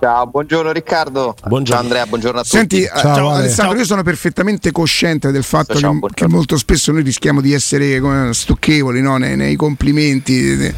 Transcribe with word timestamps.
Ciao, 0.00 0.26
buongiorno 0.28 0.72
Riccardo. 0.72 1.34
Buongiorno. 1.46 1.64
Ciao 1.64 1.78
Andrea, 1.78 2.06
buongiorno 2.06 2.40
a 2.40 2.44
Senti, 2.44 2.84
tutti. 2.84 2.90
eh, 2.90 3.00
ciao, 3.00 3.32
Alessandro, 3.32 3.76
io 3.76 3.84
sono 3.84 4.02
perfettamente 4.02 4.72
cosciente 4.72 5.30
del 5.30 5.42
fatto 5.42 5.78
Ciao, 5.78 6.00
che, 6.00 6.14
che 6.14 6.26
molto 6.26 6.56
spesso 6.56 6.90
noi 6.90 7.02
rischiamo 7.02 7.42
di 7.42 7.52
essere 7.52 8.00
stucchevoli 8.32 9.02
no? 9.02 9.18
nei, 9.18 9.36
nei 9.36 9.56
complimenti. 9.56 10.74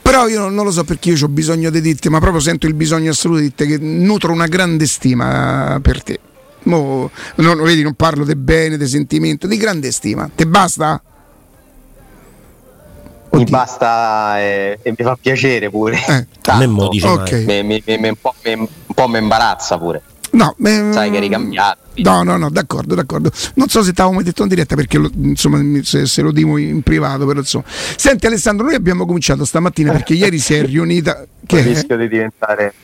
Però 0.00 0.26
io 0.26 0.48
non, 0.48 0.64
lo 0.64 0.70
so 0.70 0.84
perché 0.84 1.10
io 1.10 1.22
ho 1.22 1.28
bisogno 1.28 1.68
di 1.68 1.82
dirti, 1.82 2.08
ma 2.08 2.18
proprio 2.18 2.40
sento 2.40 2.66
il 2.66 2.72
bisogno 2.72 3.10
assoluto 3.10 3.40
di 3.40 3.52
dirti 3.54 3.66
che 3.66 3.76
nutro 3.78 4.32
una 4.32 4.46
grande 4.46 4.86
stima 4.86 5.78
per 5.82 6.02
te. 6.02 6.18
Mo, 6.62 7.10
non, 7.34 7.62
vedi, 7.62 7.82
non 7.82 7.92
parlo 7.92 8.24
di 8.24 8.36
bene, 8.36 8.78
di 8.78 8.86
sentimento, 8.86 9.46
di 9.46 9.58
grande 9.58 9.92
stima. 9.92 10.30
Te 10.34 10.46
basta? 10.46 11.02
Mi 13.36 13.44
basta 13.44 14.38
e, 14.40 14.78
e 14.82 14.94
mi 14.96 15.04
fa 15.04 15.16
piacere 15.20 15.70
pure. 15.70 15.96
Eh. 16.06 16.26
A 16.50 16.56
me 16.58 16.66
mo 16.66 16.88
dice 16.88 17.06
Ok. 17.06 17.32
mai. 17.46 17.62
Mi- 17.64 17.82
mi- 17.86 17.96
mi- 17.98 18.08
un 18.08 18.16
po' 18.20 18.34
mi- 18.44 18.52
un 18.54 18.68
po' 18.94 19.08
mi 19.08 19.18
imbarazza 19.18 19.78
pure. 19.78 20.02
No, 20.32 20.54
beh, 20.58 20.90
Sai 20.92 21.10
che 21.10 21.16
eri 21.16 21.28
cambiato. 21.30 21.78
No, 21.96 22.22
no, 22.22 22.36
no, 22.36 22.50
d'accordo, 22.50 22.94
d'accordo. 22.94 23.30
Non 23.54 23.68
so 23.68 23.82
se 23.82 23.92
ti 23.94 24.00
avevo 24.00 24.16
mai 24.16 24.24
detto 24.24 24.42
in 24.42 24.48
diretta 24.48 24.74
perché 24.74 24.98
lo- 24.98 25.10
insomma 25.22 25.58
se, 25.82 26.04
se 26.04 26.20
lo 26.20 26.30
dico 26.30 26.58
in 26.58 26.82
privato, 26.82 27.24
però 27.24 27.38
insomma. 27.38 27.64
Senti 27.66 28.26
Alessandro, 28.26 28.66
noi 28.66 28.74
abbiamo 28.74 29.06
cominciato 29.06 29.44
stamattina 29.46 29.92
perché 29.92 30.12
ieri 30.14 30.38
si 30.38 30.52
è 30.54 30.62
riunita 30.62 31.24
che 31.46 31.58
il 31.58 31.64
rischio 31.64 31.96
di 31.96 32.08
diventare 32.08 32.74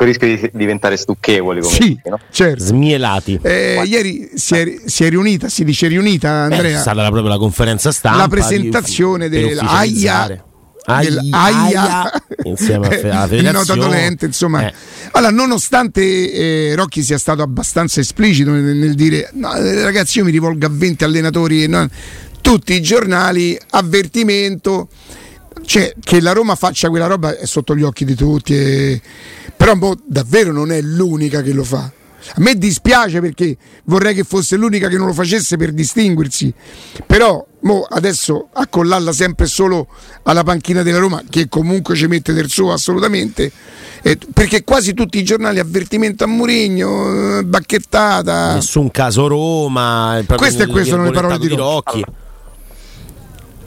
con 0.00 0.08
il 0.08 0.14
rischio 0.18 0.48
di 0.50 0.50
diventare 0.56 0.96
stucchevoli 0.96 1.60
come 1.60 1.74
Sì, 1.74 1.88
dici, 1.88 2.00
no? 2.08 2.18
certo. 2.30 2.64
Smielati. 2.64 3.38
Eh, 3.42 3.82
ieri 3.84 4.30
si 4.34 4.54
è, 4.54 4.74
si 4.86 5.04
è 5.04 5.10
riunita, 5.10 5.50
si 5.50 5.62
dice 5.62 5.88
riunita 5.88 6.46
Beh, 6.46 6.54
è 6.54 6.56
Andrea, 6.56 6.80
stata 6.80 7.02
la- 7.02 7.10
proprio 7.10 7.28
la 7.28 7.36
conferenza 7.38 7.92
stampa. 7.92 8.16
la 8.18 8.28
presentazione 8.28 9.28
di- 9.28 9.36
per 9.38 9.48
della 9.48 9.62
ufficializzare. 9.62 10.44
AIA, 10.86 11.20
AIA, 11.30 12.22
insieme 12.44 12.86
a 12.86 12.90
fe- 12.98 13.10
alla 13.10 13.34
il 13.36 13.50
noto 13.52 13.74
dolente, 13.74 14.24
insomma. 14.24 14.66
Eh. 14.66 14.74
Allora, 15.12 15.30
nonostante 15.30 16.00
eh, 16.32 16.74
Rocchi 16.74 17.02
sia 17.02 17.18
stato 17.18 17.42
abbastanza 17.42 18.00
esplicito 18.00 18.50
nel, 18.52 18.74
nel 18.76 18.94
dire 18.94 19.28
no, 19.34 19.54
eh, 19.54 19.82
ragazzi, 19.82 20.18
io 20.18 20.24
mi 20.24 20.30
rivolgo 20.30 20.64
a 20.64 20.70
20 20.72 21.04
allenatori, 21.04 21.66
no, 21.68 21.86
tutti 22.40 22.72
i 22.72 22.80
giornali, 22.80 23.56
avvertimento. 23.72 24.88
Cioè, 25.62 25.92
che 26.02 26.20
la 26.22 26.32
Roma 26.32 26.54
faccia 26.54 26.88
quella 26.88 27.06
roba 27.06 27.36
è 27.36 27.44
sotto 27.44 27.76
gli 27.76 27.82
occhi 27.82 28.06
di 28.06 28.14
tutti, 28.14 28.54
e- 28.56 29.00
però 29.60 29.74
boh, 29.74 29.94
davvero 30.06 30.52
non 30.52 30.72
è 30.72 30.80
l'unica 30.80 31.42
che 31.42 31.52
lo 31.52 31.64
fa. 31.64 31.80
A 31.82 32.40
me 32.40 32.54
dispiace 32.54 33.20
perché 33.20 33.58
vorrei 33.84 34.14
che 34.14 34.24
fosse 34.24 34.56
l'unica 34.56 34.88
che 34.88 34.96
non 34.96 35.06
lo 35.06 35.12
facesse 35.12 35.58
per 35.58 35.72
distinguersi, 35.72 36.50
però 37.04 37.46
mo 37.60 37.82
adesso 37.82 38.48
accollarla 38.54 39.12
sempre 39.12 39.44
solo 39.44 39.86
alla 40.22 40.44
panchina 40.44 40.82
della 40.82 40.96
Roma, 40.96 41.22
che 41.28 41.50
comunque 41.50 41.94
ci 41.94 42.06
mette 42.06 42.32
del 42.32 42.48
suo 42.48 42.72
assolutamente, 42.72 43.52
eh, 44.00 44.18
perché 44.32 44.64
quasi 44.64 44.94
tutti 44.94 45.18
i 45.18 45.24
giornali 45.24 45.58
avvertimento 45.58 46.24
a 46.24 46.26
Mourinho, 46.26 47.40
eh, 47.40 47.44
bacchettata. 47.44 48.54
Nessun 48.54 48.90
caso 48.90 49.26
Roma. 49.26 50.16
e 50.16 50.20
il 50.20 50.34
queste 50.36 50.66
sono 50.84 51.04
le 51.04 51.10
parole 51.10 51.38
di 51.38 51.48
virgolettato 51.48 51.98
Rocchi. 51.98 52.04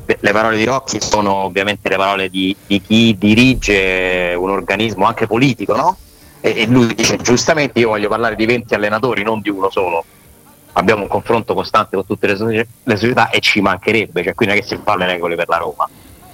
Le 0.05 0.31
parole 0.31 0.57
di 0.57 0.65
Rocchi 0.65 0.99
sono 1.01 1.33
ovviamente 1.33 1.87
le 1.87 1.95
parole 1.95 2.29
di, 2.29 2.55
di 2.67 2.81
chi 2.81 3.15
dirige 3.17 4.35
un 4.37 4.49
organismo 4.49 5.05
anche 5.05 5.27
politico, 5.27 5.75
no? 5.75 5.97
E, 6.41 6.61
e 6.61 6.65
lui 6.67 6.93
dice 6.93 7.15
giustamente 7.17 7.79
io 7.79 7.89
voglio 7.89 8.09
parlare 8.09 8.35
di 8.35 8.45
20 8.45 8.73
allenatori, 8.73 9.23
non 9.23 9.39
di 9.39 9.49
uno 9.49 9.69
solo. 9.69 10.03
Abbiamo 10.73 11.03
un 11.03 11.07
confronto 11.07 11.53
costante 11.53 11.95
con 11.95 12.05
tutte 12.05 12.27
le, 12.27 12.67
le 12.83 12.95
società 12.97 13.29
e 13.29 13.39
ci 13.39 13.61
mancherebbe, 13.61 14.23
cioè 14.23 14.33
qui 14.33 14.45
non 14.45 14.55
è 14.55 14.59
che 14.59 14.65
si 14.65 14.77
fa 14.83 14.97
le 14.97 15.05
regole 15.05 15.35
per 15.35 15.47
la 15.47 15.57
Roma. 15.57 15.87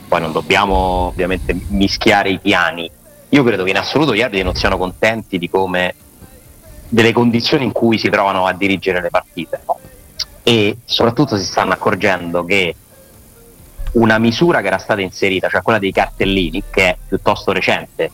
Poi 0.08 0.20
non 0.20 0.32
dobbiamo 0.32 0.76
ovviamente 1.08 1.56
mischiare 1.68 2.30
i 2.30 2.40
piani. 2.40 2.90
Io 3.30 3.44
credo 3.44 3.64
che 3.64 3.70
in 3.70 3.78
assoluto 3.78 4.16
gli 4.16 4.22
arbitri 4.22 4.44
non 4.44 4.56
siano 4.56 4.78
contenti 4.78 5.38
di 5.38 5.48
come 5.48 5.94
delle 6.90 7.14
condizioni 7.14 7.66
in 7.66 7.72
cui 7.72 8.00
si 8.00 8.10
trovano 8.10 8.48
a 8.48 8.54
dirigere 8.54 9.02
le 9.02 9.10
partite. 9.12 9.62
no? 9.68 9.78
E 10.42 10.78
soprattutto 10.86 11.38
si 11.38 11.46
stanno 11.46 11.74
accorgendo 11.74 12.44
che 12.44 12.76
una 13.94 14.18
misura 14.18 14.62
che 14.62 14.68
era 14.68 14.78
stata 14.78 15.02
inserita, 15.02 15.50
cioè 15.50 15.62
quella 15.62 15.80
dei 15.80 15.92
cartellini, 15.92 16.64
che 16.70 16.90
è 16.90 16.98
piuttosto 17.08 17.52
recente, 17.52 18.12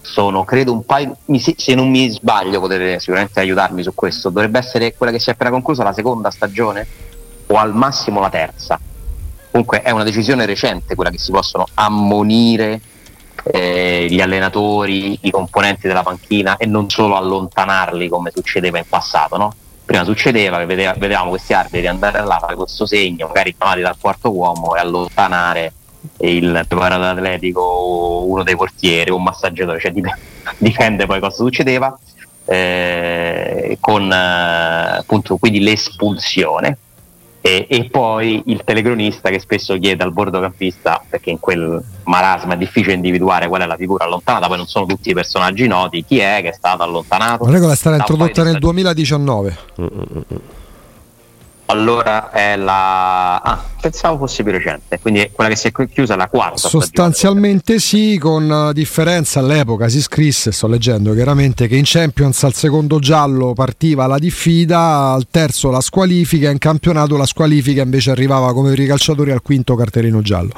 sono 0.00 0.44
credo 0.44 0.72
un 0.72 0.84
paio, 0.84 1.16
se 1.56 1.74
non 1.74 1.90
mi 1.90 2.08
sbaglio 2.08 2.60
potete 2.60 3.00
sicuramente 3.00 3.40
aiutarmi 3.40 3.82
su 3.82 3.94
questo, 3.94 4.30
dovrebbe 4.30 4.58
essere 4.58 4.94
quella 4.94 5.12
che 5.12 5.18
si 5.18 5.30
è 5.30 5.32
appena 5.32 5.50
conclusa 5.50 5.82
la 5.82 5.92
seconda 5.92 6.30
stagione 6.30 6.86
o 7.46 7.56
al 7.56 7.74
massimo 7.74 8.20
la 8.20 8.30
terza. 8.30 8.78
Comunque 9.50 9.82
è 9.82 9.90
una 9.90 10.04
decisione 10.04 10.46
recente 10.46 10.94
quella 10.94 11.10
che 11.10 11.18
si 11.18 11.32
possono 11.32 11.66
ammonire 11.74 12.80
eh, 13.44 14.06
gli 14.08 14.20
allenatori, 14.20 15.18
i 15.22 15.30
componenti 15.30 15.86
della 15.86 16.02
panchina 16.02 16.56
e 16.56 16.66
non 16.66 16.88
solo 16.90 17.16
allontanarli 17.16 18.08
come 18.08 18.30
succedeva 18.34 18.78
in 18.78 18.84
passato, 18.88 19.36
no? 19.36 19.54
Prima 19.86 20.04
succedeva 20.04 20.58
che 20.58 20.66
vedeva- 20.66 20.94
vedevamo 20.98 21.30
questi 21.30 21.52
arbitri 21.52 21.86
andare 21.86 22.22
là, 22.24 22.38
fare 22.40 22.56
questo 22.56 22.86
segno, 22.86 23.28
magari 23.28 23.54
chiamati 23.56 23.80
dal 23.80 23.96
quarto 23.98 24.32
uomo 24.32 24.74
e 24.74 24.80
allontanare 24.80 25.72
il 26.18 26.64
preparato 26.66 27.02
atletico, 27.02 28.24
uno 28.26 28.42
dei 28.42 28.56
portieri, 28.56 29.10
un 29.10 29.22
massaggiatore, 29.22 29.78
cioè 29.78 29.92
dip- 29.92 30.18
dipende 30.58 31.06
poi 31.06 31.20
cosa 31.20 31.36
succedeva, 31.36 31.96
eh, 32.46 33.76
con 33.80 34.10
eh, 34.10 34.96
appunto 34.98 35.36
quindi 35.36 35.60
l'espulsione 35.60 36.78
e, 37.46 37.66
e 37.68 37.84
poi 37.88 38.42
il 38.46 38.64
telecronista 38.64 39.30
che 39.30 39.38
spesso 39.38 39.78
chiede 39.78 40.02
al 40.02 40.12
bordocampista, 40.12 41.00
perché 41.08 41.30
in 41.30 41.38
quel 41.38 41.80
marasma 42.04 42.54
è 42.54 42.56
difficile 42.56 42.94
individuare 42.94 43.46
qual 43.46 43.62
è 43.62 43.66
la 43.66 43.76
figura 43.76 44.04
allontanata, 44.04 44.48
poi 44.48 44.56
non 44.56 44.66
sono 44.66 44.84
tutti 44.84 45.10
i 45.10 45.14
personaggi 45.14 45.68
noti, 45.68 46.04
chi 46.04 46.18
è 46.18 46.40
che 46.42 46.48
è 46.48 46.52
stato 46.52 46.82
allontanato. 46.82 47.44
La 47.44 47.52
regola 47.52 47.72
è 47.72 47.76
stata 47.76 47.96
introdotta 47.96 48.42
nel 48.42 48.58
2019. 48.58 49.56
Allora 51.68 52.30
è 52.30 52.56
la. 52.56 53.38
Ah, 53.38 53.64
pensavo 53.80 54.18
fosse 54.18 54.44
più 54.44 54.52
recente, 54.52 55.00
quindi 55.00 55.20
è 55.20 55.32
quella 55.32 55.50
che 55.50 55.56
si 55.56 55.66
è 55.66 55.72
chiusa 55.88 56.14
la 56.14 56.28
quarta. 56.28 56.68
Sostanzialmente 56.68 57.80
sì, 57.80 58.18
con 58.18 58.68
eh, 58.68 58.72
differenza 58.72 59.40
all'epoca 59.40 59.88
si 59.88 60.00
scrisse, 60.00 60.52
sto 60.52 60.68
leggendo 60.68 61.12
chiaramente, 61.12 61.66
che 61.66 61.74
in 61.74 61.82
Champions 61.84 62.44
al 62.44 62.54
secondo 62.54 63.00
giallo 63.00 63.52
partiva 63.52 64.06
la 64.06 64.18
diffida, 64.18 65.10
al 65.10 65.26
terzo 65.28 65.70
la 65.70 65.80
squalifica, 65.80 66.50
in 66.50 66.58
campionato 66.58 67.16
la 67.16 67.26
squalifica 67.26 67.82
invece 67.82 68.12
arrivava 68.12 68.52
come 68.52 68.70
per 68.70 68.78
i 68.78 68.86
calciatori 68.86 69.32
al 69.32 69.42
quinto 69.42 69.74
cartellino 69.74 70.22
giallo. 70.22 70.52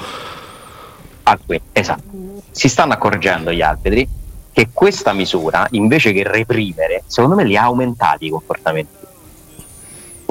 Ah, 1.22 1.38
qui, 1.44 1.58
esatto. 1.72 2.02
Si 2.50 2.69
stanno 2.69 2.93
accorgendo 2.93 3.50
gli 3.50 3.62
arbitri 3.62 4.06
che 4.52 4.69
questa 4.72 5.14
misura, 5.14 5.66
invece 5.70 6.12
che 6.12 6.22
reprimere, 6.22 7.04
secondo 7.06 7.37
me 7.37 7.44
li 7.44 7.56
ha 7.56 7.62
aumentati 7.62 8.26
i 8.26 8.31
comportamenti. 8.31 8.97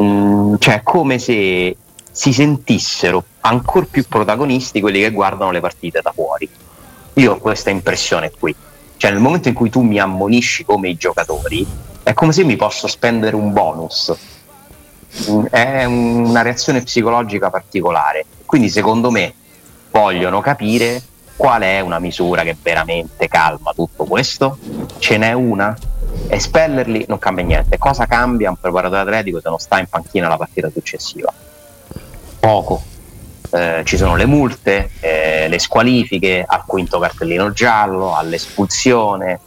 Mm, 0.02 0.56
cioè, 0.60 0.76
è 0.76 0.84
come 0.84 1.20
se 1.20 1.76
si 2.12 2.34
sentissero 2.34 3.24
ancora 3.42 3.86
più 3.90 4.04
protagonisti 4.08 4.82
quelli 4.82 5.00
che 5.00 5.12
guardano 5.12 5.52
le 5.52 5.60
partite 5.60 6.02
da 6.02 6.12
fuori. 6.14 6.50
Io 7.14 7.34
ho 7.34 7.38
questa 7.38 7.70
impressione 7.70 8.32
qui. 8.38 8.56
Cioè, 8.98 9.12
nel 9.12 9.20
momento 9.20 9.48
in 9.48 9.54
cui 9.54 9.70
tu 9.70 9.82
mi 9.82 10.00
ammonisci 10.00 10.66
come 10.66 10.90
i 10.90 10.98
giocatori, 10.98 11.66
è 12.04 12.14
come 12.14 12.32
se 12.32 12.44
mi 12.44 12.56
posso 12.56 12.88
spendere 12.88 13.36
un 13.36 13.54
bonus. 13.54 14.16
Mm, 15.30 15.46
È 15.46 15.84
una 15.86 16.42
reazione 16.42 16.82
psicologica 16.82 17.50
particolare. 17.50 18.26
Quindi, 18.46 18.70
secondo 18.70 19.12
me, 19.12 19.34
vogliono 19.92 20.42
capire 20.42 21.02
qual 21.36 21.62
è 21.62 21.80
una 21.80 22.00
misura 22.00 22.44
che 22.44 22.56
veramente 22.62 23.28
calma 23.28 23.72
tutto 23.74 24.06
questo. 24.06 24.58
Ce 24.98 25.18
n'è 25.18 25.34
una? 25.34 25.76
Espellerli 26.30 27.06
non 27.08 27.20
cambia 27.20 27.44
niente. 27.44 27.78
Cosa 27.78 28.06
cambia 28.06 28.50
un 28.50 28.58
preparatore 28.58 29.02
atletico 29.02 29.40
se 29.40 29.50
non 29.50 29.60
sta 29.60 29.80
in 29.80 29.88
panchina 29.88 30.28
la 30.28 30.38
partita 30.38 30.70
successiva? 30.70 31.34
Poco. 32.40 32.84
Eh, 33.50 33.82
ci 33.86 33.98
sono 33.98 34.16
le 34.16 34.26
multe, 34.26 34.92
eh, 35.00 35.48
le 35.48 35.60
squalifiche, 35.60 36.44
al 36.46 36.64
quinto 36.66 37.00
cartellino 37.00 37.52
giallo, 37.52 38.16
all'espulsione. 38.16 39.40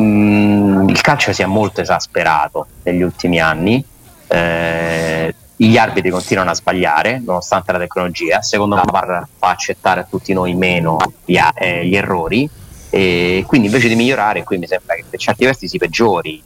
Mm, 0.00 0.88
il 0.88 1.00
calcio 1.00 1.32
si 1.32 1.42
è 1.42 1.46
molto 1.46 1.80
esasperato 1.80 2.66
negli 2.84 3.02
ultimi 3.02 3.40
anni. 3.40 3.84
Eh, 4.28 5.34
gli 5.56 5.76
arbitri 5.76 6.10
continuano 6.10 6.50
a 6.50 6.54
sbagliare 6.54 7.20
nonostante 7.24 7.72
la 7.72 7.78
tecnologia. 7.78 8.42
Secondo 8.42 8.76
me 8.76 8.82
fa 8.86 9.26
accettare 9.48 10.00
a 10.00 10.06
tutti 10.08 10.32
noi 10.32 10.54
meno 10.54 10.96
gli, 11.24 11.38
eh, 11.54 11.86
gli 11.86 11.94
errori. 11.94 12.48
E 12.94 13.44
quindi 13.46 13.68
invece 13.68 13.88
di 13.88 13.94
migliorare, 13.94 14.42
qui 14.42 14.58
mi 14.58 14.66
sembra 14.66 14.94
che 14.94 15.04
per 15.08 15.18
certi 15.18 15.46
versi 15.46 15.66
si 15.66 15.78
peggiori. 15.78 16.42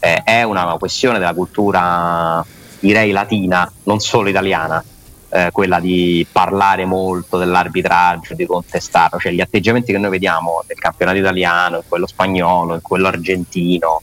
Eh, 0.00 0.22
è 0.22 0.42
una 0.42 0.76
questione 0.78 1.18
della 1.18 1.32
cultura, 1.32 2.44
direi 2.78 3.10
latina, 3.10 3.70
non 3.84 3.98
solo 3.98 4.28
italiana 4.28 4.84
eh, 5.30 5.48
quella 5.50 5.80
di 5.80 6.26
parlare 6.30 6.84
molto 6.84 7.38
dell'arbitraggio, 7.38 8.34
di 8.34 8.46
contestarlo, 8.46 9.18
cioè 9.18 9.32
gli 9.32 9.40
atteggiamenti 9.40 9.92
che 9.92 9.98
noi 9.98 10.10
vediamo 10.10 10.62
nel 10.66 10.78
campionato 10.78 11.18
italiano, 11.18 11.76
in 11.76 11.82
quello 11.88 12.06
spagnolo, 12.06 12.74
in 12.74 12.82
quello 12.82 13.08
argentino, 13.08 14.02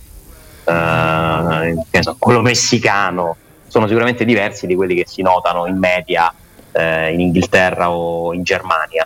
eh, 0.65 1.75
quello 2.17 2.41
messicano, 2.41 3.35
sono 3.67 3.87
sicuramente 3.87 4.25
diversi 4.25 4.67
di 4.67 4.75
quelli 4.75 4.95
che 4.95 5.05
si 5.07 5.21
notano 5.21 5.65
in 5.67 5.77
media 5.77 6.33
eh, 6.71 7.13
in 7.13 7.19
Inghilterra 7.19 7.91
o 7.91 8.33
in 8.33 8.43
Germania. 8.43 9.05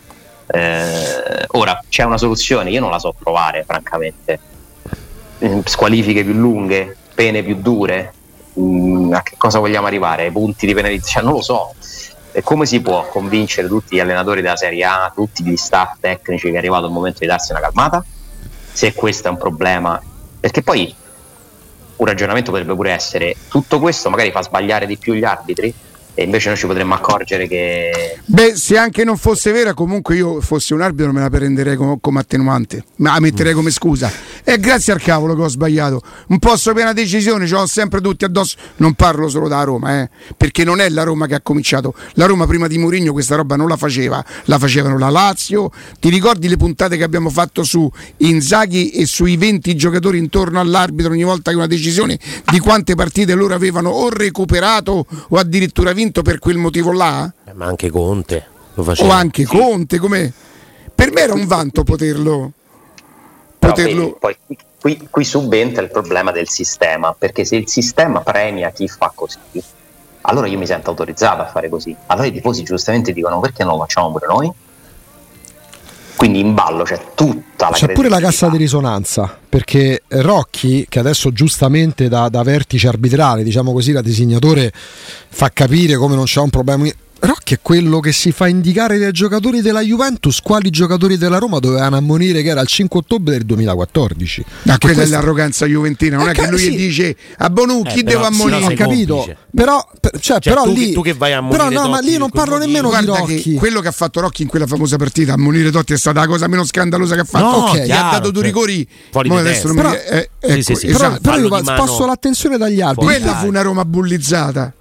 Eh, 0.51 1.45
ora 1.51 1.81
c'è 1.87 2.03
una 2.03 2.17
soluzione, 2.17 2.69
io 2.69 2.79
non 2.79 2.91
la 2.91 2.99
so 2.99 3.13
trovare 3.17 3.63
francamente. 3.65 4.39
Eh, 5.39 5.61
Squalifiche 5.65 6.23
più 6.23 6.33
lunghe, 6.33 6.95
pene 7.13 7.43
più 7.43 7.55
dure, 7.55 8.13
Mm, 8.59 9.13
a 9.13 9.21
che 9.21 9.35
cosa 9.37 9.59
vogliamo 9.59 9.87
arrivare? 9.87 10.23
Ai 10.23 10.31
punti 10.31 10.65
di 10.65 10.73
penalizzazione? 10.73 11.27
Non 11.27 11.35
lo 11.35 11.41
so. 11.41 11.73
E 12.31 12.41
come 12.43 12.65
si 12.65 12.81
può 12.81 13.07
convincere 13.07 13.67
tutti 13.67 13.95
gli 13.95 13.99
allenatori 13.99 14.41
della 14.41 14.55
Serie 14.55 14.83
A, 14.83 15.11
tutti 15.13 15.43
gli 15.43 15.55
staff 15.55 15.97
tecnici 15.99 16.49
che 16.49 16.55
è 16.55 16.57
arrivato 16.57 16.85
il 16.85 16.91
momento 16.91 17.19
di 17.19 17.27
darsi 17.27 17.51
una 17.51 17.61
calmata? 17.61 18.03
Se 18.71 18.93
questo 18.93 19.27
è 19.27 19.31
un 19.31 19.37
problema, 19.37 20.01
perché 20.39 20.61
poi 20.61 20.93
un 21.95 22.05
ragionamento 22.05 22.51
potrebbe 22.51 22.75
pure 22.75 22.91
essere 22.91 23.35
tutto 23.49 23.79
questo 23.79 24.09
magari 24.09 24.31
fa 24.31 24.41
sbagliare 24.41 24.85
di 24.85 24.97
più 24.97 25.13
gli 25.13 25.25
arbitri 25.25 25.73
e 26.19 26.23
invece 26.23 26.49
noi 26.49 26.57
ci 26.57 26.65
potremmo 26.65 26.95
accorgere 26.95 27.47
che 27.47 28.17
Beh, 28.25 28.55
se 28.57 28.77
anche 28.77 29.05
non 29.05 29.17
fosse 29.17 29.51
vera, 29.51 29.73
comunque 29.73 30.15
io 30.17 30.41
fossi 30.41 30.73
un 30.73 30.81
arbitro 30.81 31.13
me 31.13 31.21
la 31.21 31.29
prenderei 31.29 31.77
com- 31.77 31.97
come 31.99 32.19
attenuante, 32.19 32.83
ma 32.97 33.13
la 33.13 33.19
metterei 33.21 33.53
come 33.53 33.71
scusa. 33.71 34.11
E 34.43 34.59
grazie 34.59 34.91
al 34.93 35.01
cavolo 35.01 35.33
che 35.35 35.41
ho 35.41 35.47
sbagliato. 35.47 36.01
Un 36.27 36.39
posto 36.39 36.73
per 36.73 36.83
una 36.83 36.93
decisione, 36.93 37.47
ce 37.47 37.53
l'ho 37.53 37.65
sempre 37.65 38.01
tutti 38.01 38.25
addosso. 38.25 38.57
Non 38.77 38.93
parlo 38.93 39.29
solo 39.29 39.47
da 39.47 39.63
Roma, 39.63 40.01
eh, 40.01 40.09
perché 40.35 40.63
non 40.63 40.81
è 40.81 40.89
la 40.89 41.03
Roma 41.03 41.25
che 41.25 41.35
ha 41.35 41.41
cominciato. 41.41 41.95
La 42.13 42.25
Roma 42.25 42.45
prima 42.45 42.67
di 42.67 42.77
Mourinho 42.77 43.13
questa 43.13 43.35
roba 43.35 43.55
non 43.55 43.67
la 43.67 43.77
faceva, 43.77 44.23
la 44.45 44.59
facevano 44.59 44.97
la 44.97 45.09
Lazio. 45.09 45.71
Ti 45.99 46.09
ricordi 46.09 46.47
le 46.49 46.57
puntate 46.57 46.97
che 46.97 47.03
abbiamo 47.03 47.29
fatto 47.29 47.63
su 47.63 47.89
Inzaghi 48.17 48.89
e 48.89 49.05
sui 49.05 49.37
20 49.37 49.75
giocatori 49.75 50.17
intorno 50.17 50.59
all'arbitro 50.59 51.13
ogni 51.13 51.23
volta 51.23 51.49
che 51.49 51.57
una 51.57 51.67
decisione 51.67 52.19
di 52.51 52.59
quante 52.59 52.93
partite 52.93 53.33
loro 53.33 53.55
avevano 53.55 53.89
o 53.89 54.09
recuperato 54.09 55.05
o 55.29 55.37
addirittura 55.37 55.93
vinto 55.93 56.08
per 56.21 56.39
quel 56.39 56.57
motivo 56.57 56.91
là? 56.91 57.31
Eh, 57.45 57.53
Ma 57.53 57.65
anche 57.65 57.89
Conte 57.89 58.45
lo 58.73 58.81
o 58.81 58.85
faceva. 58.85 59.15
anche 59.15 59.45
Conte 59.45 59.97
come 59.97 60.31
per 60.93 61.11
me 61.11 61.21
era 61.21 61.33
un 61.33 61.45
vanto 61.45 61.83
poterlo 61.83 62.51
Però 63.57 63.73
poterlo 63.73 64.01
vedi, 64.03 64.15
poi 64.19 64.37
qui, 64.45 64.57
qui- 64.79 65.07
qui 65.09 65.23
subentra 65.23 65.81
il 65.81 65.89
problema 65.89 66.31
del 66.31 66.49
sistema, 66.49 67.13
perché 67.17 67.45
se 67.45 67.55
il 67.55 67.67
sistema 67.69 68.21
premia 68.21 68.69
chi 68.71 68.87
fa 68.87 69.11
così, 69.13 69.37
allora 70.21 70.47
io 70.47 70.57
mi 70.57 70.65
sento 70.65 70.89
autorizzato 70.89 71.41
a 71.41 71.47
fare 71.47 71.69
così. 71.69 71.95
Allora 72.07 72.27
i 72.27 72.31
tifosi 72.31 72.63
giustamente 72.63 73.13
dicono 73.13 73.39
perché 73.39 73.63
non 73.63 73.73
lo 73.73 73.79
facciamo 73.79 74.11
pure 74.11 74.27
noi? 74.27 74.51
Quindi 76.19 76.41
in 76.41 76.53
ballo 76.53 76.83
c'è 76.83 76.99
tutta 77.15 77.69
la 77.69 77.75
C'è 77.77 77.93
pure 77.93 78.09
la 78.09 78.19
cassa 78.19 78.49
di 78.49 78.57
risonanza 78.57 79.37
perché 79.47 80.03
Rocchi, 80.09 80.85
che 80.89 80.99
adesso 80.99 81.31
giustamente 81.31 82.09
da, 82.09 82.27
da 82.27 82.43
vertice 82.43 82.89
arbitrale, 82.89 83.41
diciamo 83.41 83.71
così, 83.71 83.93
da 83.93 84.01
disegnatore, 84.01 84.69
fa 85.29 85.49
capire 85.53 85.95
come 85.95 86.15
non 86.15 86.25
c'è 86.25 86.41
un 86.41 86.49
problema. 86.49 86.89
Rocchi 87.21 87.53
è 87.55 87.59
quello 87.61 87.99
che 87.99 88.13
si 88.13 88.31
fa 88.31 88.47
indicare 88.47 88.97
dai 88.97 89.11
giocatori 89.11 89.61
della 89.61 89.81
Juventus 89.81 90.39
quali 90.41 90.69
giocatori 90.69 91.17
della 91.17 91.37
Roma 91.37 91.59
dovevano 91.59 91.97
ammonire 91.97 92.41
che 92.41 92.49
era 92.49 92.61
il 92.61 92.67
5 92.67 92.99
ottobre 92.99 93.33
del 93.33 93.45
2014. 93.45 94.45
ma 94.63 94.77
quella 94.77 94.95
questo- 94.95 95.13
è 95.13 95.17
l'arroganza 95.17 95.65
juventina 95.65 96.15
non 96.17 96.27
Eh, 96.27 96.31
è 96.31 96.33
che 96.33 96.47
lui 96.47 96.59
sì. 96.59 96.71
gli 96.71 96.77
dice 96.77 97.15
a 97.39 97.49
Bonu 97.49 97.81
chi 97.83 97.99
Eh, 97.99 98.03
devo 98.03 98.21
però- 98.21 98.31
ammonire 98.33 98.65
ho 98.73 98.75
capito, 98.75 99.35
però, 99.53 99.85
per- 99.99 100.11
cioè, 100.19 100.39
Cioè, 100.39 100.53
però 100.53 100.63
tu 100.63 100.73
che- 100.73 100.79
lì, 100.79 100.91
tu 100.93 101.01
che 101.01 101.13
vai 101.13 101.33
a 101.33 101.41
però 101.45 101.63
ammonire 101.63 101.81
no, 101.83 101.89
ma 101.89 101.99
lì 101.99 102.17
non 102.17 102.29
parlo 102.29 102.57
nemmeno 102.57 102.83
di 102.89 103.05
Guarda 103.05 103.17
Rocchi. 103.17 103.41
che 103.41 103.53
quello 103.55 103.81
che 103.81 103.87
ha 103.89 103.91
fatto 103.91 104.21
Rocchi 104.21 104.41
in 104.43 104.47
quella 104.47 104.65
famosa 104.67 104.95
partita, 104.95 105.33
ammonire 105.33 105.71
Totti 105.71 105.91
è 105.93 105.97
stata 105.97 106.21
la 106.21 106.27
cosa 106.27 106.47
meno 106.47 106.63
scandalosa 106.63 107.15
che 107.15 107.21
ha 107.21 107.25
fatto. 107.25 107.43
No, 107.45 107.57
Ok, 107.69 107.75
gli 107.75 107.79
ha 107.79 107.83
chiaro, 107.83 108.09
dato 108.11 108.31
due 108.31 108.43
cioè, 108.43 108.51
rigori. 108.51 108.87
fuori 109.11 109.29
adesso 109.35 109.67
non 109.67 109.75
mi- 109.75 109.81
Però- 109.81 109.93
eh, 109.93 110.29
ecco, 110.39 110.61
sì, 110.61 110.75
sì. 110.75 110.85
però, 110.87 110.97
esatto. 110.99 111.19
però 111.21 111.35
io 111.37 111.43
di 111.43 111.49
mano 111.49 111.63
sposto 111.85 112.05
l'attenzione 112.05 112.57
dagli 112.57 112.79
fuori 112.79 112.95
Quella 112.95 113.35
fu 113.35 113.47
una 113.47 113.61
Roma 113.61 113.83
bullizzata. 113.83 114.73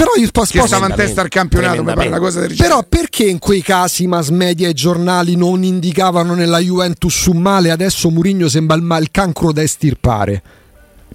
Però 0.00 0.12
io 0.16 0.26
spo- 0.28 0.44
Che 0.44 0.66
stava 0.66 0.86
in 0.86 0.94
testa 0.94 1.20
al 1.20 1.28
campionato, 1.28 1.84
mi 1.84 1.92
pare 1.92 2.08
una 2.08 2.18
cosa 2.18 2.40
del 2.40 2.54
genere. 2.54 2.68
Però 2.68 2.86
perché 2.88 3.24
in 3.24 3.38
quei 3.38 3.60
casi 3.60 4.06
mass 4.06 4.30
media 4.30 4.66
e 4.66 4.72
giornali 4.72 5.36
non 5.36 5.62
indicavano 5.62 6.34
nella 6.34 6.58
Juventus 6.58 7.26
un 7.26 7.36
male, 7.36 7.70
adesso 7.70 8.08
Murigno 8.08 8.48
sembra 8.48 8.76
il, 8.76 8.96
il 9.02 9.10
cancro 9.10 9.52
da 9.52 9.60
estirpare? 9.60 10.42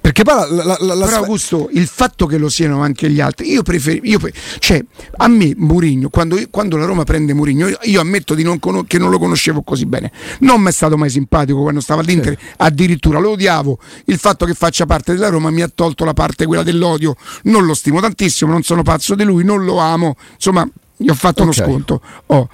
Perché 0.06 0.22
poi 0.22 0.36
la, 0.56 0.64
la- 0.64 0.78
la- 0.80 0.94
la- 0.94 1.06
Però 1.06 1.18
Augusto, 1.18 1.68
il 1.74 1.88
fatto 1.88 2.28
che 2.28 2.38
lo 2.38 2.48
siano 2.48 2.82
anche 2.84 3.10
gli 3.10 3.20
altri, 3.20 3.50
io 3.50 3.64
preferisco, 3.64 4.30
cioè 4.60 4.80
a 5.18 5.28
me 5.28 5.52
Murigno, 5.58 6.10
quando, 6.10 6.38
quando 6.52 6.78
la 6.78 6.86
Roma 6.86 7.04
prende 7.04 7.34
Murigno, 7.34 7.68
io, 7.70 7.80
io 7.82 8.02
ammetto 8.02 8.36
di 8.36 8.44
non 8.44 8.60
cono- 8.60 8.84
che 8.84 9.00
non 9.00 9.10
lo 9.10 9.18
conoscevo 9.18 9.64
così 9.64 9.88
bene, 9.88 10.12
non 10.42 10.62
mi 10.62 10.68
è 10.68 10.72
stato 10.72 10.96
mai 10.96 11.10
simpatico 11.10 11.60
quando 11.64 11.80
stava 11.82 12.02
all'Inter, 12.02 12.38
addirittura 12.58 13.18
lo 13.18 13.32
odiavo, 13.32 13.80
il 14.06 14.20
fatto 14.20 14.46
che 14.46 14.54
faccia 14.54 14.86
parte 14.86 15.14
della 15.14 15.30
Roma 15.30 15.50
mi 15.50 15.64
ha 15.64 15.72
tolto 15.74 16.06
la 16.06 16.14
parte 16.14 16.46
quella 16.46 16.62
dell'odio, 16.62 17.16
non 17.46 17.66
lo 17.66 17.74
stimo 17.74 18.00
tantissimo, 18.00 18.52
non 18.52 18.62
sono 18.62 18.84
pazzo 18.84 19.16
di 19.16 19.24
lui, 19.24 19.44
non 19.44 19.66
lo 19.66 19.80
amo, 19.80 20.16
insomma 20.36 20.70
gli 20.98 21.10
ho 21.10 21.16
fatto 21.16 21.42
Ok. 21.42 21.50
uno 21.58 21.66
sconto. 21.68 22.02
Oh. 22.28 22.48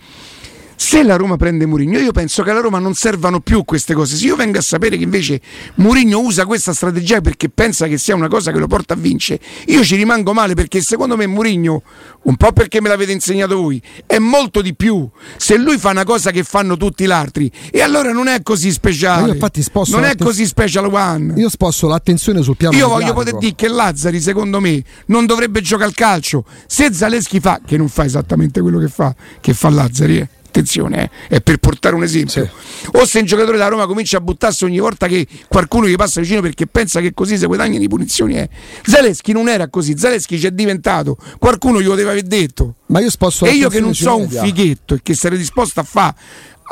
Se 0.84 1.04
la 1.04 1.16
Roma 1.16 1.38
prende 1.38 1.68
Murigno, 1.68 2.00
io 2.00 2.12
penso 2.12 2.42
che 2.42 2.50
alla 2.50 2.60
Roma 2.60 2.80
non 2.80 2.96
servano 2.96 3.40
più 3.40 3.64
queste 3.66 3.94
cose. 3.94 4.16
Se 4.16 4.26
io 4.26 4.36
vengo 4.36 4.58
a 4.58 4.62
sapere 4.62 4.98
che 4.98 5.04
invece 5.04 5.40
Murigno 5.76 6.20
usa 6.20 6.48
questa 6.48 6.74
strategia 6.74 7.22
perché 7.22 7.50
pensa 7.50 7.86
che 7.86 8.00
sia 8.00 8.16
una 8.16 8.28
cosa 8.28 8.52
che 8.52 8.58
lo 8.58 8.66
porta 8.66 8.96
a 8.96 8.98
vincere, 8.98 9.40
io 9.68 9.84
ci 9.84 9.96
rimango 9.96 10.34
male 10.34 10.56
perché 10.56 10.82
secondo 10.82 11.16
me 11.16 11.28
Murigno, 11.28 11.84
un 12.24 12.36
po' 12.36 12.52
perché 12.52 12.82
me 12.82 12.90
l'avete 12.90 13.12
insegnato 13.12 13.58
voi, 13.58 13.80
è 14.08 14.18
molto 14.18 14.64
di 14.64 14.74
più. 14.74 15.08
Se 15.38 15.56
lui 15.56 15.78
fa 15.78 15.92
una 15.92 16.04
cosa 16.04 16.32
che 16.32 16.44
fanno 16.44 16.76
tutti 16.78 17.06
gli 17.06 17.12
altri, 17.12 17.52
e 17.70 17.80
allora 17.82 18.12
non 18.12 18.28
è 18.28 18.42
così 18.42 18.70
Ma 18.70 18.74
speciale. 18.74 19.28
io 19.28 19.34
infatti 19.34 19.62
sposto 19.62 19.96
non 19.98 20.06
è 20.06 20.16
così 20.16 20.48
special 20.48 20.92
one. 20.92 21.36
io 21.38 21.50
sposto 21.50 21.88
l'attenzione 21.88 22.42
sul 22.42 22.58
piano 22.58 22.76
Io 22.76 22.88
voglio 22.88 23.14
poter 23.14 23.38
dire 23.38 23.54
che 23.54 23.68
Lazzari, 23.68 24.20
secondo 24.20 24.60
me, 24.60 24.84
non 25.06 25.28
dovrebbe 25.28 25.62
giocare 25.62 25.90
al 25.90 25.94
calcio. 25.94 26.44
Se 26.66 26.92
Zaleschi 26.92 27.40
fa, 27.40 27.62
che 27.64 27.78
non 27.78 27.88
fa 27.88 28.04
esattamente 28.04 28.62
quello 28.62 28.80
che 28.80 28.88
fa, 28.88 29.14
che 29.40 29.54
fa 29.54 29.70
Lazzari, 29.70 30.18
eh. 30.18 30.30
Attenzione, 30.52 31.10
eh, 31.28 31.38
è 31.38 31.42
per 31.42 31.58
portare 31.58 31.96
un 31.96 32.04
esempio. 32.04 32.50
O 32.94 33.06
se 33.06 33.20
un 33.20 33.26
giocatore 33.26 33.58
da 33.58 33.68
Roma 33.68 33.88
comincia 33.88 34.18
a 34.18 34.22
buttarsi 34.22 34.66
ogni 34.66 34.80
volta 34.80 35.08
che 35.08 35.26
qualcuno 35.48 35.88
gli 35.88 35.96
passa 35.96 36.20
vicino 36.20 36.42
perché 36.42 36.68
pensa 36.68 37.00
che 37.00 37.14
così 37.14 37.38
si 37.38 37.46
guadagnano 37.46 37.80
di 37.80 37.88
punizioni. 37.88 38.38
Eh. 38.38 38.50
Zaleschi 38.84 39.32
non 39.32 39.48
era 39.50 39.70
così, 39.70 39.98
Zaleschi 39.98 40.38
ci 40.38 40.48
è 40.48 40.52
diventato, 40.52 41.18
qualcuno 41.40 41.82
glielo 41.82 41.96
deve 41.96 42.12
aver 42.12 42.24
detto. 42.24 42.76
Ma 42.88 43.00
io 43.00 43.10
sposto 43.10 43.46
E 43.46 43.52
io 43.52 43.70
che 43.70 43.80
non 43.80 43.96
so 43.96 44.18
un 44.18 44.30
fighetto 44.30 44.96
e 44.96 45.00
che 45.02 45.16
sarei 45.16 45.38
disposto 45.38 45.80
a 45.80 45.84
fare 45.84 46.16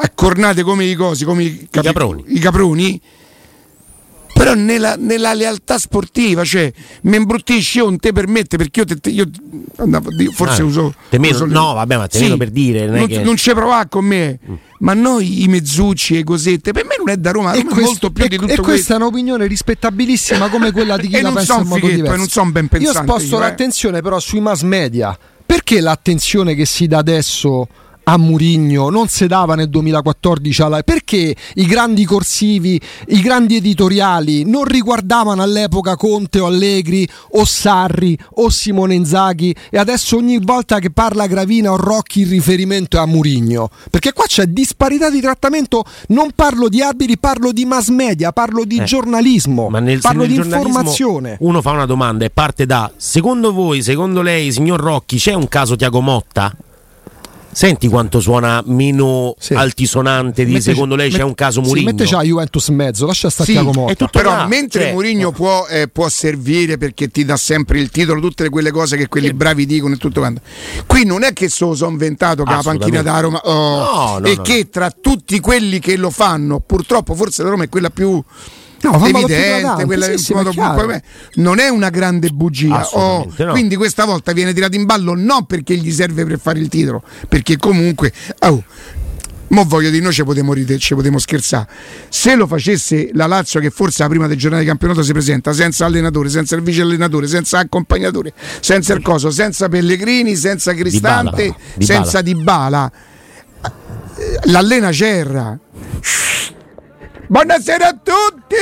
a 0.02 0.12
cornate 0.14 0.64
come 0.64 0.86
i 0.86 0.96
cosi, 0.96 1.26
come 1.26 1.44
i, 1.44 1.68
capi- 1.70 1.88
caproni. 1.88 2.24
i 2.28 2.40
caproni, 2.40 3.02
però 4.40 4.54
nella, 4.54 4.96
nella 4.98 5.34
lealtà 5.34 5.78
sportiva, 5.78 6.46
cioè 6.46 6.72
mi 7.04 7.18
imbruttisci 7.18 7.80
io 7.80 7.86
non 7.86 8.00
te 8.00 8.14
permette 8.14 8.56
perché 8.56 8.80
io, 8.80 8.86
te, 8.86 8.96
te- 8.96 9.10
io 9.10 9.30
andavo, 9.76 10.10
io 10.18 10.32
forse 10.32 10.62
Ah, 10.62 10.66
uso, 10.66 10.94
te 11.10 11.20
meno- 11.20 11.36
uso- 11.36 11.46
no, 11.46 11.74
vabbè, 11.74 11.98
ma 11.98 12.08
te 12.08 12.20
meno 12.22 12.38
per 12.38 12.50
dire, 12.50 12.86
non 12.86 13.00
non, 13.00 13.08
che- 13.08 13.20
Mm. 13.20 13.24
non 13.24 13.36
ci 13.36 13.52
provare 13.52 13.90
con 13.90 14.06
me, 14.06 14.40
ma 14.80 14.94
noi 14.94 15.44
i 15.44 15.48
mezzucci 15.50 16.18
e 16.18 16.24
cosette, 16.24 16.72
per 16.72 16.86
me 16.86 16.96
non 16.98 17.10
è 17.10 17.18
da 17.18 17.32
Roma, 17.32 17.52
E, 17.52 17.64
questo- 17.66 17.82
molto 17.82 18.12
più 18.12 18.24
e- 18.24 18.28
di 18.30 18.38
tutto 18.38 18.52
e 18.52 18.56
questa 18.56 18.72
questo. 18.72 18.94
è 18.94 18.96
un'opinione 18.96 19.46
rispettabilissima 19.46 20.48
come 20.50 20.72
quella 20.72 20.96
di 20.98 21.08
chi 21.10 21.16
la 21.16 21.22
non 21.22 21.34
pensa 21.34 21.60
in 21.60 21.68
modo 21.68 21.88
diverso. 21.88 22.14
e 22.14 22.18
non 22.18 22.28
son 22.30 22.52
ben 22.52 22.64
Io 22.64 22.70
pensante 22.70 23.08
sposto 23.12 23.36
io, 23.36 23.38
eh. 23.38 23.40
l'attenzione 23.42 24.02
però 24.02 24.20
sui 24.20 24.40
mass 24.40 24.62
media. 24.62 25.18
Perché 25.46 25.82
l'attenzione 25.82 26.54
che 26.56 26.66
si 26.66 26.86
dà 26.88 27.00
adesso 27.00 27.68
a 28.10 28.18
Murigno 28.18 28.90
non 28.90 29.08
si 29.08 29.28
dava 29.28 29.54
nel 29.54 29.70
2014 29.70 30.62
alla... 30.64 30.82
perché 30.82 31.36
i 31.56 31.66
grandi 31.66 32.06
corsivi, 32.06 32.82
i 33.10 33.22
grandi 33.22 33.58
editoriali 33.58 34.50
non 34.50 34.64
riguardavano 34.64 35.44
all'epoca 35.44 35.96
Conte 35.96 36.40
o 36.40 36.48
Allegri 36.48 37.08
o 37.34 37.46
Sarri 37.46 38.18
o 38.36 38.50
Simone 38.50 38.96
Inzaghi 38.96 39.56
e 39.70 39.78
adesso 39.78 40.18
ogni 40.18 40.40
volta 40.42 40.80
che 40.80 40.90
parla 40.90 41.28
Gravina 41.28 41.72
o 41.72 41.76
Rocchi 41.76 42.22
il 42.22 42.30
riferimento 42.30 42.98
è 42.98 43.00
a 43.00 43.06
Murigno 43.06 43.70
perché 43.92 44.12
qua 44.12 44.26
c'è 44.26 44.46
disparità 44.48 45.12
di 45.12 45.22
trattamento 45.22 45.84
non 46.08 46.32
parlo 46.34 46.68
di 46.68 46.82
arbitri 46.82 47.20
parlo 47.20 47.52
di 47.52 47.66
mass 47.66 47.90
media 47.90 48.32
parlo 48.32 48.66
di 48.66 48.78
Eh. 48.78 48.84
giornalismo 48.86 49.70
nel, 49.70 50.00
parlo 50.00 50.26
di 50.26 50.36
informazione 50.36 51.38
Uno 51.42 51.62
fa 51.62 51.72
una 51.72 51.86
domanda 51.86 52.26
e 52.26 52.30
parte 52.30 52.66
da: 52.66 52.92
secondo 52.96 53.54
voi, 53.54 53.82
secondo 53.82 54.22
lei, 54.22 54.52
signor 54.52 54.80
Rocchi, 54.80 55.18
c'è 55.18 55.34
un 55.34 55.48
caso 55.48 55.76
Tiago 55.76 56.02
Motta? 56.02 56.56
Senti 57.52 57.88
quanto 57.88 58.20
suona 58.20 58.62
meno 58.68 59.34
Sì. 59.40 59.54
altisonante 59.56 60.46
di 60.46 60.52
Mette- 60.54 60.72
secondo 60.72 60.96
lei 60.96 61.10
c'è 61.12 61.24
un 61.24 61.34
caso 61.34 61.62
sì, 61.62 61.68
Murigno. 61.70 61.86
mette 61.92 62.06
c'ha 62.06 62.22
Juventus 62.22 62.68
in 62.68 62.76
mezzo 62.76 63.06
lascia 63.06 63.30
stare 63.30 63.52
Sì, 63.52 63.60
Motta 63.60 64.08
Però 64.08 64.30
là, 64.36 64.46
mentre 64.48 64.82
cioè- 64.84 64.92
Mourinho 64.94 65.32
può, 65.32 65.66
eh, 65.68 65.88
può 65.88 66.08
servire 66.10 66.78
perché 66.78 67.08
ti 67.10 67.26
dà 67.26 67.38
sempre 67.38 67.80
il 67.80 67.90
titolo, 67.90 68.22
tutte 68.22 68.50
quelle 68.50 68.72
cose 68.72 68.98
che 68.98 69.08
quelli 69.08 69.34
bravi 69.34 69.66
dicono 69.66 69.96
e 69.96 69.98
tutto 69.98 70.20
quanto. 70.20 70.42
Qui 70.86 71.06
non 71.06 71.24
è 71.24 71.34
che 71.34 71.50
se 71.50 71.66
lo 71.66 71.76
sono 71.76 71.92
inventato 71.92 72.44
che 72.44 72.52
la 72.52 72.62
panchina 72.64 73.02
da 73.02 73.20
Roma 73.20 73.40
oh, 73.44 73.78
No, 74.14 74.20
no, 74.20 74.26
e 74.28 74.36
no, 74.36 74.42
che 74.44 74.70
tra 74.70 74.92
tutti 74.92 75.40
quelli 75.40 75.80
che 75.80 75.98
lo 75.98 76.10
fanno, 76.12 76.60
purtroppo 76.60 77.16
forse 77.16 77.44
la 77.44 77.50
Roma 77.50 77.64
è 77.64 77.70
quella 77.70 77.90
più 77.90 78.22
No, 78.82 79.06
evidente, 79.06 79.86
quella 79.86 80.06
sì, 80.06 80.18
sì, 80.18 80.34
modo 80.34 80.52
poi, 80.54 81.02
non 81.36 81.60
è 81.60 81.70
una 81.70 81.90
grande 81.90 82.30
bugia. 82.30 82.88
oh, 82.94 83.28
no. 83.36 83.52
Quindi 83.52 83.76
questa 83.76 84.06
volta 84.06 84.32
viene 84.32 84.54
tirato 84.54 84.76
in 84.76 84.86
ballo 84.86 85.16
non 85.16 85.46
perché 85.46 85.76
gli 85.76 85.92
serve 85.92 86.26
per 86.26 86.40
fare 86.40 86.60
il 86.60 86.70
titolo, 86.70 87.04
perché 87.28 87.58
comunque 87.58 88.14
oh, 88.40 88.64
Mo 89.50 89.64
voglio 89.66 89.90
dire, 89.90 90.04
noi 90.04 90.14
ci 90.14 90.24
potremmo 90.24 90.54
ridere, 90.54 90.78
ci 90.78 90.94
potremmo 90.94 91.18
scherzare. 91.18 91.68
Se 92.10 92.36
lo 92.36 92.46
facesse 92.46 93.10
la 93.14 93.26
Lazio, 93.26 93.60
che 93.60 93.72
forse 93.72 94.04
la 94.04 94.10
prima 94.10 94.28
del 94.28 94.38
giornata 94.38 94.62
di 94.62 94.68
campionato 94.68 95.02
si 95.02 95.12
presenta 95.12 95.54
senza 95.54 95.86
allenatore, 95.86 96.30
senza 96.30 96.56
il 96.56 96.62
vice 96.62 96.82
allenatore, 96.82 97.28
senza 97.28 97.58
accompagnatore, 97.58 98.34
senza 98.60 98.94
il 98.94 99.02
coso, 99.02 99.32
senza 99.32 99.68
Pellegrini, 99.68 100.36
senza 100.36 100.74
Cristante, 100.74 101.44
Dybala. 101.44 101.58
Dybala. 101.76 102.04
senza 102.04 102.22
Dybala, 102.22 102.92
eh, 103.62 104.40
l'allena 104.44 104.92
Cerra. 104.92 105.60
Buonasera 107.32 107.90
a 107.90 107.92
tutti! 107.92 108.56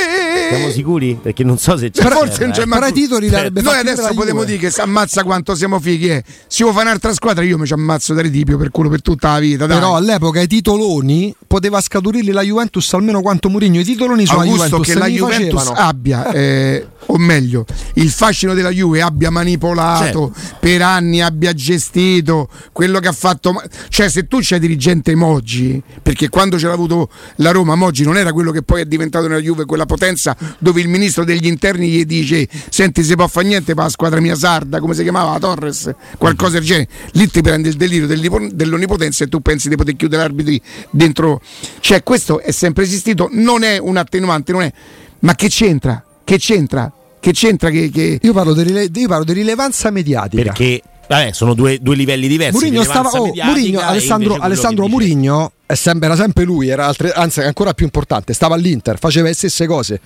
Siamo 0.50 0.70
sicuri? 0.70 1.18
Perché 1.22 1.42
non 1.42 1.56
so 1.56 1.78
se 1.78 1.90
c'è. 1.90 2.02
Però 2.02 2.18
forse 2.18 2.42
non 2.44 2.50
c'è 2.52 2.60
eh. 2.62 2.66
manco- 2.66 2.84
Però 2.84 2.96
i 2.96 3.00
titoli 3.00 3.30
l'avrebbe 3.30 3.62
Noi 3.62 3.72
fatti 3.72 3.86
adesso 3.88 4.02
la 4.02 4.08
potremmo 4.12 4.40
Juve. 4.40 4.44
dire 4.52 4.58
che 4.58 4.70
si 4.70 4.80
ammazza 4.82 5.22
quanto 5.24 5.54
siamo 5.54 5.80
fighi. 5.80 6.10
Eh. 6.10 6.22
Se 6.46 6.64
io 6.64 6.72
fa 6.74 6.82
un'altra 6.82 7.14
squadra, 7.14 7.42
io 7.44 7.56
mi 7.56 7.64
ci 7.66 7.72
ammazzo 7.72 8.12
da 8.12 8.20
ritipio 8.20 8.58
per 8.58 8.70
culo 8.70 8.90
per 8.90 9.00
tutta 9.00 9.32
la 9.32 9.38
vita. 9.38 9.64
Dai. 9.64 9.78
però 9.78 9.96
all'epoca 9.96 10.40
i 10.42 10.46
titoloni 10.46 11.34
poteva 11.46 11.80
scaturirli 11.80 12.30
la 12.30 12.42
Juventus 12.42 12.92
almeno 12.92 13.22
quanto 13.22 13.48
Murigno 13.48 13.80
i 13.80 13.84
titoloni 13.84 14.26
sono 14.26 14.40
la 14.40 14.44
Augusto 14.44 14.66
Juventus 14.66 14.92
che 14.92 14.98
la 14.98 15.06
Juventus 15.06 15.62
facevano. 15.62 15.88
abbia, 15.88 16.30
eh, 16.32 16.86
o 17.10 17.18
meglio, 17.18 17.64
il 17.94 18.10
fascino 18.10 18.54
della 18.54 18.70
Juve 18.70 19.00
abbia 19.00 19.30
manipolato 19.30 20.32
per 20.60 20.82
anni, 20.82 21.22
abbia 21.22 21.52
gestito 21.54 22.48
quello 22.72 23.00
che 23.00 23.08
ha 23.08 23.12
fatto. 23.12 23.62
Cioè, 23.88 24.08
se 24.08 24.26
tu 24.26 24.40
c'è 24.40 24.58
dirigente 24.58 25.14
Moggi, 25.14 25.82
perché 26.02 26.28
quando 26.28 26.56
c'era 26.56 26.74
avuto 26.74 27.08
la 27.36 27.50
Roma, 27.50 27.74
Moggi 27.76 28.04
non 28.04 28.16
era 28.16 28.32
quello 28.32 28.50
che 28.50 28.62
poi 28.62 28.82
è 28.82 28.84
diventato 28.84 29.26
nella 29.26 29.40
Juve, 29.40 29.64
quella 29.64 29.86
potenza 29.86 30.36
dove 30.58 30.80
il 30.80 30.88
ministro 30.88 31.24
degli 31.24 31.46
interni 31.46 31.88
gli 31.88 32.04
dice: 32.04 32.46
Senti, 32.68 33.02
se 33.02 33.14
può 33.14 33.26
fare 33.26 33.46
niente 33.46 33.74
per 33.74 33.84
la 33.84 33.90
squadra 33.90 34.20
mia 34.20 34.36
sarda, 34.36 34.78
come 34.78 34.94
si 34.94 35.02
chiamava 35.02 35.38
Torres, 35.38 35.90
qualcosa 36.18 36.58
del 36.58 36.64
genere. 36.64 36.88
Lì 37.12 37.28
ti 37.28 37.40
prende 37.40 37.68
il 37.70 37.76
delirio 37.76 38.06
dell'onnipotenza 38.06 39.24
e 39.24 39.28
tu 39.28 39.40
pensi 39.40 39.70
di 39.70 39.76
poter 39.76 39.96
chiudere 39.96 40.22
arbitri 40.22 40.60
dentro. 40.90 41.40
Cioè, 41.80 42.02
questo 42.02 42.40
è 42.40 42.50
sempre 42.50 42.84
esistito, 42.84 43.28
non 43.32 43.62
è 43.62 43.78
un 43.78 43.96
attenuante, 43.96 44.52
non 44.52 44.62
è. 44.62 44.72
Ma 45.20 45.34
che 45.34 45.48
c'entra? 45.48 46.04
Che 46.22 46.36
c'entra? 46.36 46.92
Che 47.20 47.32
c'entra 47.32 47.70
che. 47.70 47.90
che... 47.90 48.18
io, 48.22 48.32
parlo 48.32 48.54
di 48.54 48.62
rile- 48.62 48.88
io 48.92 49.08
parlo 49.08 49.24
di 49.24 49.32
rilevanza 49.32 49.90
mediatica 49.90 50.42
Perché 50.42 50.80
vabbè, 51.08 51.32
sono 51.32 51.54
due, 51.54 51.78
due 51.80 51.96
livelli 51.96 52.28
diversi. 52.28 52.54
Murigno 52.56 52.82
stava 52.84 53.10
oh, 53.10 53.32
Murigno, 53.44 53.80
Alessandro, 53.80 54.36
Alessandro 54.38 54.86
Murigno 54.88 55.52
è 55.66 55.74
sempre, 55.74 56.06
era 56.08 56.16
sempre 56.16 56.44
lui 56.44 56.68
era 56.68 56.86
altre- 56.86 57.12
anzi 57.12 57.40
ancora 57.40 57.74
più 57.74 57.84
importante 57.84 58.32
stava 58.32 58.54
all'Inter 58.54 58.98
faceva 58.98 59.26
le 59.28 59.34
stesse 59.34 59.66
cose 59.66 60.00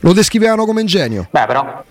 lo 0.00 0.12
descrivevano 0.12 0.64
come 0.66 0.80
ingenio 0.82 1.28
Beh, 1.30 1.46
però, 1.46 1.82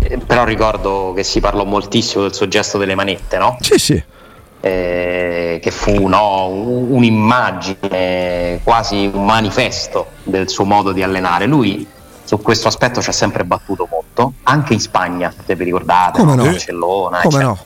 eh, 0.00 0.18
però 0.18 0.44
ricordo 0.44 1.12
che 1.14 1.22
si 1.22 1.40
parlò 1.40 1.64
moltissimo 1.64 2.22
del 2.22 2.34
suo 2.34 2.48
gesto 2.48 2.78
delle 2.78 2.94
manette, 2.94 3.38
no? 3.38 3.56
sì 3.60 3.78
sì 3.78 4.02
Eh, 4.62 5.58
che 5.62 5.70
fu 5.70 6.06
no, 6.06 6.48
un- 6.48 6.92
un'immagine, 6.92 8.60
quasi 8.62 9.10
un 9.12 9.24
manifesto 9.24 10.08
del 10.24 10.50
suo 10.50 10.64
modo 10.64 10.92
di 10.92 11.02
allenare. 11.02 11.46
Lui 11.46 11.86
su 12.30 12.40
questo 12.42 12.68
aspetto 12.68 13.02
ci 13.02 13.08
ha 13.08 13.12
sempre 13.12 13.42
battuto 13.44 13.88
molto, 13.90 14.34
anche 14.44 14.72
in 14.72 14.78
Spagna, 14.80 15.34
se 15.44 15.56
vi 15.56 15.64
ricordate, 15.64 16.20
Come 16.20 16.36
no? 16.36 16.44
Barcellona. 16.44 17.20
come 17.22 17.42
no 17.42 17.58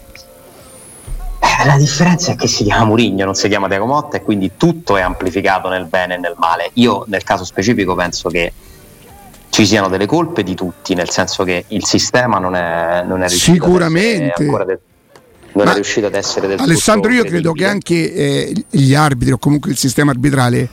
Eh, 1.39 1.67
la 1.67 1.77
differenza 1.77 2.33
è 2.33 2.35
che 2.35 2.47
si 2.49 2.65
chiama 2.65 2.87
Murigno, 2.87 3.27
non 3.27 3.35
si 3.35 3.47
chiama 3.49 3.69
Diego 3.69 3.85
Motta 3.85 4.17
e 4.17 4.23
quindi 4.23 4.53
tutto 4.57 4.97
è 4.97 5.03
amplificato 5.03 5.69
nel 5.69 5.85
bene 5.85 6.15
e 6.15 6.17
nel 6.17 6.33
male. 6.39 6.71
Io 6.75 7.05
nel 7.09 7.23
caso 7.25 7.45
specifico 7.45 7.95
penso 7.95 8.31
che 8.31 8.55
ci 9.51 9.67
siano 9.67 9.89
delle 9.89 10.07
colpe 10.07 10.43
di 10.43 10.55
tutti, 10.55 10.95
nel 10.95 11.11
senso 11.11 11.45
che 11.45 11.67
il 11.69 11.85
sistema 11.85 12.39
non 12.39 12.55
è, 12.57 13.03
non 13.07 13.23
è 13.23 13.29
riuscito, 13.29 13.53
Sicuramente. 13.65 14.33
ancora 14.45 14.65
del- 14.65 14.81
non 15.53 15.67
Ma 15.67 15.73
è 15.73 15.75
riuscito 15.75 16.07
ad 16.07 16.15
essere 16.15 16.47
del 16.47 16.59
Alessandro, 16.59 17.13
io 17.13 17.23
credo 17.25 17.53
che 17.53 17.67
anche 17.67 18.13
eh, 18.15 18.65
gli 18.71 18.95
arbitri 18.95 19.33
o 19.35 19.37
comunque 19.39 19.71
il 19.73 19.77
sistema 19.77 20.11
arbitrale 20.11 20.69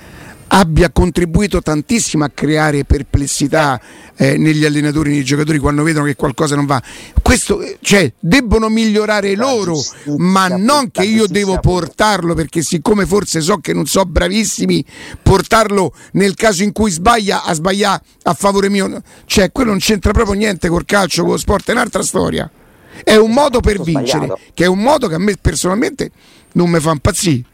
abbia 0.54 0.90
contribuito 0.92 1.62
tantissimo 1.62 2.24
a 2.24 2.30
creare 2.34 2.84
perplessità 2.84 3.80
eh, 4.16 4.38
negli 4.38 4.66
allenatori, 4.66 5.12
nei 5.12 5.24
giocatori 5.24 5.58
quando 5.60 5.84
vedono 5.84 6.06
che 6.06 6.16
qualcosa 6.16 6.56
non 6.56 6.66
va. 6.66 6.82
Questo, 7.22 7.62
eh, 7.62 7.78
cioè, 7.82 8.12
debbono 8.20 8.68
migliorare 8.68 9.36
loro, 9.36 9.74
giustizia, 9.74 10.16
ma 10.18 10.48
non 10.48 10.92
che 10.92 11.04
io 11.04 11.28
devo 11.28 11.60
portarlo 11.60 12.34
perché 12.34 12.62
siccome 12.62 13.06
forse 13.06 13.40
so 13.42 13.58
che 13.58 13.74
non 13.74 13.86
so 13.86 14.04
bravissimi, 14.04 14.84
portarlo 15.22 15.94
nel 16.14 16.36
caso 16.36 16.64
in 16.64 16.74
cui 16.74 16.92
sbaglia 16.92 17.44
a 17.44 17.54
sbagliare 17.54 18.02
a 18.24 18.34
favore 18.34 18.70
mio. 18.70 19.02
Cioè, 19.26 19.52
quello 19.52 19.70
non 19.70 19.80
c'entra 19.80 20.12
proprio 20.12 20.36
niente 20.36 20.68
col 20.68 20.86
calcio, 20.86 21.22
con 21.22 21.32
lo 21.32 21.38
sport, 21.38 21.70
è 21.70 21.72
un'altra 21.72 22.04
storia. 22.04 22.50
È 23.04 23.16
un 23.16 23.32
modo 23.32 23.62
per 23.62 23.82
vincere, 23.82 24.34
che 24.54 24.66
è 24.66 24.68
un 24.68 24.80
modo 24.80 25.08
che 25.08 25.16
a 25.16 25.20
me 25.20 25.36
personalmente 25.40 26.12
non 26.54 26.70
mi 26.70 26.80
fa 26.82 26.92
impazzire. 26.92 27.46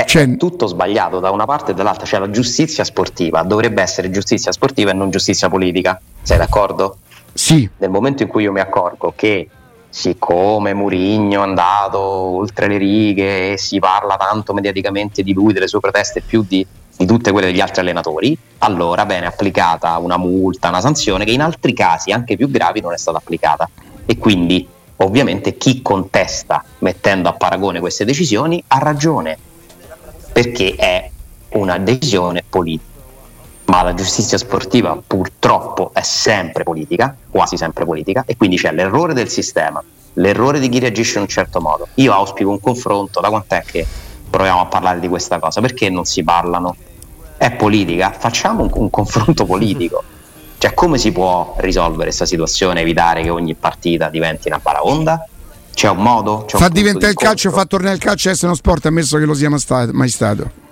È 0.00 0.04
Cioè- 0.06 0.36
tutto 0.38 0.66
sbagliato 0.66 1.20
da 1.20 1.30
una 1.30 1.44
parte 1.44 1.72
e 1.72 1.74
dall'altra, 1.74 2.06
cioè 2.06 2.20
la 2.20 2.30
giustizia 2.30 2.84
sportiva 2.84 3.42
dovrebbe 3.42 3.82
essere 3.82 4.10
giustizia 4.10 4.50
sportiva 4.50 4.92
e 4.92 4.94
non 4.94 5.10
giustizia 5.10 5.50
politica. 5.50 6.00
Sei 6.22 6.38
d'accordo? 6.38 6.96
Sì, 7.34 7.68
Nel 7.76 7.90
momento 7.90 8.22
in 8.22 8.28
cui 8.30 8.44
io 8.44 8.52
mi 8.52 8.60
accorgo 8.60 9.12
che 9.14 9.48
siccome 9.90 10.72
Murigno 10.72 11.40
è 11.40 11.44
andato 11.44 11.98
oltre 12.00 12.66
le 12.66 12.78
righe 12.78 13.52
e 13.52 13.58
si 13.58 13.78
parla 13.78 14.16
tanto 14.16 14.54
mediaticamente 14.54 15.22
di 15.22 15.34
lui, 15.34 15.52
delle 15.52 15.68
sue 15.68 15.80
proteste 15.80 16.22
più 16.22 16.44
di, 16.48 16.66
di 16.96 17.06
tutte 17.06 17.30
quelle 17.30 17.48
degli 17.48 17.60
altri 17.60 17.82
allenatori, 17.82 18.36
allora 18.58 19.04
viene 19.04 19.26
applicata 19.26 19.98
una 19.98 20.16
multa, 20.16 20.68
una 20.68 20.80
sanzione 20.80 21.26
che 21.26 21.32
in 21.32 21.42
altri 21.42 21.74
casi 21.74 22.10
anche 22.10 22.36
più 22.36 22.50
gravi 22.50 22.80
non 22.80 22.94
è 22.94 22.96
stata 22.96 23.18
applicata. 23.18 23.68
E 24.06 24.16
quindi 24.16 24.66
ovviamente 24.96 25.56
chi 25.56 25.82
contesta 25.82 26.64
mettendo 26.78 27.28
a 27.28 27.34
paragone 27.34 27.80
queste 27.80 28.04
decisioni 28.04 28.62
ha 28.68 28.78
ragione, 28.78 29.38
perché 30.40 30.74
è 30.74 31.10
una 31.50 31.76
decisione 31.76 32.42
politica. 32.48 32.88
Ma 33.66 33.82
la 33.82 33.92
giustizia 33.92 34.38
sportiva 34.38 34.98
purtroppo 35.06 35.90
è 35.92 36.00
sempre 36.00 36.64
politica, 36.64 37.14
quasi 37.30 37.58
sempre 37.58 37.84
politica, 37.84 38.24
e 38.26 38.38
quindi 38.38 38.56
c'è 38.56 38.72
l'errore 38.72 39.12
del 39.12 39.28
sistema, 39.28 39.84
l'errore 40.14 40.58
di 40.58 40.70
chi 40.70 40.78
reagisce 40.78 41.16
in 41.16 41.22
un 41.22 41.28
certo 41.28 41.60
modo. 41.60 41.88
Io 41.96 42.14
auspico 42.14 42.48
un 42.48 42.58
confronto, 42.58 43.20
da 43.20 43.28
quant'è 43.28 43.62
che 43.64 43.86
proviamo 44.30 44.62
a 44.62 44.66
parlare 44.66 44.98
di 44.98 45.08
questa 45.08 45.38
cosa? 45.38 45.60
Perché 45.60 45.90
non 45.90 46.06
si 46.06 46.24
parlano? 46.24 46.74
È 47.36 47.50
politica, 47.52 48.10
facciamo 48.10 48.62
un, 48.62 48.70
un 48.72 48.88
confronto 48.88 49.44
politico. 49.44 50.02
Cioè, 50.56 50.72
come 50.72 50.96
si 50.96 51.12
può 51.12 51.54
risolvere 51.58 52.04
questa 52.04 52.26
situazione, 52.26 52.80
evitare 52.80 53.22
che 53.22 53.30
ogni 53.30 53.54
partita 53.54 54.08
diventi 54.08 54.48
una 54.48 54.58
baraonda? 54.58 55.28
C'è 55.74 55.88
un 55.88 55.98
modo? 55.98 56.44
C'è 56.46 56.56
un 56.56 56.60
fa 56.60 56.66
punto 56.66 56.72
diventare 56.72 57.12
di 57.12 57.18
il 57.18 57.26
calcio, 57.26 57.48
incontro? 57.48 57.60
fa 57.60 57.66
tornare 57.66 57.94
il 57.94 58.00
calcio 58.00 58.28
a 58.28 58.32
essere 58.32 58.46
uno 58.48 58.56
sport, 58.56 58.86
ammesso 58.86 59.18
che 59.18 59.24
lo 59.24 59.34
sia 59.34 59.48
mai 59.50 59.58
sta- 59.58 59.88
mai 59.92 60.08
stato. 60.08 60.68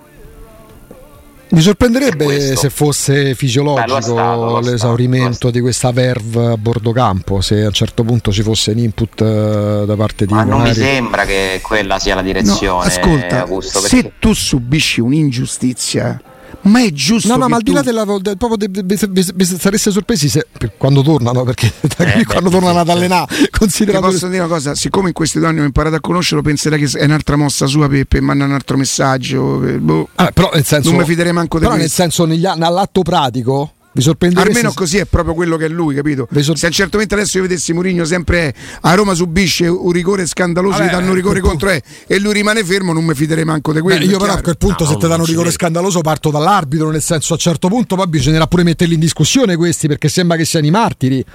Mi 1.51 1.61
sorprenderebbe 1.61 2.55
se 2.55 2.69
fosse 2.69 3.33
fisiologico 3.33 3.95
Beh, 3.95 4.01
stato, 4.01 4.59
l'esaurimento 4.59 5.33
stato, 5.33 5.49
di 5.49 5.61
questa 5.61 5.91
verve 5.91 6.45
a 6.45 6.57
bordo 6.57 6.91
campo, 6.91 7.41
se 7.41 7.63
a 7.63 7.67
un 7.67 7.73
certo 7.73 8.03
punto 8.03 8.31
ci 8.31 8.43
fosse 8.43 8.69
un 8.69 8.77
input 8.77 9.19
uh, 9.21 9.85
da 9.85 9.95
parte 9.95 10.27
di 10.27 10.33
Ma 10.33 10.43
non 10.43 10.59
magari... 10.59 10.77
mi 10.77 10.85
sembra 10.85 11.25
che 11.25 11.59
quella 11.63 11.97
sia 11.97 12.13
la 12.13 12.21
direzione. 12.21 12.85
No, 12.85 12.91
ascolta, 12.91 13.41
Augusto, 13.41 13.79
se 13.79 13.89
perché... 13.89 14.13
tu 14.19 14.33
subisci 14.33 15.01
un'ingiustizia 15.01 16.21
ma 16.61 16.81
è 16.81 16.91
giusto 16.91 17.27
no 17.29 17.37
no 17.37 17.47
ma 17.47 17.57
al 17.57 17.61
di 17.61 17.71
là 17.71 17.81
della 17.81 18.03
del, 18.03 18.37
proprio 18.37 18.57
de, 18.57 18.83
de, 18.83 18.97
de, 19.11 19.45
sareste 19.45 19.91
sorpresi 19.91 20.29
se 20.29 20.47
quando 20.77 21.01
tornano 21.01 21.43
perché 21.43 21.71
eh, 21.97 22.25
quando 22.25 22.49
beh, 22.49 22.55
tornano 22.55 22.79
ad 22.79 22.89
allenare 22.89 23.27
considerando 23.57 24.07
Ti 24.07 24.13
posso 24.13 24.27
dire 24.27 24.43
una 24.43 24.53
cosa 24.53 24.75
siccome 24.75 25.07
in 25.09 25.13
questi 25.13 25.39
due 25.39 25.47
anni 25.47 25.59
ho 25.61 25.63
imparato 25.65 25.95
a 25.95 25.99
conoscerlo 25.99 26.41
penserei 26.41 26.83
che 26.83 26.97
è 26.97 27.05
un'altra 27.05 27.35
mossa 27.35 27.65
sua 27.65 27.87
per, 27.87 28.05
per 28.05 28.21
mandare 28.21 28.49
un 28.49 28.55
altro 28.55 28.77
messaggio 28.77 29.59
per, 29.59 29.79
boh. 29.79 30.09
ah, 30.15 30.31
però 30.31 30.49
nel 30.53 30.65
senso, 30.65 30.89
non 30.89 30.99
mi 30.99 31.05
fiderei 31.05 31.33
manco 31.33 31.57
di 31.57 31.65
però 31.65 31.77
questo. 31.77 32.01
nel 32.01 32.11
senso 32.11 32.25
negli, 32.25 32.45
all'atto 32.45 33.01
pratico 33.01 33.73
vi 33.91 34.01
sorprendereste 34.01 34.57
almeno 34.57 34.73
così 34.73 34.97
è 34.97 35.05
proprio 35.05 35.33
quello 35.33 35.57
che 35.57 35.65
è 35.65 35.67
lui 35.67 35.95
capito 35.95 36.27
sor- 36.41 36.57
se 36.57 36.69
certamente 36.69 37.15
adesso 37.15 37.37
io 37.37 37.43
vedessi 37.43 37.73
Mourinho 37.73 38.05
sempre 38.05 38.53
a 38.81 38.93
Roma 38.93 39.15
subisce 39.15 39.67
un 39.67 39.91
rigore 39.91 40.27
scandaloso 40.27 40.77
Vabbè, 40.77 40.89
gli 40.89 40.91
danno 40.91 41.09
un 41.09 41.15
rigore 41.15 41.39
contro 41.39 41.69
e, 41.69 41.81
e 42.05 42.19
lui 42.19 42.33
rimane 42.33 42.63
fermo 42.63 42.93
non 42.93 43.03
mi 43.03 43.15
fiderei 43.15 43.45
manco 43.45 43.73
di 43.73 43.79
quello 43.79 43.99
Beh, 43.99 44.05
io 44.05 44.19
però 44.19 44.33
a 44.33 44.41
quel 44.41 44.57
punto 44.57 44.83
no, 44.83 44.89
se 44.91 44.97
ti 44.97 45.07
danno 45.07 45.21
un 45.21 45.27
rigore 45.27 45.51
scandaloso 45.51 46.01
parto 46.01 46.29
dall'arbitro 46.29 46.91
nel 46.91 47.01
senso 47.01 47.33
a 47.33 47.35
un 47.35 47.41
certo 47.41 47.67
punto 47.67 47.95
poi 47.95 48.07
bisognerà 48.07 48.45
pure 48.45 48.63
metterli 48.63 48.93
in 48.93 48.99
discussione 48.99 49.55
questi 49.55 49.87
perché 49.87 50.07
sembra 50.07 50.37
che 50.37 50.45
siano 50.45 50.67
i 50.67 50.71
martiri 50.71 51.25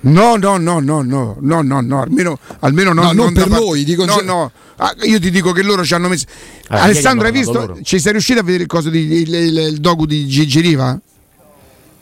No, 0.00 0.36
no, 0.36 0.58
no, 0.58 0.78
no, 0.78 1.02
no, 1.02 1.36
no, 1.40 1.62
no, 1.62 1.80
no, 1.80 2.00
almeno, 2.00 2.38
almeno 2.60 2.92
no, 2.92 3.02
non, 3.02 3.16
non 3.16 3.32
per 3.32 3.48
par- 3.48 3.58
noi. 3.58 3.82
Dico 3.82 4.04
no, 4.04 4.20
no, 4.20 4.52
ah, 4.76 4.94
io 5.02 5.18
ti 5.18 5.28
dico 5.28 5.50
che 5.50 5.62
loro 5.62 5.84
ci 5.84 5.92
hanno 5.92 6.08
messo. 6.08 6.24
Ah, 6.68 6.82
Alessandro, 6.82 7.26
hai 7.26 7.32
visto? 7.32 7.52
Loro. 7.52 7.78
Ci 7.82 7.98
sei 7.98 8.12
riuscito 8.12 8.38
a 8.38 8.42
vedere 8.44 8.62
il, 8.62 8.68
coso 8.68 8.90
di, 8.90 9.22
il, 9.22 9.34
il, 9.34 9.58
il 9.58 9.80
docu 9.80 10.06
di 10.06 10.24
Gigi 10.28 10.60
Riva? 10.60 11.00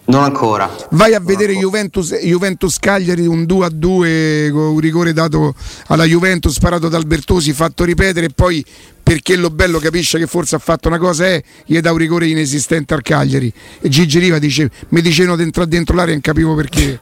Non 0.07 0.23
ancora. 0.23 0.71
Vai 0.91 1.15
a 1.15 1.21
non 1.21 1.27
vedere 1.27 1.55
Juventus, 1.55 2.15
Juventus, 2.15 2.79
Cagliari 2.79 3.27
un 3.27 3.45
2 3.45 3.67
a 3.67 3.69
2 3.71 4.51
con 4.53 4.63
un 4.63 4.79
rigore 4.79 5.13
dato 5.13 5.55
alla 5.89 6.05
Juventus 6.05 6.55
sparato 6.55 6.89
da 6.89 6.97
Albertosi, 6.97 7.53
fatto 7.53 7.85
ripetere 7.85 8.27
e 8.27 8.31
poi 8.35 8.65
perché 9.03 9.37
lo 9.37 9.51
bello 9.51 9.79
capisce 9.79 10.19
che 10.19 10.27
forse 10.27 10.57
ha 10.57 10.59
fatto 10.59 10.89
una 10.89 10.99
cosa 10.99 11.27
è 11.27 11.43
gli 11.65 11.79
dà 11.81 11.93
un 11.93 11.99
rigore 11.99 12.27
inesistente 12.27 12.95
al 12.95 13.03
Cagliari. 13.03 13.53
E 13.81 13.89
Gigi 13.89 14.19
Riva 14.19 14.39
dice 14.39 14.71
mi 14.91 15.01
dicevano 15.01 15.37
di 15.37 15.43
entrare 15.43 15.69
dentro 15.69 15.95
l'aria 15.95 16.13
e 16.13 16.15
non 16.15 16.23
capivo 16.23 16.55
perché 16.55 17.01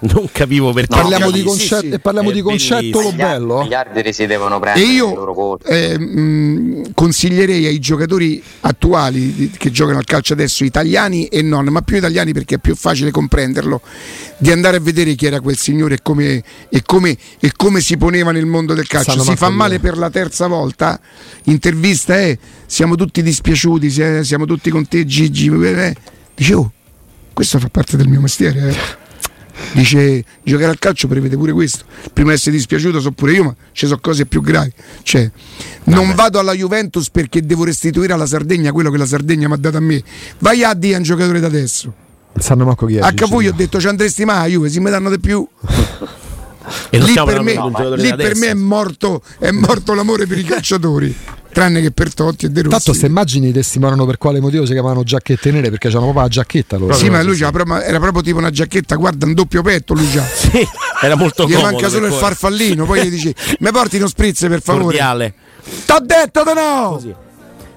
non 0.00 0.28
capivo 0.32 0.72
perché. 0.72 0.96
No, 0.96 1.02
parliamo 1.02 1.30
di, 1.30 1.42
concetto, 1.42 1.80
sì, 1.80 1.90
sì. 1.90 1.98
parliamo 1.98 2.30
di 2.30 2.40
concetto 2.40 3.00
lo 3.00 3.12
bello. 3.12 3.64
Gli 3.64 3.74
arbitri 3.74 4.12
si 4.12 4.26
devono 4.26 4.58
prendere 4.58 4.86
e 4.86 4.90
io 4.90 5.58
eh, 5.64 5.98
mh, 5.98 6.92
consiglierei 6.94 7.66
ai 7.66 7.78
giocatori 7.78 8.42
attuali 8.60 9.50
che 9.56 9.70
giocano 9.70 9.98
al 9.98 10.04
calcio 10.04 10.32
adesso, 10.32 10.64
italiani 10.64 11.26
e 11.26 11.42
non, 11.42 11.66
ma 11.66 11.82
più 11.82 11.96
italiani 11.96 12.32
perché 12.32 12.54
è 12.54 12.58
più 12.58 12.74
facile 12.74 13.10
comprenderlo, 13.10 13.80
di 14.38 14.50
andare 14.50 14.78
a 14.78 14.80
vedere 14.80 15.14
chi 15.14 15.26
era 15.26 15.40
quel 15.40 15.56
signore 15.56 15.94
e 15.94 15.98
come, 16.02 16.42
e 16.68 16.82
come, 16.84 17.16
e 17.38 17.52
come 17.54 17.80
si 17.80 17.96
poneva 17.96 18.32
nel 18.32 18.46
mondo 18.46 18.74
del 18.74 18.86
calcio. 18.86 19.10
Sanno 19.10 19.24
si 19.24 19.36
fa 19.36 19.50
male 19.50 19.80
per 19.80 19.98
la 19.98 20.10
terza 20.10 20.46
volta. 20.46 20.98
Intervista 21.44 22.16
è: 22.16 22.36
siamo 22.66 22.94
tutti 22.94 23.22
dispiaciuti, 23.22 24.24
siamo 24.24 24.46
tutti 24.46 24.70
con 24.70 24.88
te, 24.88 25.04
Gigi. 25.04 25.48
Eh, 25.48 25.94
dicevo, 26.34 26.60
oh, 26.60 26.72
questo 27.32 27.58
fa 27.58 27.68
parte 27.68 27.96
del 27.96 28.08
mio 28.08 28.20
mestiere. 28.20 28.68
Eh. 28.68 28.99
Dice 29.72 30.24
giocare 30.42 30.70
al 30.70 30.78
calcio 30.78 31.08
prevede 31.08 31.36
pure 31.36 31.52
questo. 31.52 31.84
Prima 32.12 32.30
di 32.30 32.36
essere 32.36 32.56
dispiaciuto 32.56 33.00
so 33.00 33.12
pure 33.12 33.32
io, 33.32 33.44
ma 33.44 33.54
ci 33.72 33.86
sono 33.86 34.00
cose 34.00 34.26
più 34.26 34.40
gravi. 34.40 34.72
Cioè, 35.02 35.30
non 35.84 36.14
vado 36.14 36.38
alla 36.38 36.52
Juventus 36.52 37.10
perché 37.10 37.42
devo 37.42 37.64
restituire 37.64 38.12
alla 38.12 38.26
Sardegna 38.26 38.72
quello 38.72 38.90
che 38.90 38.98
la 38.98 39.06
Sardegna 39.06 39.48
mi 39.48 39.54
ha 39.54 39.56
dato 39.56 39.76
a 39.76 39.80
me. 39.80 40.02
Vai 40.38 40.64
a 40.64 40.74
dire 40.74 40.94
a 40.94 40.98
un 40.98 41.04
giocatore 41.04 41.40
da 41.40 41.46
adesso. 41.46 41.92
Sanno 42.36 42.64
manco 42.64 42.86
chi 42.86 42.96
è. 42.96 43.00
A 43.00 43.12
Capo 43.12 43.40
io 43.40 43.50
ho 43.50 43.54
detto 43.54 43.80
ci 43.80 43.88
andresti 43.88 44.24
mai 44.24 44.44
a 44.44 44.46
Juve, 44.46 44.68
si 44.68 44.80
mi 44.80 44.90
danno 44.90 45.10
di 45.10 45.18
più. 45.18 45.46
lì 46.90 47.14
per, 47.24 47.42
me, 47.42 47.54
lì 47.96 48.14
per 48.14 48.36
me 48.36 48.48
è 48.48 48.54
morto, 48.54 49.22
è 49.38 49.50
morto 49.50 49.94
l'amore 49.94 50.26
per 50.26 50.38
i 50.38 50.44
calciatori 50.44 51.16
tranne 51.52 51.80
che 51.80 51.90
per 51.90 52.14
Totti 52.14 52.46
e 52.46 52.48
De 52.48 52.62
Rossi. 52.62 52.70
Tanto 52.70 52.90
queste 52.90 53.06
immagini 53.06 53.52
testimoniano 53.52 54.06
per 54.06 54.18
quale 54.18 54.40
motivo 54.40 54.66
si 54.66 54.72
chiamavano 54.72 55.02
giacchette 55.02 55.50
nere 55.50 55.70
perché 55.70 55.88
c'erano 55.88 56.04
proprio 56.06 56.22
la 56.24 56.28
giacchetta 56.28 56.76
loro. 56.76 56.94
Sì, 56.94 57.10
ma 57.10 57.22
lui 57.22 57.36
sì. 57.36 57.46
Proprio, 57.50 57.80
era 57.80 57.98
proprio 57.98 58.22
tipo 58.22 58.38
una 58.38 58.50
giacchetta, 58.50 58.96
guarda, 58.96 59.26
un 59.26 59.34
doppio 59.34 59.62
petto 59.62 59.94
lui 59.94 60.08
già. 60.08 60.24
sì, 60.24 60.66
era 61.02 61.16
molto 61.16 61.46
Gli 61.46 61.54
manca 61.54 61.88
solo 61.88 62.06
il 62.06 62.12
farfallino, 62.12 62.84
poi 62.84 63.04
gli 63.04 63.10
dici 63.10 63.34
"Mi 63.60 63.70
porti 63.70 63.96
uno 63.96 64.06
spritz 64.08 64.40
per 64.48 64.62
favore". 64.62 64.84
Cordiale. 64.84 65.34
T'ho 65.86 66.00
detto 66.00 66.42
di 66.44 66.52
no. 66.54 66.90
Così. 66.92 67.14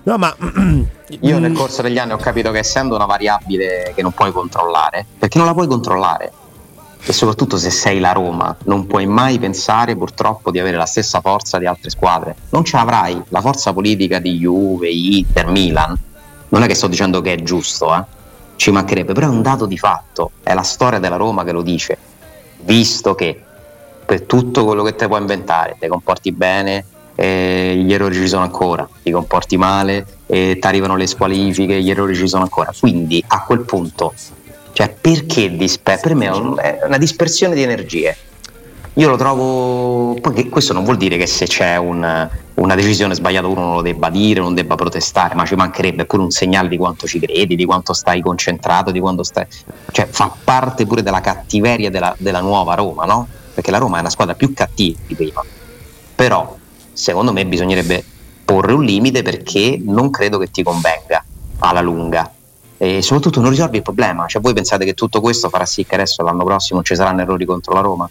No, 0.03 0.17
ma 0.17 0.35
io 1.21 1.39
nel 1.39 1.53
corso 1.53 1.81
degli 1.81 1.97
anni 1.97 2.11
ho 2.11 2.17
capito 2.17 2.51
che 2.51 2.59
essendo 2.59 2.95
una 2.95 3.05
variabile 3.05 3.93
che 3.95 4.01
non 4.01 4.11
puoi 4.11 4.31
controllare, 4.31 5.05
perché 5.17 5.37
non 5.37 5.47
la 5.47 5.53
puoi 5.53 5.67
controllare, 5.67 6.31
e 7.05 7.11
soprattutto 7.11 7.57
se 7.57 7.69
sei 7.69 7.99
la 7.99 8.13
Roma 8.13 8.55
non 8.63 8.87
puoi 8.87 9.05
mai 9.05 9.37
pensare 9.39 9.95
purtroppo 9.95 10.51
di 10.51 10.59
avere 10.59 10.77
la 10.77 10.85
stessa 10.85 11.19
forza 11.21 11.57
di 11.57 11.65
altre 11.65 11.89
squadre. 11.89 12.35
Non 12.49 12.63
ce 12.63 12.77
l'avrai 12.77 13.21
la 13.29 13.41
forza 13.41 13.73
politica 13.73 14.19
di 14.19 14.37
Juve, 14.37 14.89
Inter, 14.89 15.47
Milan. 15.47 15.97
Non 16.49 16.63
è 16.63 16.67
che 16.67 16.75
sto 16.75 16.87
dicendo 16.87 17.21
che 17.21 17.33
è 17.33 17.41
giusto 17.41 17.93
eh? 17.95 18.03
ci 18.55 18.71
mancherebbe 18.71 19.13
però 19.13 19.27
è 19.27 19.29
un 19.29 19.41
dato 19.41 19.65
di 19.65 19.77
fatto. 19.77 20.31
È 20.41 20.53
la 20.53 20.63
storia 20.63 20.99
della 20.99 21.17
Roma 21.17 21.43
che 21.43 21.51
lo 21.51 21.61
dice. 21.61 21.97
Visto 22.61 23.15
che 23.15 23.41
per 24.05 24.21
tutto 24.21 24.63
quello 24.63 24.83
che 24.83 24.95
te 24.95 25.07
puoi 25.07 25.19
inventare 25.19 25.75
ti 25.79 25.87
comporti 25.87 26.31
bene 26.31 26.85
eh, 27.15 27.81
gli 27.83 27.93
errori 27.93 28.15
ci 28.15 28.27
sono 28.27 28.43
ancora. 28.43 28.87
Ti 29.01 29.11
comporti 29.11 29.57
male 29.57 30.05
e 30.25 30.57
ti 30.59 30.67
arrivano 30.67 30.95
le 30.95 31.07
squalifiche 31.07 31.81
gli 31.81 31.89
errori 31.89 32.15
ci 32.15 32.27
sono 32.27 32.43
ancora. 32.43 32.71
Quindi 32.77 33.23
a 33.27 33.43
quel 33.43 33.61
punto 33.61 34.13
cioè, 34.73 34.89
perché 34.89 35.55
disper- 35.55 36.01
per 36.01 36.15
me 36.15 36.25
è 36.25 36.85
una 36.85 36.97
dispersione 36.97 37.53
di 37.53 37.61
energie. 37.61 38.17
Io 38.95 39.07
lo 39.07 39.15
trovo. 39.17 40.15
Poi 40.19 40.49
questo 40.49 40.73
non 40.73 40.83
vuol 40.83 40.97
dire 40.97 41.15
che 41.17 41.27
se 41.27 41.45
c'è 41.45 41.77
un, 41.77 42.29
una 42.55 42.75
decisione 42.75 43.13
sbagliata 43.13 43.47
uno 43.47 43.61
non 43.61 43.75
lo 43.75 43.81
debba 43.81 44.09
dire, 44.09 44.39
non 44.39 44.55
debba 44.55 44.75
protestare, 44.75 45.35
ma 45.35 45.45
ci 45.45 45.55
mancherebbe 45.55 46.05
pure 46.05 46.23
un 46.23 46.31
segnale 46.31 46.69
di 46.69 46.77
quanto 46.77 47.07
ci 47.07 47.19
credi, 47.19 47.55
di 47.55 47.65
quanto 47.65 47.93
stai 47.93 48.21
concentrato, 48.21 48.89
di 48.89 48.99
quanto 48.99 49.23
stai. 49.23 49.45
Cioè, 49.91 50.07
fa 50.07 50.35
parte 50.43 50.87
pure 50.87 51.03
della 51.03 51.21
cattiveria 51.21 51.91
della, 51.91 52.15
della 52.17 52.41
nuova 52.41 52.73
Roma, 52.73 53.05
no? 53.05 53.27
Perché 53.53 53.69
la 53.69 53.77
Roma 53.77 53.97
è 53.97 53.99
una 53.99 54.09
squadra 54.09 54.33
più 54.33 54.53
cattiva 54.53 54.99
di 55.05 55.13
prima. 55.13 55.43
Però, 56.15 56.55
secondo 56.91 57.31
me, 57.31 57.45
bisognerebbe 57.45 58.03
porre 58.43 58.73
un 58.73 58.83
limite 58.83 59.21
perché 59.21 59.79
non 59.83 60.09
credo 60.09 60.39
che 60.39 60.49
ti 60.49 60.63
convenga 60.63 61.23
alla 61.59 61.81
lunga 61.81 62.31
e 62.83 63.01
soprattutto 63.01 63.39
non 63.39 63.49
risolvi 63.49 63.77
il 63.77 63.81
problema. 63.81 64.27
Cioè, 64.27 64.41
voi 64.41 64.53
pensate 64.53 64.83
che 64.83 64.93
tutto 64.93 65.21
questo 65.21 65.47
farà 65.47 65.65
sì 65.65 65.85
che 65.85 65.95
adesso 65.95 66.21
l'anno 66.21 66.43
prossimo 66.43 66.83
ci 66.83 66.95
saranno 66.95 67.21
errori 67.21 67.45
contro 67.45 67.73
la 67.73 67.79
Roma? 67.79 68.09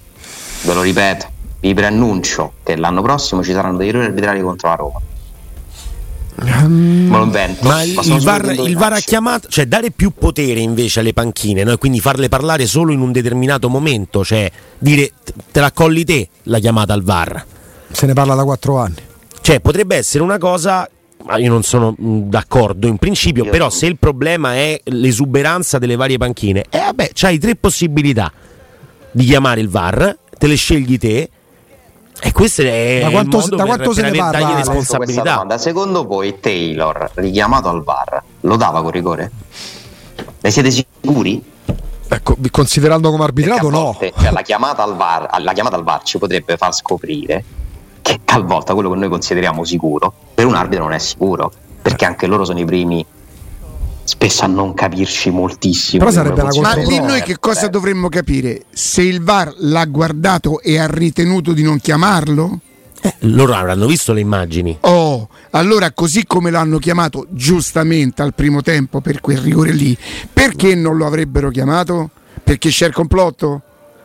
Ve 0.62 0.72
lo 0.72 0.80
ripeto, 0.80 1.26
vi 1.60 1.74
preannuncio 1.74 2.54
che 2.62 2.76
l'anno 2.76 3.02
prossimo 3.02 3.42
ci 3.42 3.52
saranno 3.52 3.76
degli 3.76 3.88
errori 3.88 4.06
arbitrari 4.06 4.40
contro 4.40 4.68
la 4.68 4.74
Roma. 4.74 5.00
Um, 6.34 7.08
ma, 7.10 7.18
invento, 7.18 7.68
ma 7.68 7.82
il, 7.82 7.90
il, 7.90 8.20
VAR, 8.22 8.44
il 8.52 8.76
VAR 8.76 8.94
ha 8.94 9.00
chiamato, 9.00 9.48
cioè 9.48 9.66
dare 9.66 9.90
più 9.90 10.12
potere 10.18 10.60
invece 10.60 11.00
alle 11.00 11.12
panchine, 11.12 11.62
no? 11.62 11.76
quindi 11.76 12.00
farle 12.00 12.30
parlare 12.30 12.66
solo 12.66 12.90
in 12.92 13.00
un 13.00 13.12
determinato 13.12 13.68
momento, 13.68 14.24
cioè 14.24 14.50
dire 14.78 15.12
te 15.52 15.60
la 15.60 15.70
colli 15.70 16.04
te 16.04 16.28
la 16.44 16.58
chiamata 16.58 16.94
al 16.94 17.02
VAR. 17.02 17.44
Se 17.90 18.06
ne 18.06 18.14
parla 18.14 18.34
da 18.34 18.44
quattro 18.44 18.78
anni. 18.78 18.96
Cioè 19.42 19.60
potrebbe 19.60 19.96
essere 19.96 20.24
una 20.24 20.38
cosa 20.38 20.88
ma 21.24 21.36
io 21.38 21.50
non 21.50 21.62
sono 21.62 21.94
mm, 22.00 22.22
d'accordo 22.22 22.86
in 22.86 22.98
principio, 22.98 23.44
io 23.44 23.50
però 23.50 23.70
se 23.70 23.86
il 23.86 23.98
problema 23.98 24.54
è 24.54 24.80
l'esuberanza 24.84 25.78
delle 25.78 25.96
varie 25.96 26.18
panchine, 26.18 26.64
eh 26.70 26.78
vabbè, 26.78 27.10
c'hai 27.12 27.38
tre 27.38 27.56
possibilità 27.56 28.32
di 29.10 29.24
chiamare 29.24 29.60
il 29.60 29.68
VAR, 29.68 30.16
te 30.38 30.46
le 30.46 30.56
scegli 30.56 30.98
te. 30.98 31.30
E 32.24 32.30
questo 32.30 32.62
è 32.62 33.00
da 33.02 33.10
quanto, 33.10 33.38
il 33.38 33.42
modo 33.42 33.56
da 33.56 33.64
quanto 33.64 33.84
per, 33.86 33.94
se 33.94 34.02
per 34.02 34.12
ne 34.12 34.18
parla 34.18 34.54
responsabilità. 34.56 35.58
Secondo 35.58 36.04
voi 36.04 36.38
Taylor, 36.38 37.10
richiamato 37.14 37.68
al 37.68 37.82
VAR, 37.82 38.22
lo 38.40 38.56
dava 38.56 38.80
con 38.80 38.90
rigore? 38.90 39.30
Ne 40.40 40.50
siete 40.50 40.70
sicuri? 40.70 41.42
Ecco, 42.08 42.36
considerando 42.50 43.10
come 43.10 43.24
arbitrato, 43.24 43.70
no. 43.70 43.96
Cioè, 43.98 44.30
la, 44.30 44.42
chiamata 44.42 44.82
al 44.82 44.94
VAR, 44.94 45.40
la 45.40 45.52
chiamata 45.52 45.76
al 45.76 45.82
VAR 45.82 46.02
ci 46.02 46.18
potrebbe 46.18 46.56
far 46.56 46.74
scoprire 46.74 47.42
che 48.02 48.20
talvolta 48.24 48.74
quello 48.74 48.90
che 48.90 48.96
noi 48.96 49.08
consideriamo 49.08 49.64
sicuro 49.64 50.12
per 50.34 50.46
un 50.46 50.54
arbitro 50.54 50.84
non 50.84 50.92
è 50.92 50.98
sicuro, 50.98 51.52
perché 51.80 52.04
anche 52.04 52.26
loro 52.26 52.44
sono 52.44 52.58
i 52.58 52.64
primi 52.64 53.04
spesso 54.04 54.44
a 54.44 54.48
non 54.48 54.74
capirci 54.74 55.30
moltissimo. 55.30 56.04
Però 56.04 56.10
sarebbe 56.10 56.60
Ma 56.60 56.74
lì 56.74 56.98
noi 56.98 57.22
che 57.22 57.38
cosa 57.38 57.68
dovremmo 57.68 58.08
capire? 58.08 58.64
Se 58.70 59.02
il 59.02 59.22
VAR 59.22 59.54
l'ha 59.58 59.84
guardato 59.86 60.60
e 60.60 60.78
ha 60.78 60.86
ritenuto 60.86 61.52
di 61.52 61.62
non 61.62 61.78
chiamarlo? 61.78 62.58
Eh, 63.00 63.14
loro 63.20 63.54
avranno 63.54 63.86
visto 63.86 64.12
le 64.12 64.20
immagini. 64.20 64.78
Oh, 64.82 65.28
allora 65.50 65.90
così 65.92 66.24
come 66.26 66.50
l'hanno 66.50 66.78
chiamato 66.78 67.26
giustamente 67.30 68.22
al 68.22 68.34
primo 68.34 68.62
tempo 68.62 69.00
per 69.00 69.20
quel 69.20 69.38
rigore 69.38 69.72
lì, 69.72 69.96
perché 70.32 70.74
non 70.74 70.96
lo 70.96 71.06
avrebbero 71.06 71.50
chiamato? 71.50 72.10
Perché 72.42 72.68
c'è 72.68 72.86
il 72.86 72.92
complotto? 72.92 73.62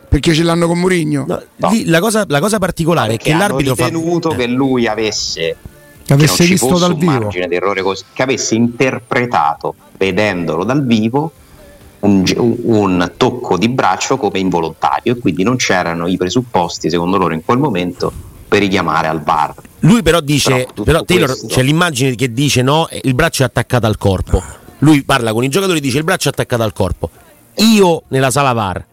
Perché 0.08 0.34
ce 0.34 0.44
l'hanno 0.44 0.68
con 0.68 0.80
Mourinho. 0.80 1.26
No, 1.28 1.44
no. 1.56 1.72
La, 1.86 2.00
cosa, 2.00 2.26
la, 2.28 2.40
cosa, 2.40 2.60
particolare 2.60 3.16
è 3.16 3.18
che 3.18 3.34
l'arbitro 3.34 3.74
ha 3.74 3.76
ritenuto 3.76 4.32
fa... 4.32 4.38
che 4.38 4.48
lui 4.48 4.88
avesse 4.88 5.56
che 6.08 6.14
avesse 6.14 6.44
non 6.44 6.52
visto 6.52 6.78
dal 6.78 6.94
un 6.94 6.98
vivo. 6.98 7.84
così, 7.84 8.04
che 8.14 8.24
avesse 8.24 8.56
interpretato, 8.56 9.76
vedendolo 9.98 10.64
dal 10.64 10.86
vivo, 10.86 11.32
un, 12.00 12.24
un, 12.36 13.12
tocco 13.18 13.58
di 13.58 13.68
braccio 13.68 14.16
come 14.16 14.40
involontario 14.40 15.14
e 15.14 15.18
quindi 15.18 15.44
non 15.44 15.58
c'erano 15.58 16.08
i 16.08 16.16
presupposti, 16.16 16.90
secondo 16.90 17.18
loro, 17.18 17.34
in 17.34 17.44
quel 17.44 17.58
momento 17.58 18.12
per 18.48 18.60
richiamare 18.60 19.08
al 19.08 19.22
VAR. 19.22 19.56
Lui 19.80 20.02
però 20.02 20.22
dice, 20.22 20.68
però, 20.74 20.84
però 20.84 21.04
Taylor 21.04 21.28
questo... 21.28 21.48
c'è 21.48 21.62
l'immagine 21.62 22.16
che 22.16 22.32
dice 22.32 22.62
no, 22.62 22.88
il 23.02 23.14
braccio 23.14 23.44
è 23.44 23.46
attaccato 23.46 23.86
al 23.86 23.98
corpo. 23.98 24.42
Lui 24.80 25.04
parla 25.04 25.34
con 25.34 25.44
i 25.44 25.50
giocatori 25.50 25.80
e 25.80 25.82
dice 25.82 25.98
il 25.98 26.06
braccio 26.06 26.30
è 26.30 26.32
attaccato 26.32 26.64
al 26.64 26.72
corpo. 26.72 27.10
Io 27.56 28.04
nella 28.08 28.32
sala 28.32 28.54
VAR 28.54 28.86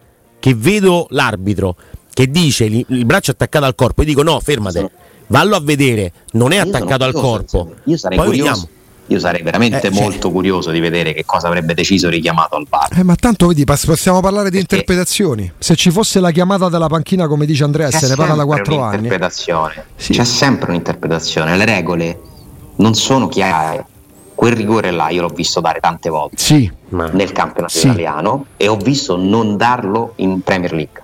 che 0.44 0.54
vedo 0.54 1.06
l'arbitro 1.08 1.74
che 2.12 2.30
dice 2.30 2.64
il 2.66 3.06
braccio 3.06 3.30
è 3.30 3.32
attaccato 3.34 3.64
al 3.64 3.74
corpo 3.74 4.02
e 4.02 4.04
dico 4.04 4.22
no, 4.22 4.38
fermate, 4.40 4.90
vallo 5.28 5.56
a 5.56 5.60
vedere, 5.60 6.12
non 6.32 6.52
è 6.52 6.58
attaccato 6.58 7.02
al 7.02 7.14
corpo. 7.14 7.76
Io 7.84 7.96
sarei 7.96 8.18
Poi 8.18 8.26
curioso. 8.26 8.50
vediamo. 8.50 8.68
Io 9.06 9.18
sarei 9.18 9.40
veramente 9.42 9.86
Eh, 9.86 9.90
molto 9.90 10.20
cioè- 10.20 10.32
curioso 10.32 10.70
di 10.70 10.80
vedere 10.80 11.14
che 11.14 11.24
cosa 11.24 11.46
avrebbe 11.46 11.72
deciso 11.72 12.10
richiamato 12.10 12.56
al 12.56 12.66
VAR. 12.68 12.90
Eh, 12.98 13.02
ma 13.02 13.14
tanto 13.16 13.46
vedi, 13.46 13.64
possiamo 13.64 14.20
parlare 14.20 14.50
di 14.50 14.58
Perché- 14.58 14.74
interpretazioni. 14.74 15.50
Se 15.56 15.76
ci 15.76 15.90
fosse 15.90 16.20
la 16.20 16.30
chiamata 16.30 16.68
della 16.68 16.88
panchina, 16.88 17.26
come 17.26 17.46
dice 17.46 17.64
Andrea, 17.64 17.88
C'è 17.88 17.96
se 18.00 18.08
ne 18.08 18.14
parla 18.14 18.34
da 18.34 18.44
4 18.44 18.82
anni. 18.82 18.96
un'interpretazione. 18.98 19.84
Sì. 19.96 20.12
C'è 20.12 20.24
sempre 20.24 20.68
un'interpretazione. 20.72 21.56
Le 21.56 21.64
regole 21.64 22.20
non 22.76 22.92
sono 22.94 23.28
chiare. 23.28 23.86
Quel 24.34 24.52
rigore 24.54 24.90
là 24.90 25.08
io 25.10 25.22
l'ho 25.22 25.28
visto 25.28 25.60
dare 25.60 25.78
tante 25.80 26.08
volte 26.10 26.36
Sì, 26.38 26.70
Ma- 26.90 27.08
nel 27.10 27.32
campionato 27.32 27.72
Sì. 27.78 27.86
italiano 27.86 28.46
e 28.56 28.68
ho 28.68 28.76
visto 28.76 29.16
non 29.16 29.56
darlo 29.56 30.12
in 30.16 30.40
Premier 30.42 30.72
League. 30.72 31.02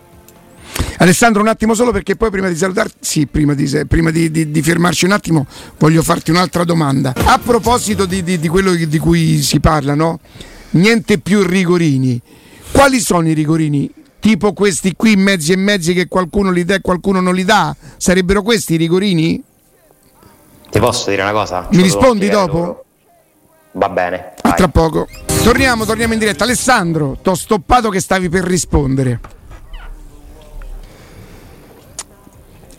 Alessandro, 0.99 1.41
un 1.41 1.49
attimo 1.49 1.75
solo 1.75 1.93
perché 1.93 2.17
poi 2.17 2.31
prima 2.31 2.49
di 2.49 2.57
salutarti, 2.57 2.97
sì, 3.01 3.27
prima, 3.27 3.55
di, 3.55 3.69
prima 3.89 4.11
di, 4.11 4.31
di- 4.31 4.51
di 4.51 4.63
fermarci 4.63 5.05
un 5.07 5.13
attimo, 5.13 5.47
voglio 5.79 6.03
farti 6.03 6.31
un'altra 6.31 6.65
domanda. 6.65 7.15
A 7.25 7.39
proposito 7.43 8.05
di, 8.05 8.23
di- 8.23 8.39
di 8.39 8.49
quello 8.49 8.75
di 8.75 8.99
cui 8.99 9.41
si 9.41 9.61
parla, 9.61 9.95
no? 9.95 10.21
Niente 10.71 11.19
più 11.19 11.43
rigorini. 11.43 12.21
Quali 12.73 13.01
sono 13.01 13.29
i 13.29 13.33
rigorini? 13.33 13.91
Tipo 14.21 14.53
questi 14.53 14.95
qui, 14.95 15.17
mezzi 15.17 15.53
e 15.53 15.57
mezzi 15.57 15.95
che 15.95 16.07
qualcuno 16.07 16.51
li 16.51 16.65
dà 16.65 16.75
e 16.75 16.81
qualcuno 16.83 17.21
non 17.21 17.35
li 17.35 17.45
dà? 17.45 17.75
Sarebbero 17.97 18.43
questi 18.43 18.75
i 18.75 18.77
rigorini? 18.77 19.43
Ti 20.71 20.79
posso 20.79 21.09
dire 21.11 21.23
una 21.23 21.33
cosa? 21.33 21.67
Mi 21.73 21.83
rispondi 21.83 22.29
dopo? 22.29 22.85
Va 23.73 23.89
bene. 23.89 24.33
A 24.43 24.49
vai. 24.49 24.57
tra 24.57 24.69
poco. 24.69 25.07
Torniamo, 25.43 25.85
torniamo 25.85 26.13
in 26.13 26.19
diretta. 26.19 26.45
Alessandro, 26.45 27.19
t'ho 27.23 27.35
stoppato 27.35 27.89
che 27.89 28.01
stavi 28.01 28.29
per 28.29 28.45
rispondere. 28.45 29.21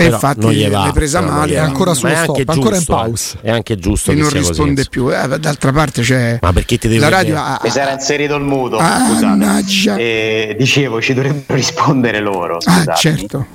E 0.01 0.05
Però 0.05 0.15
infatti 0.15 0.39
non 0.39 0.51
gli 0.51 0.67
va, 0.67 0.79
l'hai 0.79 0.91
presa 0.93 1.21
male. 1.21 1.53
È 1.53 1.57
ancora 1.57 1.93
sullo 1.93 2.11
Ma 2.11 2.17
è 2.17 2.19
anche 2.21 2.41
stop, 2.41 2.49
ancora 2.55 2.75
in 2.75 2.81
giusto, 2.81 2.91
eh. 2.91 2.95
pause. 2.95 3.37
È 3.41 3.51
anche 3.51 3.75
giusto 3.77 4.11
e 4.11 4.15
che 4.15 4.19
non 4.19 4.29
sia 4.29 4.39
così, 4.39 4.49
risponde 4.49 4.81
insomma. 4.81 5.11
più. 5.27 5.33
Eh, 5.33 5.39
d'altra 5.39 5.71
parte 5.71 6.01
c'è. 6.01 6.39
Ma 6.41 6.53
perché 6.53 6.77
ti 6.77 6.87
devi 6.87 6.99
la 6.99 7.09
radio 7.09 7.37
ha, 7.37 7.59
Mi 7.63 7.69
si 7.69 7.79
era 7.79 7.91
inserito 7.91 8.35
il 8.35 8.43
muto. 8.43 8.77
Ah, 8.77 9.07
scusate. 9.07 10.01
E 10.01 10.55
dicevo, 10.57 11.01
ci 11.01 11.13
dovrebbero 11.13 11.53
rispondere 11.53 12.19
loro. 12.19 12.57
Ah, 12.57 12.61
scusatemi. 12.61 13.17
certo. 13.17 13.45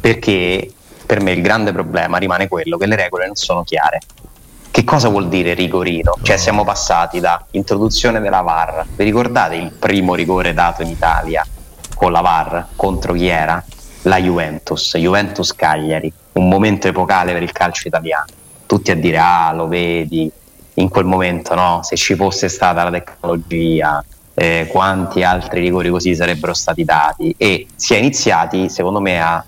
perché 0.00 0.72
per 1.04 1.20
me 1.20 1.32
il 1.32 1.42
grande 1.42 1.72
problema 1.72 2.18
rimane 2.18 2.46
quello 2.46 2.76
che 2.76 2.86
le 2.86 2.94
regole 2.96 3.26
non 3.26 3.34
sono 3.34 3.64
chiare. 3.64 3.98
Che 4.72 4.84
cosa 4.84 5.08
vuol 5.08 5.28
dire 5.28 5.52
rigorino? 5.54 6.14
Cioè 6.22 6.36
siamo 6.36 6.64
passati 6.64 7.18
da 7.18 7.44
introduzione 7.50 8.20
della 8.20 8.40
VAR, 8.40 8.86
vi 8.94 9.02
ricordate 9.02 9.56
il 9.56 9.72
primo 9.72 10.14
rigore 10.14 10.54
dato 10.54 10.82
in 10.82 10.88
Italia 10.88 11.44
con 11.94 12.12
la 12.12 12.20
VAR 12.20 12.68
contro 12.76 13.12
chi 13.12 13.26
era? 13.26 13.62
La 14.02 14.18
Juventus, 14.18 14.96
Juventus 14.96 15.54
Cagliari, 15.54 16.10
un 16.34 16.48
momento 16.48 16.86
epocale 16.86 17.32
per 17.32 17.42
il 17.42 17.50
calcio 17.50 17.88
italiano. 17.88 18.26
Tutti 18.64 18.92
a 18.92 18.94
dire 18.94 19.18
ah 19.18 19.52
lo 19.52 19.66
vedi, 19.66 20.30
in 20.74 20.88
quel 20.88 21.04
momento 21.04 21.54
no, 21.54 21.80
se 21.82 21.96
ci 21.96 22.14
fosse 22.14 22.48
stata 22.48 22.84
la 22.84 22.90
tecnologia, 22.90 24.02
eh, 24.34 24.68
quanti 24.70 25.24
altri 25.24 25.60
rigori 25.60 25.90
così 25.90 26.14
sarebbero 26.14 26.54
stati 26.54 26.84
dati 26.84 27.34
e 27.36 27.66
si 27.74 27.94
è 27.94 27.98
iniziati 27.98 28.68
secondo 28.68 29.00
me 29.00 29.20
a 29.20 29.44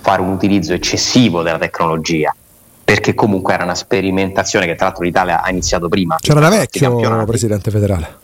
fare 0.00 0.22
un 0.22 0.28
utilizzo 0.28 0.72
eccessivo 0.72 1.42
della 1.42 1.58
tecnologia 1.58 2.34
perché 2.90 3.14
comunque 3.14 3.54
era 3.54 3.62
una 3.62 3.76
sperimentazione 3.76 4.66
che 4.66 4.74
tra 4.74 4.86
l'altro 4.86 5.04
l'Italia 5.04 5.42
ha 5.42 5.50
iniziato 5.50 5.88
prima 5.88 6.16
C'era 6.20 6.40
da 6.40 6.48
vecchio 6.48 7.24
presidente 7.24 7.70
federale. 7.70 8.16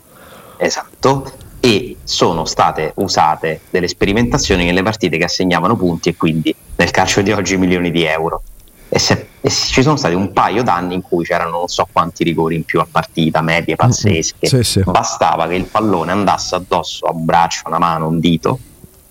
esatto 0.57 1.31
e 1.61 1.99
sono 2.03 2.45
state 2.47 2.91
usate 2.97 3.61
delle 3.71 3.87
sperimentazioni 3.87 4.65
nelle 4.65 4.83
partite 4.83 5.19
che 5.19 5.25
assegnavano 5.25 5.77
punti 5.77 6.09
e 6.09 6.17
quindi 6.17 6.53
nel 6.75 6.91
calcio 6.91 7.23
di 7.23 7.31
oggi 7.31 7.57
milioni 7.57 7.93
di 7.93 8.03
euro 8.03 8.43
e, 8.89 8.99
se- 8.99 9.29
e 9.41 9.51
ci 9.51 9.83
sono 9.83 9.95
stati 9.95 10.15
un 10.17 10.33
paio 10.33 10.65
d'anni 10.65 10.95
in 10.95 11.03
cui 11.03 11.25
c'erano 11.25 11.59
non 11.59 11.69
so 11.69 11.87
quanti 11.93 12.25
rigori 12.25 12.57
in 12.57 12.65
più 12.65 12.81
a 12.81 12.87
partita, 12.91 13.43
medie 13.43 13.77
pazzesche 13.77 14.49
Sì, 14.49 14.65
sì. 14.65 14.83
bastava 14.85 15.47
che 15.47 15.55
il 15.55 15.67
pallone 15.67 16.11
andasse 16.11 16.57
addosso 16.57 17.07
a 17.07 17.13
un 17.13 17.25
braccio, 17.25 17.63
una 17.67 17.79
mano, 17.79 18.09
un 18.09 18.19
dito 18.19 18.59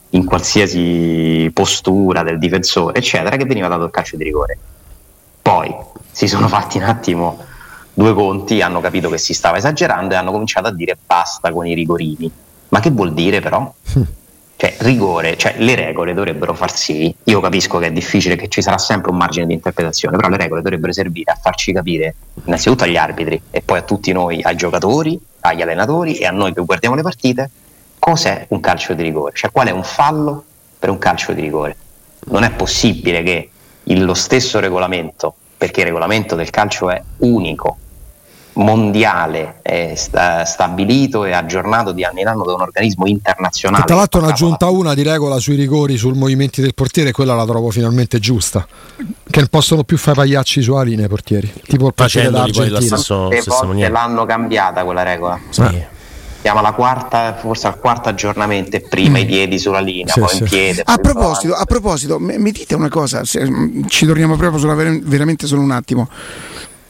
in 0.09 0.25
qualsiasi 0.25 1.49
postura 1.53 2.23
del 2.23 2.39
difensore, 2.39 2.97
eccetera, 2.99 3.37
che 3.37 3.45
veniva 3.45 3.69
dato 3.69 3.85
il 3.85 3.91
calcio 3.91 4.17
di 4.17 4.23
rigore. 4.25 4.57
Poi 5.55 5.73
si 6.11 6.27
sono 6.27 6.49
fatti 6.49 6.79
un 6.79 6.83
attimo 6.83 7.37
due 7.93 8.13
conti, 8.13 8.61
hanno 8.61 8.81
capito 8.81 9.09
che 9.09 9.17
si 9.17 9.33
stava 9.33 9.55
esagerando 9.55 10.13
e 10.13 10.17
hanno 10.17 10.33
cominciato 10.33 10.67
a 10.67 10.73
dire 10.73 10.97
basta 11.05 11.49
con 11.53 11.65
i 11.65 11.73
rigorini. 11.73 12.29
Ma 12.67 12.81
che 12.81 12.89
vuol 12.89 13.13
dire 13.13 13.39
però? 13.39 13.73
Cioè, 14.57 14.73
rigore, 14.79 15.35
cioè 15.35 15.55
le 15.57 15.75
regole 15.75 16.13
dovrebbero 16.13 16.53
far 16.53 16.73
sì, 16.73 17.13
io 17.25 17.41
capisco 17.41 17.77
che 17.77 17.87
è 17.87 17.91
difficile, 17.91 18.37
che 18.37 18.47
ci 18.47 18.61
sarà 18.61 18.77
sempre 18.77 19.11
un 19.11 19.17
margine 19.17 19.45
di 19.45 19.53
interpretazione, 19.53 20.15
però 20.15 20.29
le 20.29 20.37
regole 20.37 20.61
dovrebbero 20.61 20.93
servire 20.93 21.33
a 21.33 21.35
farci 21.35 21.73
capire 21.73 22.15
innanzitutto 22.45 22.85
agli 22.85 22.95
arbitri 22.95 23.39
e 23.51 23.61
poi 23.61 23.79
a 23.79 23.81
tutti 23.81 24.13
noi, 24.13 24.41
ai 24.41 24.55
giocatori, 24.55 25.19
agli 25.41 25.61
allenatori 25.61 26.15
e 26.15 26.25
a 26.25 26.31
noi 26.31 26.53
che 26.53 26.63
guardiamo 26.63 26.95
le 26.95 27.01
partite, 27.01 27.49
cos'è 27.99 28.45
un 28.47 28.61
calcio 28.61 28.93
di 28.93 29.03
rigore, 29.03 29.33
cioè 29.35 29.51
qual 29.51 29.67
è 29.67 29.71
un 29.71 29.83
fallo 29.83 30.45
per 30.79 30.89
un 30.89 30.99
calcio 30.99 31.33
di 31.33 31.41
rigore. 31.41 31.75
Non 32.27 32.43
è 32.43 32.51
possibile 32.51 33.23
che 33.23 33.49
lo 33.83 34.13
stesso 34.13 34.59
regolamento, 34.59 35.35
perché 35.65 35.79
il 35.79 35.87
regolamento 35.87 36.35
del 36.35 36.51
calcio 36.51 36.91
è 36.91 37.01
unico, 37.17 37.77
mondiale, 38.53 39.55
è 39.63 39.93
sta- 39.95 40.45
stabilito 40.45 41.25
e 41.25 41.31
aggiornato 41.33 41.91
di 41.91 42.03
anno 42.03 42.19
in 42.19 42.27
anno 42.27 42.45
da 42.45 42.53
un 42.53 42.61
organismo 42.61 43.07
internazionale. 43.07 43.81
Che 43.81 43.87
tra 43.87 43.97
l'altro 43.97 44.21
ne 44.21 44.27
ha 44.27 44.29
aggiunta 44.29 44.69
una 44.69 44.93
di 44.93 45.01
regola 45.01 45.39
sui 45.39 45.55
rigori, 45.55 45.97
sul 45.97 46.13
movimenti 46.13 46.61
del 46.61 46.75
portiere, 46.75 47.09
e 47.09 47.11
quella 47.13 47.33
la 47.33 47.45
trovo 47.45 47.71
finalmente 47.71 48.19
giusta. 48.19 48.65
Che 48.95 49.39
non 49.39 49.47
possono 49.49 49.83
più 49.83 49.97
fare 49.97 50.17
pagliacci 50.17 50.61
su 50.61 50.73
ali 50.73 50.95
nei 50.95 51.07
portieri. 51.07 51.51
Tipo 51.67 51.87
il 51.87 51.93
portiere 51.95 52.29
Facendoli 52.29 52.51
poi 52.53 52.69
la 52.69 52.81
stesso- 52.81 53.29
maniera. 53.65 53.91
l'hanno 53.91 54.25
cambiata 54.25 54.83
quella 54.83 55.03
regola. 55.03 55.39
Sì. 55.49 55.63
Siamo 56.45 56.59
alla 56.59 56.73
quarta, 56.73 57.33
forse 57.33 57.65
al 57.65 57.79
quarto 57.79 58.07
aggiornamento, 58.09 58.75
e 58.75 58.81
prima 58.81 59.17
i 59.17 59.25
piedi 59.25 59.57
sulla 59.57 59.79
linea, 59.79 60.13
Sì, 60.13 60.19
poi 60.19 60.29
sì. 60.29 60.37
in 60.43 60.47
piede. 60.47 60.83
A 60.85 60.97
proposito, 60.99 61.55
a 61.55 61.65
proposito, 61.65 62.19
mi 62.19 62.51
dite 62.51 62.75
una 62.75 62.87
cosa, 62.87 63.25
se- 63.25 63.43
mm, 63.49 63.85
ci 63.87 64.05
torniamo 64.05 64.35
proprio 64.35 64.59
sulla 64.59 64.75
ver- 64.75 65.01
veramente 65.01 65.47
solo 65.47 65.61
un 65.61 65.71
attimo. 65.71 66.07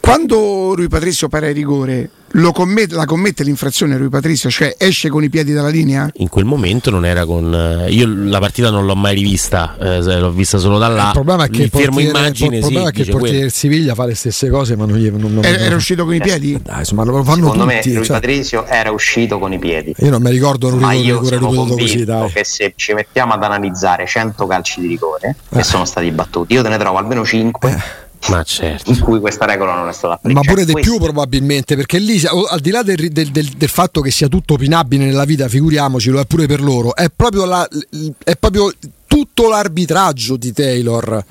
Quando 0.06 0.74
Rui 0.76 0.86
Patrizio 0.86 1.26
para 1.28 1.48
il 1.48 1.54
rigore, 1.56 2.08
lo 2.38 2.52
commette- 2.52 2.94
la 2.94 3.06
commette 3.06 3.42
l'infrazione 3.42 3.96
Rui 3.96 4.08
Patrizio, 4.08 4.48
cioè 4.50 4.76
esce 4.78 5.08
con 5.08 5.24
i 5.24 5.28
piedi 5.28 5.52
dalla 5.52 5.66
linea? 5.68 6.08
In 6.18 6.28
quel 6.28 6.44
momento 6.44 6.90
non 6.90 7.04
era 7.04 7.24
con. 7.26 7.52
eh, 7.52 7.90
Io 7.90 8.06
la 8.08 8.38
partita 8.38 8.70
non 8.70 8.86
l'ho 8.86 8.94
mai 8.94 9.16
rivista, 9.16 9.74
eh, 9.80 10.00
l'ho 10.00 10.30
vista 10.30 10.58
solo 10.58 10.78
da 10.78 10.86
là. 10.86 11.06
il 11.06 11.10
problema 11.12 11.44
è 11.46 11.50
che 11.50 11.62
il 11.62 11.70
portiere, 11.70 12.02
immagine 12.08 12.54
il 12.58 12.60
problema 12.60 12.84
sì, 12.84 12.90
è 12.92 12.94
che 12.94 13.02
il 13.02 13.10
portiere 13.10 13.38
del 13.40 13.50
Siviglia 13.52 13.94
fa 13.96 14.04
le 14.04 14.14
stesse 14.14 14.48
cose, 14.48 14.76
ma 14.76 14.86
non 14.86 14.96
gli. 14.96 15.10
Non, 15.10 15.34
non- 15.34 15.44
Era, 15.44 15.58
era 15.58 15.74
uscito 15.74 16.04
con 16.04 16.14
i 16.14 16.20
piedi? 16.20 16.56
Dai, 16.62 16.78
insomma, 16.78 17.02
lo 17.02 17.24
fanno 17.24 17.46
Secondo 17.50 17.64
tutti. 17.64 17.88
me 17.88 17.94
Rui 17.96 18.04
cioè. 18.06 18.20
Patrizio 18.20 18.64
era 18.66 18.92
uscito 18.92 19.40
con 19.40 19.52
i 19.52 19.58
piedi. 19.58 19.92
io 19.98 20.10
non 20.10 20.22
mi 20.22 20.30
ricordo 20.30 20.68
un 20.68 20.78
Ma 20.78 20.90
rigore, 20.90 21.06
io 21.08 21.14
rigore 21.20 21.34
sono 21.36 21.50
ripetuto 21.50 21.72
così, 21.74 21.88
convinto 21.96 22.12
dai. 22.12 22.32
che 22.32 22.44
se 22.44 22.72
ci 22.76 22.92
mettiamo 22.92 23.32
ad 23.32 23.42
analizzare 23.42 24.06
100 24.06 24.46
calci 24.46 24.80
di 24.80 24.86
rigore 24.86 25.34
Eh. 25.50 25.56
che 25.56 25.62
sono 25.64 25.84
stati 25.84 26.08
battuti, 26.12 26.52
io 26.54 26.62
te 26.62 26.68
ne 26.68 26.78
trovo 26.78 26.98
almeno 26.98 27.24
5 27.24 28.04
Ma 28.28 28.42
certo. 28.42 28.90
in 28.90 28.98
cui 29.00 29.20
questa 29.20 29.44
regola 29.44 29.74
non 29.76 29.88
è 29.88 29.92
stata 29.92 30.18
Ma 30.22 30.30
applicata. 30.40 30.50
pure 30.52 30.64
di 30.64 30.72
più 30.80 30.98
probabilmente, 30.98 31.76
perché 31.76 31.98
lì 31.98 32.20
al 32.26 32.60
di 32.60 32.70
là 32.70 32.82
del, 32.82 33.08
del- 33.10 33.30
del- 33.30 33.52
del 33.56 33.68
fatto 33.68 34.00
che 34.00 34.10
sia 34.10 34.26
tutto 34.28 34.54
opinabile 34.54 35.04
nella 35.04 35.24
vita, 35.24 35.48
figuriamoci, 35.48 36.10
lo 36.10 36.20
è 36.20 36.26
pure 36.26 36.46
per 36.46 36.60
loro, 36.60 36.94
è 36.96 37.06
proprio, 37.14 37.44
la- 37.44 37.68
è 38.24 38.36
proprio 38.36 38.72
tutto 39.06 39.48
l'arbitraggio 39.48 40.36
di 40.36 40.52
Taylor 40.52 41.24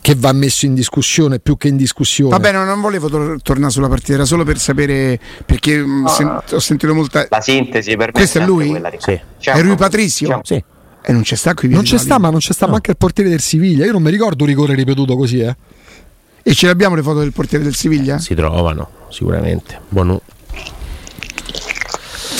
che 0.00 0.14
va 0.16 0.32
messo 0.32 0.66
in 0.66 0.74
discussione 0.74 1.38
più 1.38 1.56
che 1.56 1.68
in 1.68 1.76
discussione. 1.76 2.30
Va 2.30 2.40
bene, 2.40 2.64
non 2.64 2.80
volevo 2.80 3.08
tor- 3.08 3.40
tornare 3.40 3.70
sulla 3.70 3.88
partita, 3.88 4.14
era 4.14 4.24
solo 4.24 4.42
per 4.42 4.58
sapere 4.58 5.18
perché 5.46 5.76
mm, 5.78 6.06
sen- 6.06 6.40
ho 6.50 6.58
sentito 6.58 6.92
molta. 6.94 7.26
La 7.30 7.40
sintesi 7.40 7.90
per 7.96 8.06
me 8.06 8.12
Questo 8.12 8.38
è 8.40 8.44
lui? 8.44 8.68
quella, 8.70 8.90
Sì. 8.98 9.12
È 9.12 9.60
pro- 9.60 9.74
Patrizio? 9.76 10.40
Sì. 10.42 10.62
E 11.04 11.12
non 11.12 11.22
c'è 11.22 11.34
sta 11.34 11.54
qui. 11.54 11.68
non 11.68 11.82
c'è 11.82 11.98
sta, 11.98 12.18
ma 12.18 12.30
non 12.30 12.38
c'è 12.38 12.52
sta 12.52 12.66
manco 12.68 12.90
il 12.90 12.96
portiere 12.96 13.28
del 13.30 13.40
Siviglia. 13.40 13.84
Io 13.84 13.92
non 13.92 14.02
mi 14.02 14.10
ricordo 14.10 14.44
un 14.44 14.48
rigore 14.50 14.74
ripetuto 14.74 15.16
così, 15.16 15.40
eh. 15.40 15.56
E 16.44 16.54
ce 16.54 16.66
l'abbiamo 16.66 16.94
le 16.94 17.02
foto 17.02 17.18
del 17.20 17.32
portiere 17.32 17.62
del 17.64 17.74
Siviglia? 17.74 18.18
Si 18.18 18.34
trovano 18.34 18.88
sicuramente. 19.08 19.80
Buono. 19.88 20.20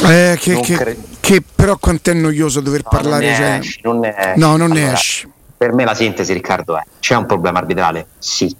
Eh, 0.04 0.36
che, 0.40 0.60
che- 0.60 0.96
che 1.20 1.42
però 1.54 1.76
quanto 1.78 2.10
è 2.10 2.14
noioso 2.14 2.60
dover 2.60 2.82
No, 2.82 2.88
parlare. 2.90 3.24
non 3.24 3.30
ne 3.30 3.36
cioè- 3.36 3.58
esci, 3.58 3.80
non 3.84 3.98
ne 4.00 4.14
No, 4.36 4.56
non 4.56 4.70
ne 4.70 4.80
Allora, 4.80 4.92
esci. 4.94 5.30
Per 5.56 5.72
me 5.72 5.84
la 5.84 5.94
sintesi, 5.94 6.32
Riccardo, 6.32 6.76
è 6.76 6.82
c'è 6.98 7.14
un 7.14 7.26
problema 7.26 7.58
arbitrale? 7.60 8.06
Sì. 8.18 8.54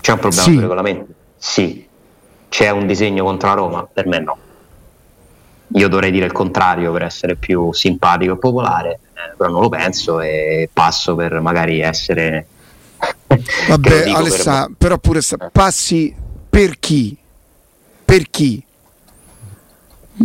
C'è 0.00 0.12
un 0.12 0.18
problema 0.18 0.42
Sì. 0.44 0.50
sui 0.52 0.60
regolamenti? 0.60 1.12
Sì. 1.38 1.86
C'è 2.50 2.68
un 2.70 2.86
disegno 2.86 3.24
contro 3.24 3.48
la 3.48 3.54
Roma? 3.54 3.88
Per 3.90 4.06
me 4.06 4.18
no. 4.18 4.36
Io 5.74 5.88
dovrei 5.88 6.10
dire 6.10 6.26
il 6.26 6.32
contrario 6.32 6.92
per 6.92 7.02
essere 7.04 7.36
più 7.36 7.72
simpatico 7.72 8.34
e 8.34 8.38
popolare, 8.38 8.90
eh, 8.90 8.98
però 9.36 9.50
non 9.50 9.62
lo 9.62 9.68
penso 9.68 10.20
e 10.20 10.68
passo 10.72 11.14
per 11.14 11.40
magari 11.40 11.80
essere... 11.80 12.46
Vabbè, 13.68 14.10
Alessà, 14.10 14.64
per- 14.66 14.74
però 14.76 14.98
pure 14.98 15.20
sta- 15.22 15.50
passi 15.52 16.14
per 16.48 16.78
chi? 16.78 17.16
Per 18.04 18.28
chi? 18.28 18.62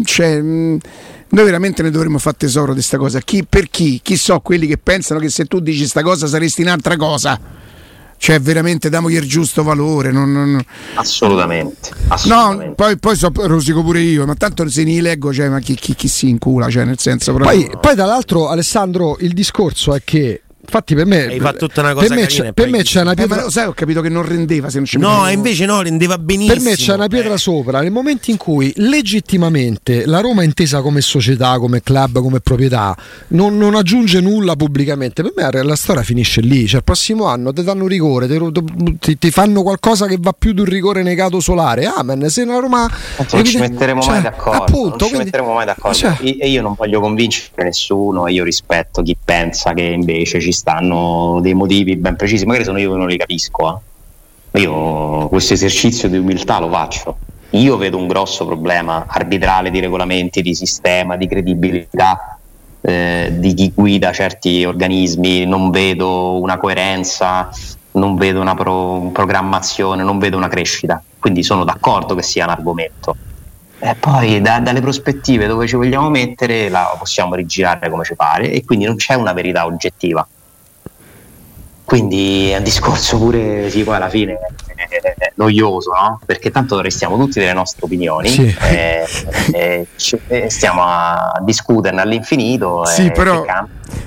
Cioè, 0.04 0.42
mh, 0.42 0.78
noi 1.30 1.46
veramente 1.46 1.82
ne 1.84 1.92
dovremmo 1.92 2.18
fare 2.18 2.36
tesoro 2.38 2.68
di 2.68 2.76
questa 2.76 2.98
cosa. 2.98 3.20
Chi 3.20 3.46
per 3.46 3.70
chi? 3.70 4.02
Chi 4.02 4.18
so 4.18 4.40
quelli 4.40 4.68
che 4.68 4.78
pensano 4.78 5.20
che 5.20 5.30
se 5.30 5.46
tu 5.46 5.60
dici 5.60 5.86
sta 5.88 6.02
cosa 6.02 6.28
saresti 6.28 6.62
un'altra 6.62 6.98
cosa? 6.98 7.40
Cioè, 8.18 8.40
veramente 8.40 8.90
damogli 8.90 9.16
il 9.18 9.28
giusto 9.28 9.62
valore. 9.62 10.12
non- 10.12 10.32
non- 10.32 10.52
non- 10.52 10.66
Assolutamente. 10.96 11.90
No, 12.08 12.14
assolutamente. 12.14 12.74
poi, 12.76 12.98
poi 12.98 13.16
so, 13.16 13.30
rosico 13.34 13.84
pure 13.84 14.00
io, 14.00 14.26
ma 14.26 14.34
tanto 14.36 14.68
se 14.70 14.84
ne 14.84 15.00
leggo, 15.02 15.32
cioè, 15.34 15.50
ma 15.50 15.60
chi, 15.60 15.76
chi- 15.76 15.96
chi 15.96 16.08
si 16.08 16.30
incula? 16.30 16.70
Cioè, 16.70 16.86
nel 16.86 16.98
senso 17.00 17.34
proprio. 17.34 17.56
Poi, 17.68 17.78
poi, 17.80 17.96
tra 17.96 18.06
l'altro, 18.06 18.48
Alessandro, 18.50 19.18
il 19.20 19.34
discorso 19.34 19.94
è 19.94 20.02
che. 20.04 20.42
Infatti, 20.66 20.96
per 20.96 21.06
me, 21.06 21.26
Hai 21.26 21.40
fatto 21.40 21.68
tutta 21.68 21.82
una 21.82 21.94
cosa 21.94 22.08
per 22.08 22.16
me, 22.18 22.24
carina 22.24 22.44
c'è, 22.46 22.54
per 22.54 22.70
me 22.70 22.82
c'è 22.84 23.02
una 23.02 23.12
Eh, 23.12 23.16
ma 23.16 23.26
pietra. 23.26 23.44
lo 23.44 23.50
sai, 23.50 23.66
ho 23.68 23.74
capito 23.74 24.02
che 24.02 24.10
non 24.10 24.24
rendeva 24.28 24.70
se 24.70 24.78
non 24.78 24.86
ci 24.86 24.98
No, 24.98 25.08
mettevo- 25.10 25.28
e 25.28 25.34
invece 25.34 25.66
no, 25.66 25.82
rendeva 25.82 26.18
benissimo. 26.18 26.54
Per 26.56 26.64
me 26.64 26.76
c'è 26.76 26.94
una 26.94 27.08
pietra 27.08 27.34
Eh. 27.34 27.38
sopra 27.38 27.82
nel 27.82 27.92
momento 27.92 28.32
in 28.32 28.38
cui 28.38 28.74
legittimamente 28.76 30.06
la 30.06 30.20
Roma 30.20 30.44
intesa 30.44 30.82
come 30.82 31.02
società, 31.02 31.58
come 31.60 31.82
club, 31.82 32.20
come 32.20 32.40
proprietà 32.40 32.96
non, 33.30 33.58
non 33.58 33.76
aggiunge 33.76 34.20
nulla 34.22 34.56
pubblicamente. 34.56 35.24
Per 35.24 35.34
me 35.36 35.64
la 35.64 35.76
storia 35.76 36.04
finisce 36.04 36.42
lì. 36.42 36.68
Cioè, 36.68 36.78
il 36.80 36.84
prossimo 36.84 37.26
anno 37.26 37.54
ti 37.54 37.64
danno 37.64 37.88
rigore, 37.88 38.28
ti, 38.28 38.40
ti- 39.00 39.18
ti 39.18 39.32
fanno 39.32 39.62
qualcosa 39.64 40.06
che 40.08 40.18
va 40.20 40.34
più 40.38 40.54
di 40.54 40.60
un 40.62 40.66
rigore 40.66 41.04
negato 41.04 41.40
solare. 41.40 41.86
Amen. 41.86 42.28
Se 42.30 42.44
la 42.46 42.60
Roma. 42.60 42.82
Non 43.18 43.28
ci 43.28 43.36
evidente- 43.38 43.70
metteremo 43.70 44.02
cioè, 44.02 44.12
mai 44.14 44.22
d'accordo. 44.22 44.64
Appunto, 44.64 44.88
non 44.90 44.98
ci 45.00 45.06
quindi- 45.06 45.24
metteremo 45.26 45.54
mai 45.54 45.66
d'accordo. 45.66 45.98
cioè, 45.98 46.16
E 46.22 46.50
io 46.50 46.62
non 46.62 46.74
voglio 46.76 47.00
convincere 47.00 47.64
nessuno, 47.64 48.28
e 48.28 48.34
io 48.34 48.44
rispetto 48.44 49.02
chi 49.02 49.16
pensa 49.24 49.74
che 49.74 49.82
invece 49.84 50.40
ci 50.40 50.52
stanno 50.56 51.40
dei 51.42 51.54
motivi 51.54 51.96
ben 51.96 52.16
precisi. 52.16 52.46
Magari 52.46 52.66
sono 52.66 52.80
io 52.80 52.92
che 52.92 52.98
non 52.98 53.08
li 53.08 53.18
capisco. 53.18 53.84
eh. 54.52 54.62
Io 54.62 55.28
questo 55.28 55.54
esercizio 55.54 56.10
di 56.10 56.18
umiltà 56.18 56.60
lo 56.60 56.70
faccio. 56.70 57.18
Io 57.52 57.78
vedo 57.78 57.98
un 57.98 58.08
grosso 58.08 58.46
problema 58.46 59.06
arbitrale 59.08 59.70
di 59.70 59.80
regolamenti, 59.80 60.42
di 60.42 60.56
sistema, 60.56 61.16
di 61.16 61.28
credibilità 61.28 62.40
eh, 62.82 63.30
di 63.32 63.54
chi 63.54 63.72
guida 63.74 64.12
certi 64.12 64.64
organismi, 64.64 65.46
non 65.46 65.72
vedo 65.72 66.40
una 66.40 66.58
coerenza, 66.58 67.50
non 67.94 68.16
vedo 68.16 68.42
una 68.42 68.54
pro- 68.54 69.10
programmazione, 69.12 70.04
non 70.04 70.20
vedo 70.20 70.38
una 70.38 70.48
crescita. 70.48 71.04
Quindi 71.18 71.44
sono 71.44 71.64
d'accordo 71.64 72.14
che 72.16 72.22
sia 72.22 72.44
un 72.46 72.52
argomento. 72.52 73.18
E 73.80 73.96
poi 73.96 74.40
da- 74.40 74.60
dalle 74.60 74.82
prospettive 74.82 75.48
dove 75.48 75.68
ci 75.68 75.76
vogliamo 75.76 76.10
mettere 76.10 76.70
la 76.70 76.96
possiamo 76.98 77.36
rigirare 77.36 77.90
come 77.90 78.04
ci 78.04 78.16
pare 78.16 78.52
e 78.52 78.64
quindi 78.64 78.86
non 78.86 78.96
c'è 78.96 79.16
una 79.16 79.34
verità 79.34 79.66
oggettiva. 79.66 80.28
Quindi 81.86 82.50
è 82.50 82.58
un 82.58 82.64
discorso 82.64 83.18
pure, 83.20 83.70
sì, 83.70 83.84
poi 83.84 83.96
alla 83.96 84.10
fine 84.10 84.34
è 84.76 85.32
noioso, 85.36 85.92
no? 85.92 86.20
Perché 86.26 86.50
tanto 86.50 86.82
restiamo 86.82 87.16
tutti 87.16 87.40
delle 87.40 87.54
nostre 87.54 87.86
opinioni 87.86 88.28
Sì. 88.28 88.56
e, 88.60 89.06
e 89.54 89.88
e 90.28 90.50
stiamo 90.50 90.82
a 90.84 91.40
discuterne 91.44 92.02
all'infinito. 92.02 92.86
Sì, 92.86 93.06
e 93.06 93.12
però 93.12 93.46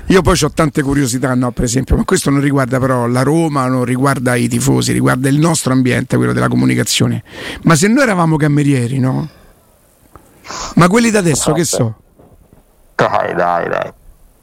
io 0.07 0.21
poi 0.21 0.37
ho 0.43 0.51
tante 0.51 0.81
curiosità, 0.81 1.33
no, 1.35 1.51
per 1.51 1.63
esempio, 1.63 1.95
ma 1.95 2.03
questo 2.03 2.29
non 2.29 2.41
riguarda 2.41 2.79
però 2.79 3.07
la 3.07 3.23
Roma, 3.23 3.65
non 3.67 3.85
riguarda 3.85 4.35
i 4.35 4.49
tifosi, 4.49 4.91
riguarda 4.91 5.29
il 5.29 5.39
nostro 5.39 5.71
ambiente, 5.71 6.17
quello 6.17 6.33
della 6.33 6.49
comunicazione. 6.49 7.23
Ma 7.63 7.75
se 7.75 7.87
noi 7.87 8.03
eravamo 8.03 8.35
camerieri, 8.35 8.99
no? 8.99 9.27
Ma 10.75 10.87
quelli 10.87 11.11
da 11.11 11.19
adesso 11.19 11.53
che 11.53 11.63
so? 11.63 11.95
Dai, 12.95 13.33
dai, 13.35 13.69
dai. 13.69 13.93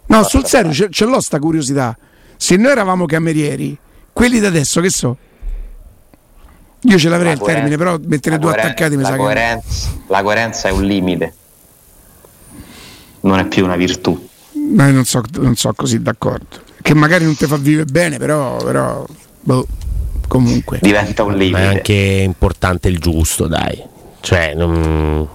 No, 0.06 0.22
sul 0.22 0.46
serio, 0.46 0.72
ce, 0.72 0.88
ce 0.90 1.04
l'ho 1.04 1.20
sta 1.20 1.38
curiosità. 1.38 1.96
Se 2.36 2.56
noi 2.56 2.70
eravamo 2.72 3.06
camerieri, 3.06 3.76
quelli 4.12 4.40
da 4.40 4.48
adesso 4.48 4.80
che 4.80 4.90
so? 4.90 5.16
Io 6.82 6.98
ce 6.98 7.08
l'avrei 7.08 7.28
La 7.28 7.32
il 7.34 7.38
coeren- 7.38 7.56
termine, 7.68 7.76
però 7.76 7.98
mettere 8.06 8.38
due 8.38 8.50
coeren- 8.50 8.66
attaccati 8.70 8.96
mi 8.96 9.02
la 9.02 9.08
sa 9.08 9.14
che... 9.14 9.20
coerenza, 9.20 9.88
la 10.06 10.22
coerenza 10.22 10.68
è 10.68 10.70
un 10.70 10.84
limite, 10.84 11.34
non 13.22 13.38
è 13.38 13.46
più 13.46 13.64
una 13.64 13.76
virtù. 13.76 14.28
Ma 14.72 14.86
io 14.86 14.92
non 14.92 15.04
so, 15.04 15.22
non 15.38 15.56
so 15.56 15.72
così 15.74 16.00
d'accordo. 16.00 16.64
Che 16.80 16.94
magari 16.94 17.24
non 17.24 17.34
ti 17.34 17.46
fa 17.46 17.56
vivere 17.56 17.86
bene, 17.90 18.18
però, 18.18 18.56
però 18.62 19.04
boh, 19.40 19.66
comunque. 20.28 20.78
Diventa 20.80 21.24
un 21.24 21.32
Ma 21.32 21.36
limite. 21.36 21.58
è 21.60 21.66
anche 21.66 21.92
importante 21.94 22.88
il 22.88 22.98
giusto, 22.98 23.46
dai. 23.48 23.82
Cioè, 24.20 24.54
non... 24.54 25.28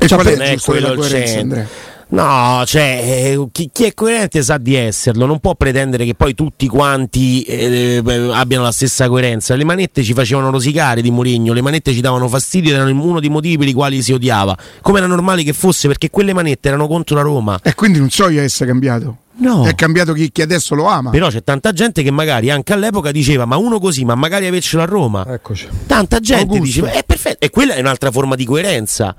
E 0.00 0.06
qual 0.08 0.26
è 0.26 0.36
è 0.36 0.52
giusto 0.54 0.70
quello 0.72 0.88
della 0.88 1.04
il 1.04 1.08
coerenza, 1.10 1.32
centro. 1.32 1.66
No, 2.10 2.62
cioè, 2.64 3.02
eh, 3.32 3.48
chi, 3.52 3.68
chi 3.70 3.84
è 3.84 3.92
coerente 3.92 4.42
sa 4.42 4.56
di 4.56 4.74
esserlo, 4.74 5.26
non 5.26 5.40
può 5.40 5.54
pretendere 5.54 6.06
che 6.06 6.14
poi 6.14 6.34
tutti 6.34 6.66
quanti 6.66 7.42
eh, 7.42 8.02
abbiano 8.32 8.64
la 8.64 8.72
stessa 8.72 9.08
coerenza. 9.08 9.54
Le 9.54 9.64
manette 9.64 10.02
ci 10.02 10.14
facevano 10.14 10.50
rosicare 10.50 11.02
di 11.02 11.10
Mourinho, 11.10 11.52
le 11.52 11.60
manette 11.60 11.92
ci 11.92 12.00
davano 12.00 12.26
fastidio, 12.28 12.74
erano 12.74 12.90
uno 13.02 13.20
dei 13.20 13.28
motivi 13.28 13.58
per 13.58 13.68
i 13.68 13.74
quali 13.74 14.02
si 14.02 14.12
odiava. 14.12 14.56
Come 14.80 14.98
era 14.98 15.06
normale 15.06 15.42
che 15.42 15.52
fosse, 15.52 15.86
perché 15.86 16.08
quelle 16.08 16.32
manette 16.32 16.68
erano 16.68 16.86
contro 16.86 17.14
la 17.14 17.22
Roma. 17.22 17.60
E 17.62 17.74
quindi 17.74 17.98
non 17.98 18.08
so 18.08 18.30
io 18.30 18.40
essere 18.40 18.70
cambiato. 18.70 19.18
No. 19.40 19.66
È 19.66 19.74
cambiato 19.74 20.14
chi, 20.14 20.32
chi 20.32 20.42
adesso 20.42 20.74
lo 20.74 20.86
ama. 20.86 21.10
Però 21.10 21.28
c'è 21.28 21.44
tanta 21.44 21.72
gente 21.72 22.02
che 22.02 22.10
magari 22.10 22.50
anche 22.50 22.72
all'epoca 22.72 23.12
diceva: 23.12 23.44
Ma 23.44 23.56
uno 23.56 23.78
così, 23.78 24.04
ma 24.04 24.14
magari 24.14 24.46
avercelo 24.46 24.82
a 24.82 24.86
Roma. 24.86 25.26
Eccoci. 25.28 25.68
Tanta 25.86 26.20
gente 26.20 26.42
Augusto. 26.54 26.64
diceva: 26.64 26.90
È 26.90 27.04
perfetto. 27.04 27.44
E 27.44 27.50
quella 27.50 27.74
è 27.74 27.80
un'altra 27.80 28.10
forma 28.10 28.34
di 28.34 28.44
coerenza. 28.46 29.14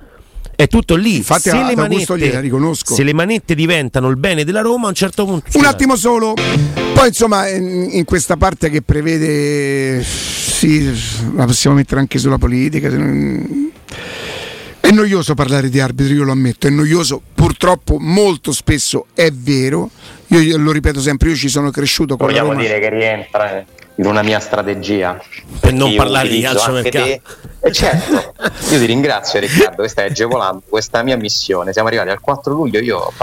È 0.60 0.67
tutto 0.67 0.98
lì. 0.98 1.15
Infatti, 1.15 1.52
se, 1.52 1.63
le 1.63 1.74
manette, 1.74 2.76
se 2.84 3.04
le 3.04 3.13
manette 3.13 3.56
diventano 3.56 4.10
il 4.10 4.17
bene 4.17 4.43
della 4.43 4.60
Roma, 4.60 4.88
a 4.88 4.89
un 4.89 4.93
certo 4.93 5.24
punto. 5.24 5.58
Un 5.58 5.63
attimo 5.63 5.95
solo. 5.95 6.34
Poi 6.34 7.08
insomma 7.08 7.48
in, 7.48 7.88
in 7.91 8.04
questa 8.04 8.36
parte 8.36 8.69
che 8.69 8.82
prevede, 8.82 10.04
sì, 10.04 10.91
la 11.34 11.45
possiamo 11.45 11.78
mettere 11.78 12.02
anche 12.02 12.17
sulla 12.17 12.38
politica. 12.38 12.89
È 12.89 14.91
noioso 14.91 15.34
parlare 15.34 15.69
di 15.69 15.80
arbitri, 15.80 16.15
io 16.15 16.26
lo 16.26 16.34
ammetto, 16.34 16.67
è 16.67 16.69
noioso, 16.69 17.22
purtroppo 17.34 17.98
molto 17.98 18.52
spesso 18.52 19.06
è 19.13 19.32
vero, 19.32 19.89
io 20.28 20.58
lo 20.58 20.74
ripeto 20.74 21.00
sempre, 21.00 21.30
io 21.30 21.38
ci 21.38 21.48
sono 21.48 21.72
cresciuto 21.72 22.17
con 22.17 22.26
la 22.26 22.34
Vogliamo 22.34 22.52
Roma. 22.52 22.62
dire 22.62 22.82
che 22.82 22.89
rientra 22.89 23.63
in 24.00 24.06
una 24.06 24.22
mia 24.24 24.40
strategia 24.40 25.20
Per 25.60 25.74
non 25.74 25.94
parlare 25.96 26.30
di 26.30 26.40
calcio 26.40 26.72
mercato. 26.72 27.06
te. 27.06 27.22
E 27.62 27.72
certo, 27.74 28.34
io 28.72 28.80
ti 28.80 28.86
ringrazio 28.86 29.42
Riccardo, 29.42 29.86
stai 29.90 30.08
agevolando 30.08 30.64
questa 30.70 31.04
mia 31.04 31.18
missione. 31.18 31.74
Siamo 31.74 31.90
arrivati 31.90 32.10
al 32.10 32.22
4 32.22 32.54
luglio, 32.54 32.80
io 32.80 32.98
ho 32.98 33.14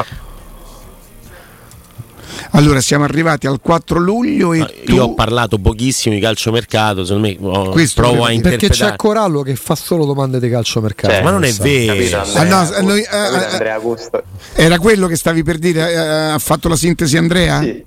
Allora 2.51 2.83
siamo 2.83 3.05
arrivati 3.05 3.47
al 3.47 3.59
4 3.63 3.99
luglio 3.99 4.53
e 4.53 4.83
tu... 4.85 4.93
Io 4.93 5.05
ho 5.05 5.15
parlato 5.15 5.57
pochissimo 5.59 6.15
di 6.15 6.21
calciomercato, 6.21 7.07
secondo 7.07 7.29
me 7.29 7.37
oh, 7.41 7.71
Questo 7.71 8.03
provo 8.03 8.25
a 8.25 8.27
perché 8.27 8.41
Perché 8.43 8.55
interpretare. 8.67 8.91
c'è 8.91 8.97
Corallo 8.99 9.41
che 9.41 9.57
fa 9.57 9.75
solo 9.75 10.05
domande 10.05 10.39
di 10.39 10.51
calciomercato. 10.51 11.15
Cioè, 11.15 11.23
ma 11.23 11.31
non 11.31 11.45
è 11.45 11.53
vero. 11.55 11.95
capito 11.95 12.17
Ah, 12.19 12.41
Andrea, 12.41 12.45
no, 12.63 12.73
eh, 12.75 12.83
noi- 12.83 13.01
eh, 13.01 13.17
eh, 13.17 13.45
Andrea 13.53 13.75
Augusto? 13.77 14.23
Era 14.55 14.79
quello 14.79 15.07
che 15.07 15.17
stavi 15.17 15.43
per 15.43 15.57
dire, 15.57 15.91
eh, 15.91 15.97
ha 15.97 16.39
fatto 16.39 16.69
la 16.69 16.77
sintesi 16.77 17.17
Andrea? 17.17 17.63
Sì. 17.63 17.83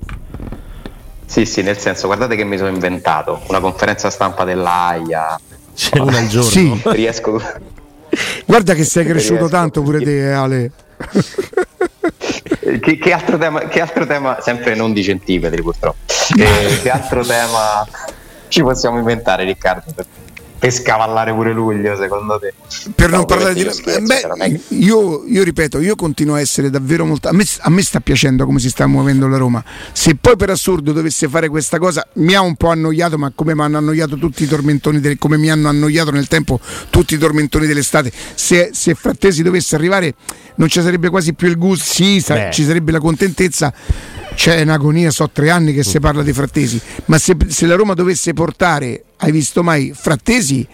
Sì, 1.29 1.45
sì, 1.45 1.61
nel 1.61 1.77
senso, 1.77 2.07
guardate 2.07 2.35
che 2.35 2.43
mi 2.43 2.57
sono 2.57 2.69
inventato 2.69 3.41
una 3.49 3.59
conferenza 3.59 4.09
stampa 4.09 4.45
dell'AIA. 4.45 5.39
C'è 5.75 5.99
una 5.99 6.17
al 6.17 6.27
giorno. 6.27 6.49
Sì. 6.49 6.81
Riesco 6.85 7.39
Guarda 8.45 8.73
che 8.73 8.83
sei 8.83 9.05
cresciuto 9.05 9.41
Riesco. 9.41 9.55
tanto 9.55 9.83
pure 9.83 10.01
te 10.01 10.31
Ale. 10.31 10.71
che, 12.81 12.97
che 12.97 13.13
altro 13.13 13.37
tema, 13.37 13.59
che 13.67 13.79
altro 13.79 14.07
tema, 14.07 14.39
sempre 14.41 14.73
non 14.73 14.91
di 14.91 15.03
centimetri 15.03 15.61
purtroppo, 15.61 15.97
Eh, 16.35 16.79
che 16.81 16.89
altro 16.89 17.23
tema 17.23 17.87
ci 18.47 18.63
possiamo 18.63 18.97
inventare 18.97 19.43
Riccardo 19.43 19.93
per, 20.59 20.71
scavallare 20.71 21.33
pure 21.33 21.53
luglio 21.53 21.95
secondo 21.95 22.37
te? 22.39 22.53
per 22.93 23.09
non 23.09 23.19
No, 23.21 23.25
parlare 23.25 23.53
di 23.53 23.61
eh, 23.61 23.99
beh, 24.01 24.61
io, 24.69 25.23
io 25.25 25.43
ripeto 25.43 25.79
io 25.79 25.95
continuo 25.95 26.35
a 26.35 26.39
essere 26.39 26.69
davvero 26.69 27.05
molto 27.05 27.27
a 27.29 27.33
me, 27.33 27.43
a 27.61 27.69
me 27.69 27.81
sta 27.81 27.99
piacendo 27.99 28.45
come 28.45 28.59
si 28.59 28.69
sta 28.69 28.85
muovendo 28.87 29.27
la 29.27 29.37
Roma. 29.37 29.63
Se 29.93 30.15
poi 30.15 30.35
per 30.35 30.49
assurdo 30.49 30.91
dovesse 30.91 31.27
fare 31.27 31.47
questa 31.49 31.77
cosa 31.79 32.05
mi 32.15 32.33
ha 32.35 32.41
un 32.41 32.55
po' 32.55 32.69
annoiato 32.69 33.17
ma 33.17 33.31
come 33.33 33.55
mi 33.55 33.61
hanno 33.61 33.77
annoiato 33.77 34.17
tutti 34.17 34.43
i 34.43 34.47
tormentoni 34.47 34.99
del- 34.99 35.17
come 35.17 35.37
mi 35.37 35.49
hanno 35.49 35.69
annoiato 35.69 36.11
nel 36.11 36.27
tempo 36.27 36.59
tutti 36.89 37.15
i 37.15 37.17
tormentoni 37.17 37.65
dell'estate. 37.65 38.11
Se, 38.35 38.69
se 38.73 38.93
Frattesi 38.95 39.41
dovesse 39.43 39.75
arrivare 39.75 40.13
non 40.55 40.67
ci 40.67 40.81
sarebbe 40.81 41.09
quasi 41.09 41.33
più 41.33 41.47
il 41.47 41.57
gusto 41.57 41.85
sì 41.93 42.19
sa- 42.21 42.49
ci 42.51 42.63
sarebbe 42.65 42.91
la 42.91 42.99
contentezza 42.99 43.73
c'è 44.39 44.61
un'agonia, 44.61 45.11
so 45.11 45.29
tre 45.29 45.49
anni 45.49 45.73
che 45.73 45.83
si 45.83 45.99
parla 45.99 46.23
di 46.23 46.31
Frattesi, 46.31 46.79
ma 47.07 47.17
se, 47.17 47.35
se 47.47 47.65
la 47.65 47.75
Roma 47.75 47.93
dovesse 47.93 48.31
portare, 48.31 49.03
hai 49.17 49.33
visto 49.33 49.63
mai 49.63 49.91
Frattesi, 49.93 50.65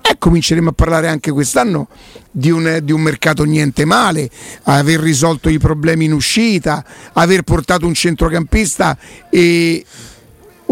eh, 0.00 0.16
cominceremo 0.18 0.70
a 0.70 0.72
parlare 0.72 1.06
anche 1.06 1.30
quest'anno 1.30 1.86
di 2.32 2.50
un, 2.50 2.80
di 2.82 2.90
un 2.90 3.00
mercato 3.00 3.44
niente 3.44 3.84
male, 3.84 4.28
aver 4.64 4.98
risolto 4.98 5.48
i 5.48 5.58
problemi 5.58 6.06
in 6.06 6.14
uscita, 6.14 6.84
aver 7.12 7.42
portato 7.42 7.86
un 7.86 7.94
centrocampista 7.94 8.98
e 9.30 9.84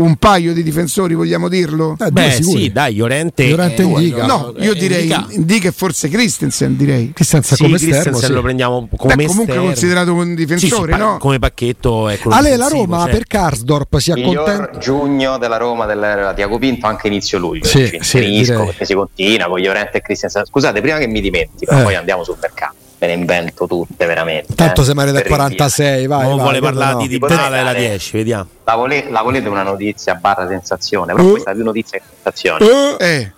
un 0.00 0.16
paio 0.16 0.54
di 0.54 0.62
difensori, 0.62 1.14
vogliamo 1.14 1.48
dirlo? 1.48 1.92
Eh, 1.92 2.10
due 2.10 2.10
Beh, 2.10 2.30
sicuri. 2.30 2.62
sì, 2.62 2.72
dai, 2.72 2.94
Llorente. 2.96 3.46
Llorente 3.48 3.82
eh, 3.82 3.84
Indica. 3.84 4.24
No, 4.26 4.54
io 4.58 4.72
direi 4.74 5.02
Indica. 5.02 5.26
Indica 5.30 5.68
e 5.68 5.72
forse 5.72 6.08
Christensen, 6.08 6.76
direi. 6.76 7.12
Christensen 7.12 7.56
Sì, 7.56 7.62
come 7.64 7.76
esterno, 7.76 7.94
Christensen 7.96 8.28
sì. 8.28 8.34
lo 8.34 8.42
prendiamo 8.42 8.88
come 8.96 9.14
Beh, 9.14 9.26
comunque 9.26 9.52
esterno. 9.54 9.64
considerato 9.72 10.14
un 10.14 10.34
difensore, 10.34 10.92
Sì, 10.92 10.98
sì, 10.98 11.04
no? 11.04 11.16
Come 11.18 11.38
pacchetto 11.38 12.08
è 12.08 12.18
quello 12.18 12.36
Ale, 12.36 12.56
la 12.56 12.68
Roma 12.68 12.98
certo. 13.00 13.16
per 13.16 13.26
Karsdorp 13.26 13.96
si 13.98 14.12
Miglior 14.12 14.48
accontenta. 14.48 14.78
giugno 14.78 15.36
della 15.38 15.56
Roma 15.58 15.84
dell'era 15.86 16.32
Tiago 16.32 16.58
Pinto 16.58 16.86
anche 16.86 17.06
inizio 17.08 17.38
luglio 17.38 17.64
Sì, 17.64 17.86
ci 17.86 17.98
sì, 18.00 18.44
perché 18.54 18.84
si 18.86 18.94
continua 18.94 19.48
con 19.48 19.60
Llorente 19.60 19.98
e 19.98 20.00
Christian 20.00 20.30
scusate 20.46 20.80
prima 20.80 20.96
che 20.98 21.06
mi 21.08 21.20
dimentico 21.20 21.74
Eh. 21.76 21.82
poi 21.82 21.94
andiamo 21.94 22.24
sul 22.24 22.36
mercato 22.40 22.74
me 23.00 23.06
ne 23.06 23.12
invento 23.14 23.66
tutte 23.66 24.04
veramente 24.06 24.54
Tanto 24.54 24.82
eh, 24.82 24.84
se 24.84 24.94
male 24.94 25.06
rinviare. 25.12 25.28
46, 25.30 26.06
vai. 26.06 26.22
Non 26.22 26.34
vai, 26.36 26.42
vuole 26.44 26.60
parlare 26.60 26.92
no. 26.92 26.98
di 27.00 27.08
Dybala 27.08 27.46
e 27.46 27.50
la 27.50 27.72
dare- 27.72 27.78
10, 27.78 28.16
vediamo. 28.16 28.46
la, 28.64 28.74
vole- 28.74 29.06
la 29.10 29.22
volete 29.22 29.48
una 29.48 29.62
notizia 29.62 30.14
barra 30.14 30.46
sensazione 30.46 31.12
però 31.14 31.26
Uh. 31.26 31.30
questa 31.30 31.50
è 31.50 31.54
più 31.54 31.64
notizia 31.64 31.98
che 31.98 32.04
sensazione 32.14 32.64
Eh, 32.98 33.32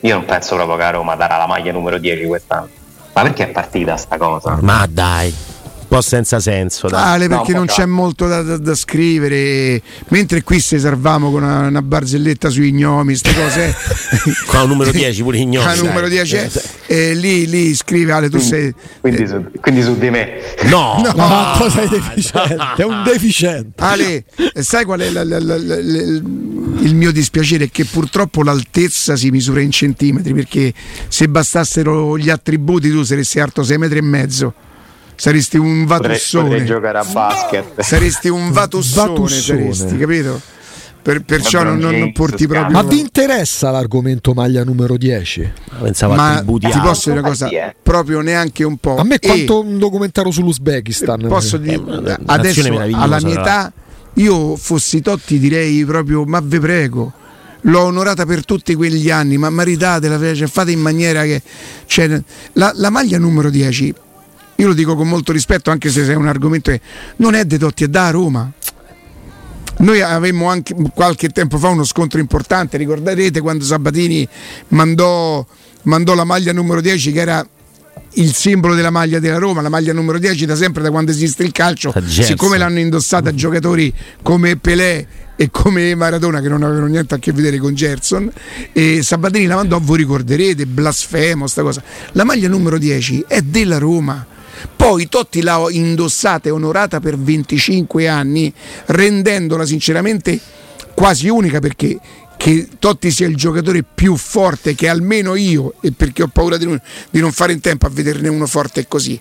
io 0.00 0.14
non 0.14 0.24
penso 0.24 0.54
proprio 0.54 0.76
che 0.76 0.82
a 0.84 0.90
Roma 0.90 1.14
darà 1.16 1.36
la 1.36 1.46
maglia 1.46 1.72
numero 1.72 1.98
10 1.98 2.24
quest'anno 2.26 2.68
ma 3.12 3.22
perché 3.22 3.42
è 3.44 3.48
partita 3.48 3.96
sta 3.96 4.16
cosa? 4.16 4.56
Ma 4.60 4.86
dai, 4.88 5.34
po' 5.90 6.00
senza 6.00 6.38
senso. 6.38 6.86
Dai. 6.88 7.02
Ale 7.02 7.26
No, 7.26 7.38
perché 7.38 7.52
non 7.52 7.66
c'è 7.66 7.84
molto 7.84 8.26
da, 8.28 8.42
da- 8.42 8.56
da 8.58 8.74
scrivere, 8.76 9.82
mentre 10.08 10.42
qui 10.42 10.60
si 10.60 10.78
salvamo 10.78 11.30
con 11.32 11.42
una, 11.42 11.66
una 11.66 11.82
barzelletta 11.82 12.48
sui 12.48 12.72
gnomi, 12.72 13.18
queste 13.18 13.34
cose. 13.34 13.74
Qua 14.46 14.62
un 14.62 14.68
numero 14.68 14.90
10 14.92 15.22
pure 15.22 15.38
ignomi. 15.38 15.66
Ah, 15.66 15.74
numero 15.74 16.02
dai. 16.02 16.10
10 16.24 16.36
eh, 16.36 16.50
eh, 16.86 17.14
lì, 17.14 17.46
lì 17.48 17.74
scrive 17.74 18.12
Ale, 18.12 18.30
tu 18.30 18.38
sei... 18.38 18.72
quindi, 19.00 19.26
su, 19.26 19.44
quindi 19.60 19.82
su 19.82 19.98
di 19.98 20.10
me 20.10 20.38
No, 20.64 21.00
No, 21.04 21.12
ma 21.16 21.54
tu 21.58 21.68
sei 21.68 21.88
deficiente, 21.88 22.56
è 22.76 22.84
un 22.84 23.02
deficiente. 23.04 23.82
Ale, 23.82 24.24
sai 24.54 24.84
qual 24.84 25.00
è 25.00 25.10
la- 25.10 25.24
la- 25.24 25.40
la- 25.40 25.58
la- 25.58 25.80
la- 25.82 25.98
il 26.82 26.94
mio 26.94 27.10
dispiacere? 27.10 27.64
È 27.64 27.70
che 27.70 27.84
purtroppo 27.84 28.42
l'altezza 28.44 29.16
si 29.16 29.30
misura 29.30 29.60
in 29.60 29.70
centimetri, 29.72 30.32
perché 30.34 30.72
se 31.08 31.28
bastassero 31.28 32.16
gli 32.16 32.30
attributi 32.30 32.90
tu 32.90 33.02
saresti 33.02 33.40
alto 33.40 33.62
6 33.64 33.76
metri 33.78 33.98
e 33.98 34.02
mezzo, 34.02 34.54
saresti 35.20 35.58
un 35.58 35.84
vatussone. 35.84 36.48
potrei 36.48 36.64
giocare 36.64 36.98
a 36.98 37.04
basket 37.04 37.80
saresti 37.80 38.28
un 38.28 38.50
vatussone, 38.52 39.08
Vatussone. 39.10 39.72
saresti, 39.72 39.96
capito? 39.98 40.40
Per- 41.02 41.22
perciò 41.22 41.62
non, 41.62 41.78
non- 41.78 41.94
non 41.98 42.12
porti 42.12 42.46
proprio. 42.46 42.72
Ma 42.72 42.82
vi 42.82 43.00
interessa 43.00 43.70
l'argomento 43.70 44.32
maglia 44.34 44.64
numero 44.64 44.96
10? 44.98 45.52
pensavo 45.80 46.14
Ma 46.14 46.42
ti 46.44 46.78
posso 46.82 47.08
dire 47.10 47.20
una 47.20 47.28
cosa? 47.28 47.48
Proprio 47.82 48.20
neanche 48.20 48.64
un 48.64 48.76
po'. 48.76 48.96
A 48.96 49.04
me 49.04 49.14
E 49.14 49.18
quanto 49.18 49.60
un 49.62 49.78
documentario 49.78 50.30
sull'Uzbekistan. 50.30 51.26
posso 51.28 51.56
Eh, 51.56 51.60
dire, 51.60 51.76
nazione 51.78 52.16
adesso 52.26 52.68
alla 52.94 53.18
mia 53.22 53.40
età, 53.40 53.72
io 54.14 54.56
fossi 54.56 55.00
Totti 55.00 55.38
direi 55.38 55.84
proprio, 55.86 56.24
ma 56.24 56.40
ve 56.44 56.60
prego. 56.60 57.12
L'ho 57.62 57.80
onorata 57.82 58.24
per 58.26 58.44
tutti 58.44 58.74
quegli 58.74 59.10
anni, 59.10 59.36
ma 59.38 59.48
maritatela, 59.50 60.34
cioè, 60.34 60.48
fate 60.48 60.70
in 60.70 60.80
maniera 60.80 61.22
che. 61.24 61.42
cioè, 61.86 62.20
la, 62.54 62.72
la 62.74 62.90
maglia 62.90 63.18
numero 63.18 63.48
10, 63.50 63.94
io 64.60 64.66
lo 64.66 64.74
dico 64.74 64.94
con 64.94 65.08
molto 65.08 65.32
rispetto, 65.32 65.70
anche 65.70 65.88
se 65.88 66.04
è 66.04 66.14
un 66.14 66.28
argomento 66.28 66.70
che 66.70 66.80
non 67.16 67.34
è 67.34 67.46
dei 67.46 67.56
Totti, 67.56 67.84
è 67.84 67.88
da 67.88 68.10
Roma. 68.10 68.50
Noi 69.78 70.02
avemmo 70.02 70.50
anche 70.50 70.74
qualche 70.94 71.30
tempo 71.30 71.56
fa 71.56 71.68
uno 71.68 71.84
scontro 71.84 72.20
importante, 72.20 72.76
ricorderete 72.76 73.40
quando 73.40 73.64
Sabatini 73.64 74.28
mandò, 74.68 75.44
mandò 75.84 76.14
la 76.14 76.24
maglia 76.24 76.52
numero 76.52 76.82
10 76.82 77.12
che 77.12 77.20
era 77.20 77.48
il 78.14 78.34
simbolo 78.34 78.74
della 78.74 78.90
maglia 78.90 79.18
della 79.18 79.38
Roma, 79.38 79.62
la 79.62 79.70
maglia 79.70 79.94
numero 79.94 80.18
10 80.18 80.44
da 80.44 80.54
sempre, 80.54 80.82
da 80.82 80.90
quando 80.90 81.10
esiste 81.10 81.42
il 81.42 81.52
calcio, 81.52 81.94
siccome 82.06 82.58
l'hanno 82.58 82.80
indossata 82.80 83.32
giocatori 83.32 83.90
come 84.20 84.56
Pelé 84.56 85.06
e 85.36 85.48
come 85.50 85.94
Maradona 85.94 86.42
che 86.42 86.50
non 86.50 86.62
avevano 86.62 86.84
niente 86.84 87.14
a 87.14 87.18
che 87.18 87.32
vedere 87.32 87.56
con 87.56 87.72
Gerson 87.72 88.30
e 88.72 89.02
Sabatini 89.02 89.46
la 89.46 89.54
mandò, 89.54 89.80
voi 89.80 89.96
ricorderete, 89.96 90.66
blasfemo 90.66 91.46
sta 91.46 91.62
cosa. 91.62 91.82
La 92.12 92.24
maglia 92.24 92.48
numero 92.48 92.76
10 92.76 93.24
è 93.26 93.40
della 93.40 93.78
Roma. 93.78 94.29
Poi 94.74 95.08
Totti 95.08 95.42
l'ha 95.42 95.66
indossata 95.70 96.48
e 96.48 96.52
onorata 96.52 97.00
per 97.00 97.18
25 97.18 98.08
anni, 98.08 98.52
rendendola 98.86 99.64
sinceramente 99.64 100.38
quasi 100.94 101.28
unica 101.28 101.60
perché 101.60 101.98
che 102.36 102.68
Totti 102.78 103.10
sia 103.10 103.26
il 103.26 103.36
giocatore 103.36 103.82
più 103.82 104.16
forte 104.16 104.74
che 104.74 104.88
almeno 104.88 105.34
io, 105.34 105.74
e 105.82 105.92
perché 105.92 106.22
ho 106.22 106.28
paura 106.28 106.56
di 106.56 106.64
non, 106.64 106.80
di 107.10 107.20
non 107.20 107.32
fare 107.32 107.52
in 107.52 107.60
tempo 107.60 107.84
a 107.84 107.90
vederne 107.90 108.28
uno 108.28 108.46
forte 108.46 108.88
così, 108.88 109.20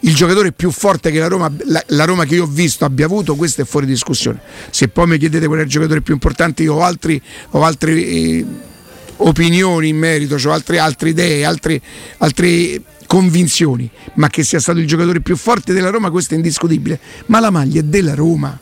il 0.00 0.14
giocatore 0.14 0.52
più 0.52 0.70
forte 0.70 1.10
che 1.10 1.18
la 1.18 1.28
Roma, 1.28 1.52
la, 1.64 1.82
la 1.88 2.04
Roma 2.04 2.24
che 2.24 2.36
io 2.36 2.44
ho 2.44 2.46
visto 2.46 2.86
abbia 2.86 3.04
avuto, 3.04 3.34
questo 3.36 3.62
è 3.62 3.64
fuori 3.64 3.84
discussione. 3.84 4.40
Se 4.70 4.88
poi 4.88 5.06
mi 5.06 5.18
chiedete 5.18 5.46
qual 5.46 5.58
è 5.60 5.62
il 5.62 5.68
giocatore 5.68 6.00
più 6.00 6.14
importante, 6.14 6.62
io 6.62 6.74
ho, 6.74 6.82
altri, 6.82 7.20
ho 7.50 7.62
altre 7.62 7.92
eh, 7.92 8.46
opinioni 9.18 9.88
in 9.88 9.96
merito, 9.96 10.36
ho 10.36 10.52
altre, 10.52 10.78
altre 10.78 11.10
idee, 11.10 11.44
altre, 11.44 11.80
altre 12.18 12.82
convinzioni, 13.06 13.88
ma 14.14 14.28
che 14.28 14.42
sia 14.42 14.60
stato 14.60 14.78
il 14.78 14.86
giocatore 14.86 15.20
più 15.20 15.36
forte 15.36 15.72
della 15.72 15.90
Roma, 15.90 16.10
questo 16.10 16.34
è 16.34 16.36
indiscutibile. 16.36 16.98
Ma 17.26 17.40
la 17.40 17.50
maglia 17.50 17.80
è 17.80 17.84
della 17.84 18.14
Roma. 18.14 18.58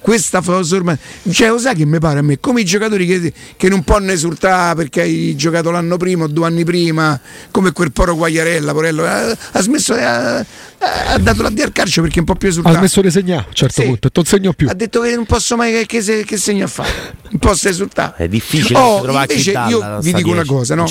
Questa 0.00 0.40
cosa 0.40 0.76
ormai, 0.76 0.96
cioè, 1.30 1.48
lo 1.48 1.58
sai 1.58 1.74
che 1.76 1.84
mi 1.84 1.98
pare 1.98 2.18
a 2.20 2.22
me? 2.22 2.38
Come 2.40 2.62
i 2.62 2.64
giocatori 2.64 3.06
che, 3.06 3.32
che 3.56 3.68
non 3.68 3.84
possono 3.84 4.10
esultare 4.10 4.74
perché 4.74 5.02
hai 5.02 5.36
giocato 5.36 5.70
l'anno 5.70 5.96
prima 5.98 6.24
o 6.24 6.26
due 6.26 6.46
anni 6.46 6.64
prima, 6.64 7.20
come 7.50 7.72
quel 7.72 7.92
poro 7.92 8.14
Guagliarella, 8.16 8.72
Porello, 8.72 9.04
eh, 9.04 9.36
ha 9.52 9.60
smesso, 9.60 9.94
eh, 9.94 10.02
ha 10.02 11.18
dato 11.18 11.42
la 11.42 11.50
D 11.50 11.60
al 11.60 11.72
calcio 11.72 12.00
perché 12.00 12.16
è 12.16 12.20
un 12.20 12.24
po' 12.24 12.34
più 12.34 12.48
Ha 12.48 12.50
esultato. 12.50 12.76
smesso 12.78 13.00
di 13.02 13.10
segnare 13.10 13.42
a 13.42 13.46
un 13.48 13.54
certo 13.54 13.80
Sì. 13.82 13.86
punto, 13.86 14.08
non 14.12 14.24
segno 14.24 14.52
più. 14.54 14.68
Ha 14.68 14.74
detto 14.74 15.00
che 15.02 15.14
non 15.14 15.26
posso 15.26 15.56
mai 15.56 15.70
che, 15.72 15.86
che, 15.86 16.00
se- 16.02 16.24
che 16.24 16.36
segno 16.38 16.64
a 16.64 16.68
fare, 16.68 16.90
non 17.28 17.38
posso 17.38 17.68
esultare. 17.68 18.14
È 18.24 18.28
difficile 18.28 18.78
Oh, 18.78 19.04
invece 19.06 19.50
io 19.52 19.98
vi 20.00 20.12
dico 20.14 20.30
una 20.30 20.42
10. 20.42 20.48
cosa, 20.48 20.74
no? 20.74 20.86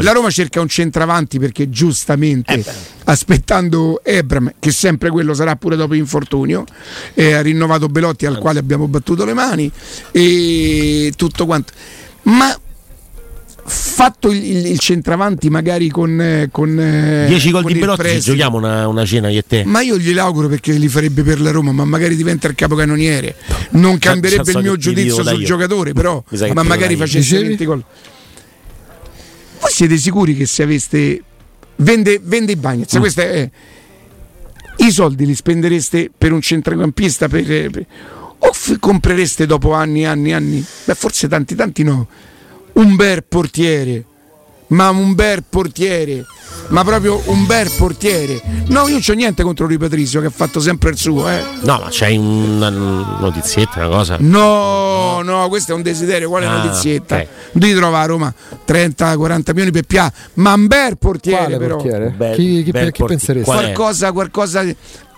La 0.00 0.12
Roma 0.12 0.30
cerca 0.30 0.60
un 0.60 0.68
centravanti 0.68 1.38
perché 1.38 1.70
giustamente 1.70 2.54
Eh. 2.54 2.64
Aspettando 3.10 4.00
Ebram, 4.04 4.52
che 4.58 4.70
sempre 4.70 5.08
quello 5.10 5.32
sarà 5.32 5.56
pure 5.56 5.76
dopo 5.76 5.94
infortunio, 5.94 6.64
eh, 7.14 7.32
ha 7.32 7.40
rinnovato 7.40 7.88
Belotti 7.88 8.26
al 8.26 8.36
quale 8.38 8.58
abbiamo 8.58 8.86
battuto 8.86 9.24
le 9.24 9.32
mani 9.32 9.70
e 10.12 11.12
tutto 11.16 11.46
quanto. 11.46 11.72
Ma 12.24 12.54
fatto 13.70 14.30
il, 14.30 14.44
il- 14.44 14.66
il 14.66 14.78
centravanti 14.78 15.48
magari 15.50 15.88
con, 15.88 16.20
eh, 16.20 16.48
con 16.50 16.78
eh, 16.78 17.26
10 17.28 17.50
gol 17.50 17.62
con 17.62 17.72
di 17.72 17.78
Belotti, 17.78 18.00
ci 18.02 18.08
prestito. 18.08 18.32
giochiamo 18.36 18.56
una, 18.58 18.86
una 18.88 19.04
cena 19.06 19.28
io 19.30 19.38
e 19.38 19.44
te. 19.46 19.64
Ma 19.64 19.80
io 19.80 19.96
gliel'auguro 19.96 20.48
perché 20.48 20.72
li 20.72 20.88
farebbe 20.88 21.22
per 21.22 21.40
la 21.40 21.50
Roma, 21.50 21.72
ma 21.72 21.84
magari 21.86 22.14
diventa 22.14 22.46
il 22.48 22.54
capocannoniere. 22.54 23.36
Non 23.70 23.98
cambierebbe 23.98 24.50
so 24.52 24.58
il 24.58 24.64
mio 24.64 24.76
giudizio 24.76 25.22
sul 25.24 25.40
io. 25.40 25.46
giocatore, 25.46 25.92
però, 25.94 26.22
ma 26.52 26.62
magari 26.62 26.94
facesse 26.96 27.18
Dicevi? 27.20 27.48
20 27.48 27.64
gol. 27.64 27.84
Voi 29.60 29.70
siete 29.72 29.96
sicuri 29.96 30.34
che 30.36 30.44
se 30.46 30.62
aveste. 30.62 31.22
Vende, 31.80 32.20
vende 32.22 32.52
i 32.52 32.56
Bagnets, 32.56 32.96
Mm. 32.96 33.00
questa 33.00 33.22
è. 33.22 33.50
I 34.80 34.90
soldi 34.90 35.26
li 35.26 35.34
spendereste 35.34 36.10
per 36.16 36.32
un 36.32 36.40
centrocampista 36.40 37.28
per- 37.28 37.44
per- 37.70 37.86
o 38.38 38.52
f- 38.52 38.78
comprereste 38.78 39.46
dopo 39.46 39.72
anni 39.72 40.04
anni 40.06 40.32
anni? 40.32 40.64
Beh, 40.84 40.94
forse 40.94 41.26
tanti, 41.28 41.54
tanti 41.54 41.82
no. 41.82 42.06
Un 42.74 42.94
bel 42.96 43.24
portiere, 43.24 44.04
ma 44.68 44.90
un 44.90 45.14
bel 45.14 45.44
portiere, 45.48 46.24
ma 46.68 46.84
proprio 46.84 47.20
un 47.26 47.46
bel 47.46 47.70
portiere. 47.76 48.40
No, 48.68 48.82
io 48.86 48.90
non 48.92 49.00
c'ho 49.00 49.14
niente 49.14 49.42
contro 49.42 49.66
Rui 49.66 49.78
Patrizio 49.78 50.20
che 50.20 50.26
ha 50.26 50.30
fatto 50.30 50.60
sempre 50.60 50.90
il 50.90 50.96
suo, 50.98 51.28
eh. 51.28 51.42
No, 51.62 51.78
ma 51.78 51.88
c'hai 51.90 52.16
una 52.16 52.68
notizietta, 52.68 53.78
una 53.86 53.96
cosa. 53.96 54.16
No, 54.20 55.22
no, 55.22 55.48
questo 55.48 55.72
è 55.72 55.74
un 55.74 55.82
desiderio, 55.82 56.28
quale 56.28 56.46
Ah, 56.46 56.62
notizietta? 56.62 57.16
ok. 57.16 57.26
Di 57.52 57.74
trova 57.74 58.00
a 58.00 58.04
Roma 58.06 58.32
30-40 58.66 59.50
milioni 59.52 59.70
per 59.70 59.82
Pia, 59.84 60.12
ma 60.34 60.52
un 60.54 60.66
bel 60.66 60.98
portiere 60.98 61.44
Quale 61.44 61.56
però. 61.58 61.76
portiere? 61.76 62.08
Bel- 62.10 62.34
chi 62.34 62.62
chi- 62.64 62.70
bel 62.70 62.92
chi 62.92 63.02
porti-? 63.04 63.40
Qualcosa, 63.42 64.12
qualcosa. 64.12 64.64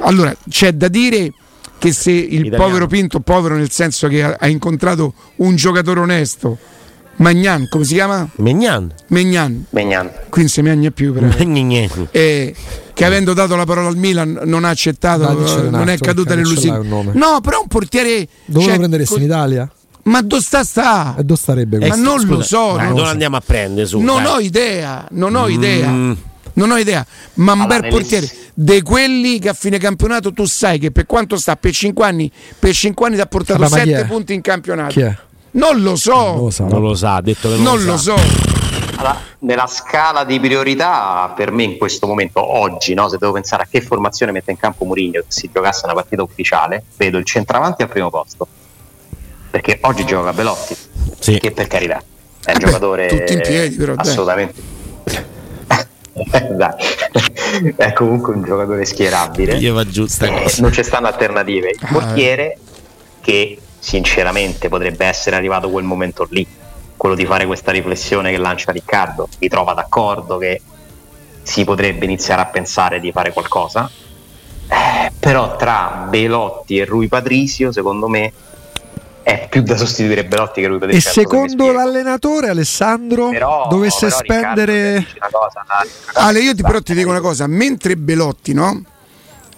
Allora, 0.03 0.35
c'è 0.49 0.73
da 0.73 0.89
dire 0.89 1.33
che 1.79 1.93
se 1.93 2.11
il 2.13 2.47
Italiano. 2.47 2.63
povero 2.65 2.87
Pinto, 2.87 3.21
povero 3.21 3.57
nel 3.57 3.71
senso 3.71 4.07
che 4.09 4.23
ha, 4.23 4.37
ha 4.39 4.47
incontrato 4.49 5.15
un 5.37 5.57
giocatore 5.57 6.01
onesto, 6.01 6.59
Magnan, 7.21 7.69
come 7.69 7.85
si 7.85 7.95
chiama? 7.95 8.27
Megnan. 8.37 8.93
Megnan, 9.09 9.67
Megnan 9.71 10.11
qui 10.31 10.41
non 10.43 10.51
si 10.51 10.63
magna 10.63 10.91
più 10.91 11.13
però. 11.13 11.27
Eh, 12.13 12.55
che 12.95 13.05
avendo 13.05 13.35
dato 13.35 13.57
la 13.57 13.65
parola 13.65 13.89
al 13.89 13.97
Milan 13.97 14.41
non 14.45 14.65
ha 14.65 14.71
accettato, 14.71 15.23
Dai, 15.25 15.71
non 15.71 15.89
è 15.89 15.93
altro, 15.93 16.07
caduta 16.07 16.35
non 16.35 16.43
l'hai 16.43 16.49
l'illusione. 16.51 16.79
un 16.79 16.89
nome. 16.89 17.13
No, 17.15 17.41
però 17.43 17.61
un 17.61 17.67
portiere. 17.69 18.27
Dove 18.47 18.65
cioè, 18.65 18.73
lo 18.73 18.79
prenderesti 18.79 19.13
co- 19.15 19.19
in 19.21 19.25
Italia? 19.27 19.71
Ma 20.05 20.23
dove 20.23 20.41
sta 20.43 20.65
sta? 20.65 21.15
E 21.19 21.23
dove 21.25 21.39
starebbe 21.39 21.79
Ma 21.79 21.87
questo? 21.89 22.03
non 22.03 22.25
lo 22.27 22.35
Scusa, 22.37 22.43
so, 22.47 22.67
dai, 22.77 22.77
non 22.77 22.87
non 22.87 22.97
lo 22.97 23.05
so. 23.05 23.11
andiamo 23.11 23.37
a 23.37 23.43
prendere 23.45 23.87
su. 23.87 23.99
Non 24.01 24.23
dai. 24.23 24.33
ho 24.33 24.39
idea, 24.41 25.07
non 25.11 25.35
ho 25.35 25.49
idea. 25.49 25.89
Mm. 25.91 26.13
Non 26.55 26.71
ho 26.73 26.77
idea, 26.79 27.07
ma 27.35 27.53
un 27.53 27.61
Allora, 27.61 27.81
bel 27.81 27.91
portiere 27.91 28.29
di 28.55 28.83
quelli 28.83 29.39
che 29.39 29.49
a 29.51 29.55
fine 29.55 29.79
campionato 29.79 30.33
tu 30.33 30.45
sai 30.47 30.79
che 30.79 30.91
per 30.91 31.07
quanto 31.07 31.37
sta 31.37 31.55
per 31.57 31.73
5 31.73 32.05
anni, 32.05 32.31
per 32.59 32.75
5 32.75 33.07
anni 33.07 33.15
ti 33.15 33.21
ha 33.23 33.27
portato 33.27 33.61
Vabbè, 33.61 33.71
ma 33.77 33.83
chi 33.83 33.89
7 33.91 34.01
è? 34.03 34.07
punti 34.07 34.35
in 34.35 34.41
campionato. 34.41 34.91
Chi 34.91 35.01
è? 35.01 35.17
Non 35.53 35.83
lo 35.83 35.97
so, 35.97 36.15
Non 36.15 36.37
lo 36.45 36.51
so. 36.51 36.65
Non 36.67 36.81
lo 36.83 36.95
sa, 36.95 37.15
ha 37.17 37.21
detto 37.23 37.49
che 37.49 37.55
non, 37.57 37.65
non 37.77 37.85
lo 37.85 37.97
so. 37.97 38.15
Allora, 38.97 39.19
nella 39.41 39.67
scala 39.67 40.25
di 40.25 40.39
priorità, 40.39 41.33
per 41.35 41.51
me 41.51 41.63
in 41.65 41.79
questo 41.79 42.07
momento, 42.07 42.41
oggi, 42.59 42.93
no, 42.95 43.09
se 43.09 43.17
devo 43.19 43.33
pensare 43.33 43.63
a 43.63 43.67
che 43.69 43.81
formazione 43.81 44.31
mette 44.31 44.51
in 44.51 44.59
campo 44.59 44.85
Mourinho 44.85 45.23
se 45.27 45.41
si 45.41 45.51
giocasse 45.53 45.83
una 45.85 45.95
partita 45.95 46.23
ufficiale, 46.23 46.85
vedo 46.97 47.17
il 47.19 47.25
centravanti 47.25 47.83
al 47.83 47.89
primo 47.89 48.11
posto, 48.11 48.47
perché 49.51 49.79
oggi 49.83 50.05
gioca 50.05 50.33
Belotti, 50.33 50.77
Sì. 51.19 51.39
che 51.39 51.51
per 51.51 51.67
carità 51.67 52.03
è 52.45 52.51
un 52.53 52.57
Eh 52.57 52.59
beh, 52.59 52.65
giocatore 52.67 53.07
tutti 53.09 53.33
in 53.33 53.41
piedi, 53.41 53.77
però, 53.77 53.95
assolutamente 53.97 54.55
Dai. 56.53 56.75
è 57.77 57.93
comunque 57.95 58.35
un 58.35 58.43
giocatore 58.45 58.85
schierabile. 58.85 59.57
Gli 59.59 59.71
va 59.71 59.85
giù 59.87 60.07
sta 60.07 60.27
Eh, 60.27 60.53
non 60.59 60.71
ci 60.73 60.83
stanno 60.85 61.07
alternative. 61.07 61.71
Il 61.71 61.79
Ah, 61.83 61.93
portiere 61.93 62.59
che 63.23 63.59
sinceramente 63.81 64.69
potrebbe 64.69 65.07
essere 65.07 65.35
arrivato 65.35 65.71
quel 65.71 65.85
momento 65.85 66.27
lì, 66.31 66.47
quello 66.97 67.15
di 67.15 67.25
fare 67.25 67.47
questa 67.47 67.73
riflessione 67.73 68.31
che 68.31 68.37
lancia 68.37 68.71
Riccardo, 68.71 69.29
mi 69.39 69.49
trova 69.49 69.73
d'accordo 69.73 70.37
che 70.37 70.61
si 71.43 71.65
potrebbe 71.65 72.05
iniziare 72.05 72.43
a 72.43 72.47
pensare 72.47 73.01
di 73.01 73.11
fare 73.11 73.33
qualcosa. 73.33 73.91
Eh, 74.69 75.11
però 75.19 75.57
tra 75.57 76.07
Belotti 76.09 76.79
e 76.79 76.85
Rui 76.85 77.09
Patrisio, 77.09 77.73
secondo 77.73 78.07
me, 78.07 78.33
è 79.23 79.49
più 79.49 79.63
da 79.63 79.77
sostituire 79.77 80.25
Belotti 80.25 80.61
che 80.61 80.67
Rui 80.69 80.79
E 80.83 81.01
se 81.01 81.09
mi 81.09 81.15
secondo 81.25 81.73
l'allenatore 81.73 82.51
Alessandro 82.51 83.31
Però- 83.31 83.67
dovesse 83.69 84.07
però, 84.07 84.19
Riccardo, 84.19 84.43
spendere 84.45 85.07
una 85.17 85.29
cosa. 85.31 85.65
Ale, 86.15 86.41
io 86.41 86.55
ti, 86.55 86.63
però 86.63 86.81
ti 86.81 86.95
dico 86.95 87.09
una 87.09 87.21
cosa, 87.21 87.47
mentre 87.47 87.97
Belotti, 87.97 88.53
no? 88.53 88.83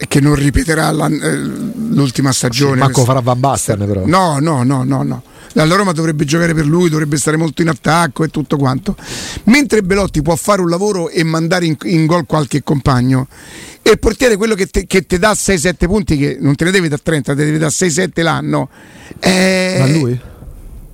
E 0.03 0.09
che 0.09 0.19
non 0.19 0.35
ripeterà 0.35 0.91
la- 0.91 1.07
eh, 1.07 1.37
l'ultima 1.37 2.33
stagione. 2.33 2.81
Manco 2.81 3.05
farà 3.05 3.21
Van 3.21 3.39
Basten 3.39 3.79
però. 3.87 4.05
No, 4.05 4.41
no, 4.41 4.65
no, 4.65 4.83
no, 4.83 5.05
no. 5.05 5.23
La 5.53 5.65
Roma 5.65 5.93
dovrebbe 5.93 6.25
giocare 6.25 6.55
per 6.55 6.67
lui, 6.67 6.89
dovrebbe 6.89 7.17
stare 7.19 7.37
molto 7.37 7.63
in 7.63 7.69
attacco 7.69 8.25
e 8.25 8.29
tutto 8.29 8.57
quanto. 8.57 8.97
Mentre 9.45 9.83
Belotti 9.83 10.21
può 10.21 10.35
fare 10.35 10.61
un 10.61 10.69
lavoro 10.69 11.09
e 11.09 11.23
mandare 11.23 11.67
in, 11.67 11.77
in 11.85 12.07
gol 12.07 12.27
qualche 12.27 12.65
compagno, 12.65 13.29
e 13.81 13.91
il 13.91 13.99
portiere 14.01 14.37
quello 14.37 14.57
che 14.57 14.67
te, 14.67 14.87
che 14.87 15.07
te 15.07 15.21
dà 15.21 15.31
6-7 15.35 15.75
punti, 15.87 16.17
che 16.17 16.37
non 16.41 16.57
te 16.57 16.65
ne 16.65 16.73
deve 16.73 16.89
da 16.89 16.99
30, 17.01 17.35
te 17.35 17.39
ne 17.39 17.45
deve 17.45 17.59
da 17.59 17.69
6-7 17.69 18.23
l'anno. 18.23 18.71
È... 19.21 19.77
Ma 19.79 19.87
lui? 19.87 20.21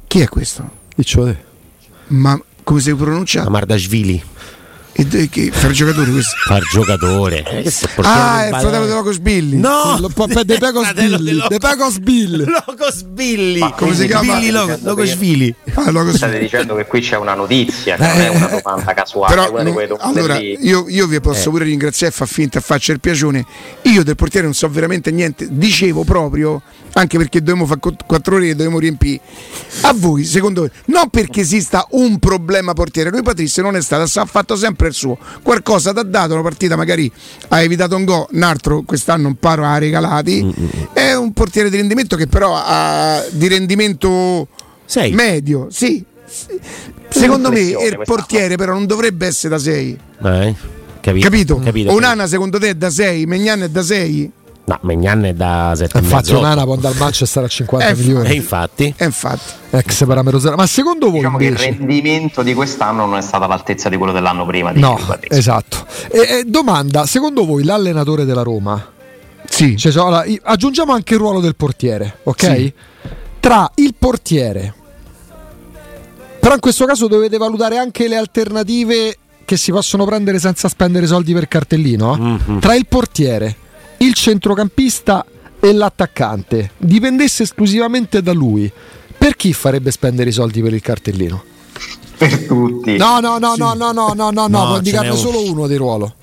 Chi 0.06 0.20
è 0.20 0.28
questo? 0.28 0.70
Dicelo 0.94 1.24
te. 1.24 1.36
Ma 2.08 2.38
come 2.62 2.80
si 2.80 2.94
pronuncia? 2.94 3.44
Amardashvili, 3.44 4.22
E 5.00 5.28
che 5.30 5.50
fa 5.52 5.68
il 5.68 5.74
giocatore 5.74 6.10
questo? 6.10 6.34
far 6.44 6.60
giocatore. 6.72 7.38
Eh, 7.44 7.62
portiere 7.94 8.02
Ah, 8.02 8.44
è 8.44 8.48
il 8.48 8.54
fratello 8.56 8.84
di 8.86 8.90
Locos 8.90 9.18
Billy. 9.18 9.56
No, 9.56 9.96
De 10.44 10.58
Pecos 10.58 10.92
Billy, 10.92 11.32
Locos- 11.34 11.48
De 11.48 11.58
Pecos 11.58 11.98
Bill. 11.98 12.44
Locos 12.66 13.02
Billy. 13.04 13.58
Ma 13.60 13.72
come 13.72 13.94
si 13.94 14.06
chiama? 14.06 14.34
Billy 14.34 14.50
Lo- 14.50 14.78
Locosvili. 14.82 15.54
Ah, 15.74 15.90
Locos 15.92 16.16
State 16.16 16.38
dicendo 16.40 16.74
che 16.74 16.86
qui 16.86 17.00
c'è 17.00 17.16
una 17.16 17.34
notizia, 17.34 17.94
che 17.96 18.06
non 18.06 18.20
è 18.20 18.28
una 18.28 18.46
domanda 18.48 18.92
casuale, 18.92 19.34
Però 19.34 19.50
una 19.52 19.62
domande 19.86 20.18
allora, 20.18 20.38
io, 20.40 20.86
io 20.88 21.06
vi 21.06 21.20
posso 21.20 21.50
pure 21.50 21.64
ringraziare 21.64 22.12
e 22.12 22.16
fa 22.16 22.26
finta 22.26 22.58
faccia 22.60 22.90
il 22.92 22.98
piacione. 22.98 23.44
Io 23.82 24.02
del 24.02 24.16
portiere 24.16 24.46
non 24.46 24.54
so 24.54 24.68
veramente 24.68 25.12
niente. 25.12 25.46
Dicevo 25.48 26.02
proprio, 26.02 26.60
anche 27.00 27.16
perché 27.16 27.40
dovevamo 27.40 27.66
fare 27.66 27.80
qu- 27.80 28.04
quattro 28.06 28.36
ore 28.36 28.48
e 28.48 28.52
dovevamo 28.52 28.78
riempire. 28.78 29.20
A 29.82 29.92
voi, 29.94 30.24
secondo 30.24 30.62
voi, 30.62 30.70
non 30.86 31.08
perché 31.10 31.40
esista 31.40 31.86
un 31.90 32.18
problema 32.18 32.72
portiere, 32.72 33.10
lui 33.10 33.22
Patrizio 33.22 33.62
non 33.62 33.76
è 33.76 33.82
stato, 33.82 34.20
ha 34.20 34.24
fatto 34.24 34.56
sempre 34.56 34.88
il 34.88 34.94
suo. 34.94 35.16
Qualcosa 35.42 35.92
ti 35.92 36.00
ha 36.00 36.02
dato 36.02 36.34
una 36.34 36.42
partita, 36.42 36.76
magari 36.76 37.10
ha 37.48 37.62
evitato 37.62 37.96
un 37.96 38.04
gol, 38.04 38.26
un 38.30 38.42
altro 38.42 38.82
quest'anno 38.82 39.28
un 39.28 39.36
paro 39.36 39.64
ha 39.64 39.78
regalati. 39.78 40.52
È 40.92 41.14
un 41.14 41.32
portiere 41.32 41.70
di 41.70 41.76
rendimento 41.76 42.16
che 42.16 42.26
però 42.26 42.54
ha 42.56 43.24
di 43.30 43.48
rendimento 43.48 44.48
Sei. 44.84 45.12
medio, 45.12 45.68
sì. 45.70 46.04
Secondo 47.08 47.50
me 47.50 47.60
il 47.60 48.00
portiere 48.04 48.56
però 48.56 48.72
non 48.72 48.86
dovrebbe 48.86 49.26
essere 49.26 49.54
da 49.54 49.58
6. 49.58 49.98
Eh, 50.24 50.54
capito? 51.00 51.24
Capito? 51.24 51.58
capito. 51.58 51.92
Onana 51.92 52.26
secondo 52.26 52.58
te 52.58 52.70
è 52.70 52.74
da 52.74 52.90
6, 52.90 53.26
Megnan 53.26 53.62
è 53.62 53.68
da 53.68 53.82
6? 53.82 54.32
No, 54.68 54.78
Megnan 54.82 55.24
è 55.24 55.32
da 55.32 55.72
7 55.74 55.96
Infatti 55.98 56.32
Onana 56.34 56.64
può 56.64 56.74
andare 56.74 56.92
al 56.94 57.00
Manchester 57.00 57.42
a 57.44 57.48
50 57.48 57.86
Eh, 57.88 57.90
E 57.90 57.94
milioni. 57.96 58.34
infatti, 58.36 58.94
E 58.96 59.04
infatti. 59.06 59.52
Ex 59.70 60.04
parametro 60.06 60.38
zero. 60.38 60.56
Ma 60.56 60.66
secondo 60.66 61.06
voi 61.06 61.16
Diciamo 61.20 61.38
che 61.38 61.44
il 61.44 61.50
invece? 61.52 61.70
rendimento 61.70 62.42
di 62.42 62.52
quest'anno 62.52 63.06
non 63.06 63.16
è 63.16 63.22
stato 63.22 63.44
all'altezza 63.44 63.88
di 63.88 63.96
quello 63.96 64.12
dell'anno 64.12 64.44
prima. 64.44 64.70
di 64.72 64.80
No, 64.80 64.98
esatto. 65.28 65.86
E, 66.10 66.18
e 66.18 66.44
domanda, 66.46 67.06
secondo 67.06 67.46
voi 67.46 67.64
l'allenatore 67.64 68.24
della 68.26 68.42
Roma? 68.42 68.92
Sì. 69.48 69.74
Cioè, 69.78 69.90
allora, 69.94 70.24
aggiungiamo 70.42 70.92
anche 70.92 71.14
il 71.14 71.20
ruolo 71.20 71.40
del 71.40 71.56
portiere, 71.56 72.18
ok? 72.24 72.44
Sì. 72.56 72.72
Tra 73.40 73.70
il 73.76 73.94
portiere, 73.98 74.74
però 76.40 76.54
in 76.54 76.60
questo 76.60 76.84
caso 76.84 77.06
dovete 77.08 77.38
valutare 77.38 77.78
anche 77.78 78.06
le 78.08 78.16
alternative 78.16 79.16
che 79.44 79.56
si 79.56 79.70
possono 79.70 80.04
prendere 80.04 80.38
senza 80.38 80.68
spendere 80.68 81.06
soldi 81.06 81.32
per 81.32 81.48
cartellino. 81.48 82.14
eh? 82.14 82.18
Mhm. 82.18 82.60
Tra 82.60 82.74
il 82.74 82.86
portiere, 82.86 83.56
il 83.98 84.14
centrocampista 84.14 85.24
e 85.60 85.72
l'attaccante 85.72 86.72
dipendesse 86.76 87.42
esclusivamente 87.42 88.22
da 88.22 88.32
lui, 88.32 88.70
per 89.16 89.36
chi 89.36 89.52
farebbe 89.52 89.90
spendere 89.90 90.30
i 90.30 90.32
soldi 90.32 90.62
per 90.62 90.72
il 90.72 90.80
cartellino? 90.80 91.44
Per 92.16 92.46
tutti. 92.46 92.96
No, 92.96 93.20
no, 93.20 93.38
no, 93.38 93.54
sì. 93.54 93.60
no, 93.60 93.74
no, 93.74 93.92
no, 93.92 94.12
no, 94.12 94.30
no, 94.30 94.46
no, 94.46 94.66
può 94.66 94.76
indicarne 94.76 95.16
solo 95.16 95.42
uno 95.42 95.66
di 95.66 95.76
ruolo. 95.76 96.14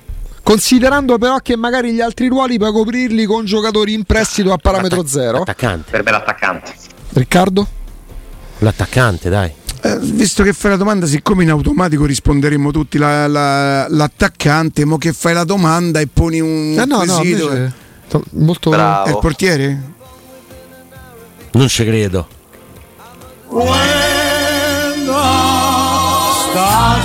Considerando 0.44 1.18
però 1.18 1.38
che 1.38 1.56
magari 1.56 1.92
gli 1.92 2.02
altri 2.02 2.28
ruoli 2.28 2.58
puoi 2.58 2.72
coprirli 2.72 3.26
con 3.26 3.46
giocatori 3.46 3.94
in 3.94 4.04
prestito 4.04 4.54
a 4.54 4.58
parametro 4.58 5.06
zero. 5.08 5.40
L'attaccante. 5.40 5.92
Per 5.92 6.04
me 6.04 6.12
l'attaccante. 6.12 6.74
Riccardo? 7.10 7.68
L'attaccante, 8.60 9.30
dai. 9.30 9.52
Eh, 9.86 10.00
visto 10.00 10.42
che 10.42 10.52
fai 10.54 10.72
la 10.72 10.78
domanda, 10.78 11.06
siccome 11.06 11.44
in 11.44 11.52
automatico 11.52 12.06
risponderemo 12.06 12.72
tutti 12.72 12.98
la- 12.98 13.28
la- 13.28 13.86
l'attaccante, 13.88 14.84
mo 14.84 14.98
che 14.98 15.14
fai 15.14 15.34
la 15.36 15.44
domanda 15.44 16.00
e 16.00 16.08
poni 16.12 16.40
un 16.40 16.76
Eh 16.80 16.86
no, 16.86 17.04
no, 17.04 17.16
quesito, 17.18 17.50
invece, 17.52 17.74
to- 18.08 18.24
molto 18.32 18.70
Bravo. 18.72 19.06
è 19.06 19.10
il 19.12 19.18
portiere? 19.20 19.82
Non 21.52 21.68
ci 21.68 21.86
credo. 21.86 22.28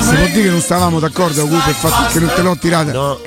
Si 0.00 0.14
può 0.16 0.26
dire 0.26 0.42
che 0.42 0.48
non 0.50 0.60
stavamo 0.60 0.98
d'accordo 1.00 1.42
con 1.46 1.58
per 1.58 1.68
il 1.68 1.74
fatto 1.74 2.12
che 2.12 2.18
non 2.20 2.32
te 2.34 2.42
l'ho 2.42 2.56
tirata? 2.56 2.92
No. 2.92 3.18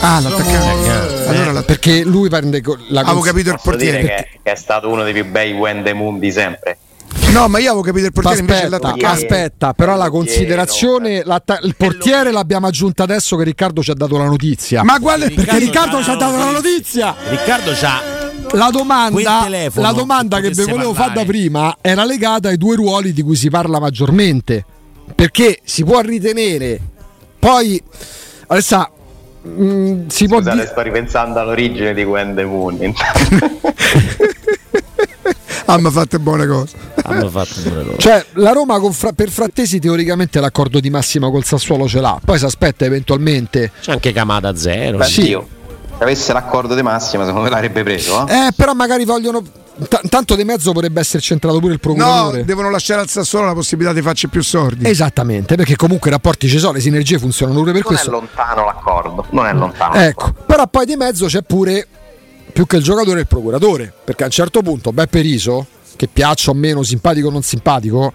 Ah, 0.00 0.20
l'attaccante. 0.20 1.26
Allora 1.28 1.52
la- 1.52 1.62
perché 1.62 2.02
lui 2.02 2.28
prende 2.30 2.62
la 2.88 3.00
avevo 3.00 3.16
cons- 3.16 3.26
capito 3.26 3.50
il 3.50 3.56
Posso 3.62 3.76
dire 3.76 3.92
portiere. 3.98 4.28
che, 4.42 4.50
è 4.50 4.54
stato 4.54 4.88
uno 4.88 5.02
dei 5.04 5.12
più 5.12 5.26
bei 5.26 5.52
When 5.52 5.82
the 5.84 5.92
Moon 5.92 6.18
di 6.18 6.32
sempre. 6.32 6.78
No, 7.32 7.48
ma 7.48 7.58
io 7.58 7.68
avevo 7.68 7.80
capito 7.82 8.06
il 8.06 8.12
portiere 8.12 8.40
invece 8.40 8.64
Aspetta, 8.64 8.76
l'attaccante. 8.88 9.06
aspetta, 9.24 9.72
però 9.72 9.96
la 9.96 10.10
considerazione, 10.10 11.24
il 11.62 11.74
portiere 11.76 12.30
l'abbiamo 12.30 12.66
aggiunta 12.66 13.04
adesso 13.04 13.36
che 13.36 13.44
Riccardo 13.44 13.82
ci 13.82 13.90
ha 13.90 13.94
dato 13.94 14.18
la 14.18 14.24
notizia. 14.26 14.82
Ma 14.82 15.00
quale 15.00 15.30
perché 15.30 15.58
Riccardo 15.58 16.02
ci 16.02 16.10
ha 16.10 16.14
dato 16.14 16.36
la 16.36 16.50
notizia. 16.50 17.14
Riccardo 17.30 17.72
c'ha 17.72 18.00
La 18.52 18.68
Quel 18.68 18.70
domanda, 18.70 19.40
telefono 19.44 19.86
la 19.86 19.92
domanda 19.92 20.40
che 20.40 20.50
vi 20.50 20.64
volevo 20.64 20.92
fare 20.92 21.14
da 21.14 21.24
prima 21.24 21.76
era 21.80 22.04
legata 22.04 22.48
ai 22.48 22.58
due 22.58 22.76
ruoli 22.76 23.14
di 23.14 23.22
cui 23.22 23.34
si 23.36 23.48
parla 23.48 23.80
maggiormente. 23.80 24.64
Perché 25.14 25.60
si 25.64 25.84
può 25.84 26.00
ritenere, 26.00 26.78
poi 27.38 27.82
adesso 28.48 28.90
mm, 29.48 30.06
si 30.08 30.26
può 30.26 30.36
Scusate, 30.38 30.56
dire. 30.56 30.68
sto 30.68 30.80
ripensando 30.82 31.38
all'origine 31.40 31.94
di 31.94 32.02
When 32.02 32.34
the 32.34 32.44
Moon. 32.44 32.78
Ah, 35.66 35.78
ma 35.78 35.90
fate 35.90 36.18
buone 36.18 36.44
cose. 36.46 36.76
Hanno 37.04 37.28
fatto 37.30 37.60
pure 37.62 37.82
loro. 37.84 37.96
Cioè, 37.96 38.24
la 38.34 38.52
Roma 38.52 38.78
con 38.78 38.92
Fra- 38.92 39.12
per 39.12 39.30
Frattesi 39.30 39.78
teoricamente 39.78 40.40
l'accordo 40.40 40.80
di 40.80 40.90
massima 40.90 41.30
col 41.30 41.44
Sassuolo 41.44 41.86
ce 41.88 42.00
l'ha, 42.00 42.18
poi 42.24 42.38
si 42.38 42.44
aspetta 42.44 42.84
eventualmente. 42.84 43.70
C'è 43.80 43.92
anche 43.92 44.12
Camada 44.12 44.54
zero. 44.56 44.98
Beh, 44.98 45.04
Sì. 45.06 45.22
Dio, 45.22 45.46
se 45.96 46.02
avesse 46.02 46.32
l'accordo 46.32 46.74
di 46.74 46.82
massima, 46.82 47.24
secondo 47.24 47.44
me 47.44 47.50
l'avrebbe 47.50 47.82
preso. 47.82 48.26
Eh? 48.26 48.46
Eh, 48.46 48.48
però 48.56 48.72
magari 48.74 49.04
vogliono. 49.04 49.42
t- 49.42 50.08
tanto 50.08 50.34
di 50.36 50.44
mezzo 50.44 50.70
potrebbe 50.72 51.00
essere 51.00 51.22
centrato 51.22 51.58
pure 51.58 51.72
il 51.72 51.80
No, 51.82 51.92
procuratore. 51.94 52.44
devono 52.44 52.68
lasciare 52.70 53.00
al 53.00 53.08
Sassuolo 53.08 53.46
la 53.46 53.54
possibilità 53.54 53.94
di 53.94 54.02
farci 54.02 54.28
più 54.28 54.42
sordi. 54.42 54.86
Esattamente, 54.88 55.56
perché 55.56 55.76
comunque 55.76 56.10
i 56.10 56.12
rapporti 56.12 56.46
ci 56.46 56.58
sono, 56.58 56.72
le 56.74 56.80
sinergie 56.80 57.18
funzionano 57.18 57.58
pure 57.60 57.72
per 57.72 57.82
Non 57.82 57.92
è 57.92 57.94
questo. 57.96 58.10
lontano 58.10 58.64
l'accordo. 58.66 59.24
Non 59.30 59.46
è 59.46 59.52
lontano. 59.54 59.94
Ecco, 59.94 60.34
però 60.46 60.66
poi 60.66 60.84
di 60.84 60.94
mezzo 60.96 61.26
c'è 61.26 61.40
pure 61.42 61.86
più 62.52 62.66
che 62.66 62.76
il 62.76 62.82
giocatore 62.82 63.20
il 63.20 63.26
procuratore, 63.26 63.90
perché 64.04 64.24
a 64.24 64.26
un 64.26 64.32
certo 64.32 64.60
punto 64.60 64.92
Beppe 64.92 65.20
Riso, 65.20 65.66
che 65.96 66.08
piaccia 66.08 66.50
o 66.50 66.54
meno, 66.54 66.82
simpatico 66.82 67.28
o 67.28 67.30
non 67.30 67.42
simpatico, 67.42 68.12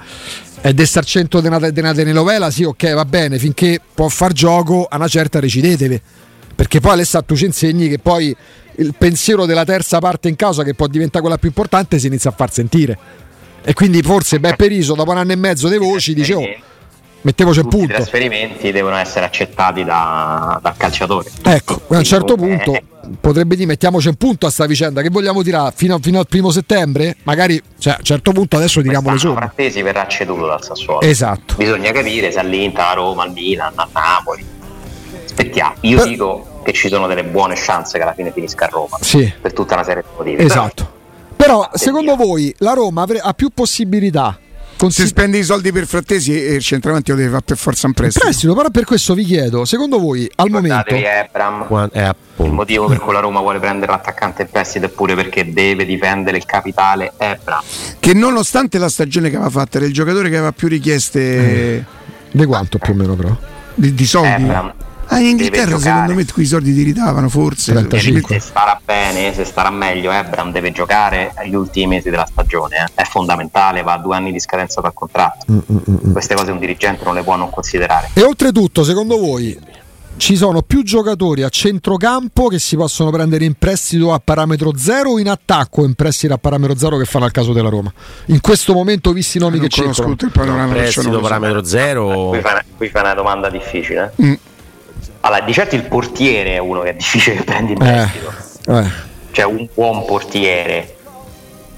è 0.62 0.74
del 0.74 0.88
sarcento 0.88 1.40
di 1.40 1.48
una, 1.48 1.58
una 1.58 1.94
telenovela, 1.94 2.50
sì 2.50 2.64
ok 2.64 2.94
va 2.94 3.06
bene, 3.06 3.38
finché 3.38 3.80
può 3.94 4.08
far 4.08 4.34
gioco 4.34 4.88
a 4.90 4.96
una 4.96 5.08
certa 5.08 5.40
recidetevi, 5.40 6.02
perché 6.56 6.80
poi 6.80 6.94
Alessà 6.94 7.22
tu 7.22 7.36
ci 7.36 7.46
insegni 7.46 7.88
che 7.88 8.00
poi 8.00 8.36
il 8.80 8.94
pensiero 8.98 9.46
della 9.46 9.64
terza 9.64 10.00
parte 10.00 10.30
in 10.30 10.36
causa 10.36 10.64
che 10.64 10.74
può 10.74 10.88
diventare 10.88 11.22
quella 11.22 11.38
più 11.38 11.50
importante 11.50 12.00
si 12.00 12.08
inizia 12.08 12.30
a 12.30 12.34
far 12.34 12.52
sentire. 12.52 12.98
E 13.64 13.74
quindi 13.74 14.02
forse 14.02 14.40
Beppe 14.40 14.68
Riso 14.68 14.94
dopo 14.94 15.12
un 15.12 15.18
anno 15.18 15.32
e 15.32 15.36
mezzo 15.36 15.68
di 15.68 15.78
voci 15.78 16.14
dice 16.14 16.34
oh, 16.36 16.44
mettevoci 17.22 17.60
a 17.60 17.64
Tutti 17.64 17.76
i 17.76 17.80
punto. 17.80 17.94
trasferimenti 17.96 18.72
devono 18.72 18.96
essere 18.96 19.26
accettati 19.26 19.84
da- 19.84 20.60
dal 20.62 20.78
calciatore. 20.78 21.30
Ecco, 21.44 21.82
a 21.90 21.98
un 21.98 22.04
certo 22.04 22.36
Quindi, 22.36 22.64
punto 22.64 22.74
eh, 22.74 22.84
potrebbe 23.20 23.56
dire 23.56 23.68
mettiamoci 23.68 24.08
un 24.08 24.16
punto 24.16 24.46
a 24.46 24.50
sta 24.50 24.66
vicenda 24.66 25.02
che 25.02 25.10
vogliamo 25.10 25.42
tirare 25.44 25.74
fino, 25.76 25.98
fino 26.02 26.20
al 26.20 26.28
primo 26.28 26.52
settembre? 26.52 27.16
Magari, 27.24 27.62
cioè, 27.78 27.94
a 27.94 27.98
un 28.00 28.04
certo 28.04 28.32
punto 28.32 28.56
adesso 28.58 28.82
tiriamo 28.82 29.12
le 29.12 29.18
somme. 29.18 29.36
Frattesi 29.36 29.82
verrà 29.82 30.08
ceduto 30.08 30.46
dal 30.46 30.64
Sassuolo. 30.64 31.02
Esatto. 31.02 31.56
Bisogna 31.58 31.92
capire 31.92 32.32
se 32.32 32.40
all'Inter, 32.40 32.84
a 32.86 32.94
Roma, 32.94 33.24
al 33.24 33.32
Milan, 33.32 33.74
a 33.76 33.88
Napoli. 33.94 34.46
Aspettiamo. 35.26 35.76
Io 35.82 35.98
Per- 35.98 36.08
dico 36.08 36.62
che 36.64 36.74
ci 36.74 36.88
sono 36.90 37.08
delle 37.08 37.24
buone 37.24 37.56
chance 37.56 37.98
che 37.98 38.04
alla 38.04 38.14
fine 38.14 38.32
finisca 38.32 38.66
a 38.66 38.70
Roma. 38.70 38.98
Sì, 39.02 39.32
Per 39.42 39.54
tutta 39.54 39.76
una 39.76 39.84
serie 39.84 40.04
di 40.04 40.10
motivi. 40.18 40.44
esatto. 40.44 40.96
Però 41.36 41.60
Però 41.60 41.70
secondo 41.74 42.16
voi 42.16 42.54
la 42.60 42.74
Roma 42.74 43.06
ha 43.22 43.34
più 43.34 43.50
possibilità? 43.54 44.38
Se 44.90 45.08
spendi 45.08 45.40
i 45.40 45.44
soldi 45.44 45.72
per 45.72 45.88
Frattesi 45.88 46.40
e 46.40 46.54
il 46.56 46.62
centravanti 46.62 47.12
lo 47.12 47.18
deve 47.18 47.30
fare 47.30 47.44
per 47.44 47.58
forza 47.58 47.88
un 47.88 47.94
prestito. 47.94 48.26
Prestito, 48.26 48.54
però 48.54 48.70
per 48.70 48.86
questo 48.86 49.14
vi 49.14 49.24
chiedo, 49.24 49.66
secondo 49.66 50.00
voi 50.00 50.30
al 50.36 50.50
momento... 50.50 50.94
Ebram, 50.94 51.90
eh, 51.92 52.02
appunto. 52.02 52.44
il 52.44 52.52
motivo 52.52 52.86
per 52.88 53.00
cui 53.00 53.12
la 53.12 53.20
Roma 53.20 53.40
vuole 53.40 53.60
prendere 53.60 53.92
l'attaccante 53.92 54.44
in 54.44 54.50
prestito 54.50 54.86
è 54.86 54.90
pure 54.90 55.16
perché 55.16 55.52
deve 55.52 55.86
difendere 55.86 56.38
il 56.38 56.46
capitale 56.46 57.14
Ebram. 57.18 57.62
Che 58.00 58.14
nonostante 58.14 58.78
la 58.78 58.90
stagione 58.90 59.30
che 59.30 59.36
aveva 59.36 59.50
fatta, 59.50 59.78
era 59.78 59.88
il 59.88 59.94
giocatore 59.94 60.30
che 60.30 60.36
aveva 60.36 60.52
più 60.52 60.68
richieste 60.68 61.86
Di 62.32 62.46
quanto 62.46 62.78
più 62.78 62.94
o 62.94 62.96
meno 62.96 63.16
però? 63.16 63.36
di, 63.74 63.94
di 63.94 64.06
soldi. 64.06 64.44
Ebram 64.44 64.74
Ah, 65.10 65.20
in 65.20 65.28
Inghilterra 65.28 65.80
secondo 65.80 66.14
me 66.14 66.26
quei 66.26 66.46
soldi 66.46 66.74
ti 66.74 66.84
ridavano 66.84 67.30
forse. 67.30 67.72
35. 67.74 68.40
Se 68.40 68.48
starà 68.48 68.80
bene, 68.84 69.34
se 69.34 69.46
starà 69.46 69.70
meglio, 69.70 70.12
Ebram 70.12 70.52
deve 70.52 70.72
giocare 70.72 71.32
agli 71.36 71.56
ultimi 71.56 71.88
mesi 71.88 72.10
della 72.10 72.28
stagione. 72.30 72.76
eh. 72.78 73.02
È 73.02 73.04
fondamentale, 73.04 73.82
va 73.84 73.94
a 73.94 73.98
due 74.00 74.16
anni 74.16 74.32
di 74.32 74.40
scadenza 74.40 74.82
dal 74.82 74.94
contratto. 74.94 75.46
Mm, 75.52 76.12
Queste 76.12 76.36
cose 76.36 76.52
un 76.52 76.60
dirigente 76.60 77.04
non 77.06 77.14
le 77.16 77.24
può 77.24 77.36
non 77.36 77.50
considerare. 77.50 78.10
E 78.14 78.22
oltretutto, 78.24 78.84
secondo 78.84 79.18
voi 79.18 79.58
ci 80.18 80.36
sono 80.36 80.64
più 80.64 80.82
giocatori 80.84 81.44
a 81.44 81.50
centrocampo 81.50 82.48
che 82.48 82.58
si 82.58 82.76
possono 82.76 83.12
prendere 83.12 83.46
in 83.46 83.54
prestito 83.54 84.14
a 84.14 84.20
parametro 84.24 84.76
zero 84.76 85.12
o 85.12 85.20
in 85.20 85.30
attacco 85.30 85.86
in 85.86 85.94
prestito 85.94 86.34
a 86.34 86.40
parametro 86.40 86.76
zero 86.76 86.98
che 86.98 87.06
fanno 87.06 87.26
al 87.26 87.32
caso 87.32 87.54
della 87.54 87.70
Roma? 87.70 87.94
In 88.26 88.42
questo 88.42 88.74
momento, 88.74 89.14
visti 89.14 89.38
i 89.38 89.40
nomi 89.40 89.58
Non 89.60 89.68
che 89.68 89.70
circolano. 89.70 90.16
il 90.20 90.32
panorama, 90.32 90.64
non 90.66 90.74
Prestito 90.74 91.12
so. 91.14 91.20
parametro 91.20 91.64
zero. 91.64 92.30
Qui 92.30 92.42
fai, 92.42 92.62
qui 92.76 92.90
fai 92.90 93.02
una 93.04 93.14
domanda 93.14 93.50
difficile. 93.52 94.12
Mm. 94.22 94.34
Allora, 95.28 95.44
di 95.44 95.52
certo 95.52 95.76
il 95.76 95.84
portiere 95.84 96.54
è 96.54 96.58
uno 96.58 96.82
che 96.84 96.92
è 96.92 96.94
difficile 96.94 97.36
che 97.38 97.44
prendi 97.44 97.74
in 97.74 97.82
Eh, 97.82 98.10
prestito. 98.10 98.34
eh. 98.80 99.06
Cioè 99.32 99.46
un 99.46 99.68
buon 99.74 100.06
portiere, 100.06 100.96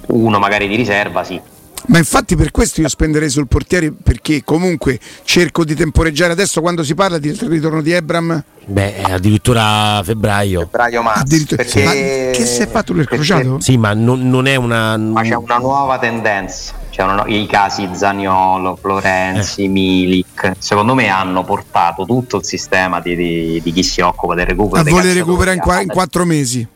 uno 0.08 0.38
magari 0.38 0.68
di 0.68 0.76
riserva, 0.76 1.24
sì. 1.24 1.42
Ma 1.88 1.98
infatti 1.98 2.36
per 2.36 2.52
questo 2.52 2.82
io 2.82 2.88
spenderei 2.88 3.30
sul 3.30 3.48
portiere 3.48 3.92
perché 3.92 4.44
comunque 4.44 5.00
cerco 5.24 5.64
di 5.64 5.74
temporeggiare 5.74 6.32
adesso 6.34 6.62
quando 6.62 6.84
si 6.84 6.94
parla 6.94 7.18
del 7.18 7.36
ritorno 7.48 7.82
di 7.82 7.92
Ebram. 7.92 8.44
Beh, 8.66 9.02
addirittura 9.02 10.00
febbraio. 10.04 10.68
Braio 10.70 11.02
Mazzi, 11.02 11.22
Addirittura- 11.22 11.64
perché... 11.64 11.84
Ma 11.84 11.92
che 11.92 12.46
si 12.46 12.62
è 12.62 12.68
fatto 12.68 12.92
lui 12.94 13.02
il 13.02 13.08
crociato? 13.08 13.60
Sì, 13.62 13.78
ma 13.78 13.94
non, 13.96 14.30
non 14.30 14.46
è 14.46 14.56
una. 14.56 14.96
Ma 14.98 15.24
c'è 15.24 15.34
una 15.34 15.58
nuova 15.58 15.98
tendenza, 15.98 16.74
c'è 17.00 17.06
una 17.06 17.14
no- 17.14 17.28
i 17.28 17.48
casi 17.48 17.88
Zaniolo, 17.94 18.76
Florenzi, 18.76 19.70
Milik, 19.70 20.56
secondo 20.58 20.96
me 20.96 21.08
hanno 21.08 21.46
portato 21.46 22.04
tutto 22.04 22.36
il 22.36 22.44
sistema 22.44 23.00
di, 23.00 23.16
di- 23.16 23.62
di 23.64 23.72
chi 23.72 23.84
si 23.84 24.02
occupa 24.02 24.36
del 24.36 24.48
recupero. 24.48 24.82
A 24.82 24.92
voler 24.92 25.16
recuperare 25.16 25.56
in, 25.56 25.62
qua- 25.62 25.80
in 25.80 25.88
quattro 25.88 26.26
mesi. 26.26 26.68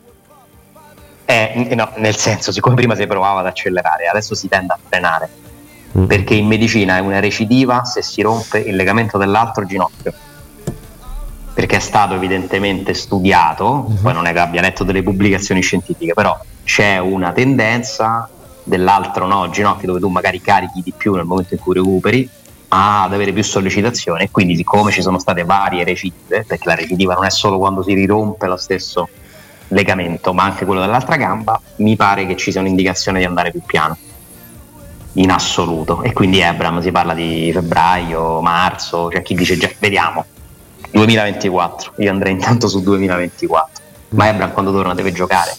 Eh, 1.26 1.74
no, 1.74 1.90
nel 1.96 2.16
senso, 2.16 2.52
siccome 2.52 2.74
prima 2.74 2.94
si 2.94 3.06
provava 3.06 3.40
ad 3.40 3.46
accelerare, 3.46 4.06
adesso 4.06 4.34
si 4.34 4.48
tende 4.48 4.72
a 4.72 4.78
frenare. 4.88 5.28
Mm. 5.98 6.06
Perché 6.06 6.32
in 6.32 6.46
medicina 6.46 6.96
è 6.96 7.00
una 7.00 7.20
recidiva 7.20 7.84
se 7.84 8.00
si 8.00 8.22
rompe 8.22 8.60
il 8.60 8.76
legamento 8.76 9.18
dell'altro 9.18 9.66
ginocchio. 9.66 10.14
Perché 11.52 11.76
è 11.76 11.80
stato 11.80 12.14
evidentemente 12.14 12.94
studiato, 12.94 13.92
poi 14.00 14.14
non 14.14 14.24
è 14.24 14.32
che 14.32 14.38
abbia 14.38 14.62
letto 14.62 14.84
delle 14.84 15.02
pubblicazioni 15.02 15.60
scientifiche, 15.60 16.14
però 16.14 16.36
c'è 16.64 16.96
una 16.96 17.32
tendenza 17.32 18.28
dell'altro 18.64 19.26
no, 19.26 19.48
ginocchio 19.50 19.86
dove 19.86 20.00
tu 20.00 20.08
magari 20.08 20.40
carichi 20.40 20.82
di 20.82 20.92
più 20.96 21.14
nel 21.14 21.24
momento 21.24 21.54
in 21.54 21.60
cui 21.60 21.74
recuperi 21.74 22.28
ad 22.68 23.12
avere 23.12 23.32
più 23.32 23.44
sollecitazione 23.44 24.24
e 24.24 24.30
quindi 24.30 24.56
siccome 24.56 24.90
ci 24.90 25.02
sono 25.02 25.18
state 25.18 25.44
varie 25.44 25.84
recidive, 25.84 26.44
perché 26.44 26.66
la 26.66 26.74
recidiva 26.74 27.14
non 27.14 27.24
è 27.24 27.30
solo 27.30 27.58
quando 27.58 27.82
si 27.82 27.94
rirompe 27.94 28.46
lo 28.46 28.56
stesso 28.56 29.08
legamento, 29.68 30.32
ma 30.32 30.42
anche 30.42 30.64
quello 30.64 30.80
dell'altra 30.80 31.16
gamba, 31.16 31.60
mi 31.76 31.94
pare 31.94 32.26
che 32.26 32.36
ci 32.36 32.50
sia 32.50 32.60
un'indicazione 32.60 33.20
di 33.20 33.24
andare 33.24 33.50
più 33.50 33.62
piano 33.64 33.96
in 35.14 35.30
assoluto. 35.30 36.02
E 36.02 36.12
quindi 36.12 36.40
Ebram 36.40 36.80
si 36.80 36.90
parla 36.90 37.14
di 37.14 37.50
febbraio, 37.52 38.40
marzo, 38.40 39.08
c'è 39.08 39.22
chi 39.22 39.34
dice 39.34 39.56
già, 39.56 39.70
vediamo, 39.78 40.24
2024. 40.90 41.94
Io 41.98 42.10
andrei 42.10 42.32
intanto 42.32 42.68
su 42.68 42.82
2024. 42.82 43.82
Ma 44.10 44.28
Ebram 44.28 44.52
quando 44.52 44.72
torna 44.72 44.94
deve 44.94 45.12
giocare. 45.12 45.54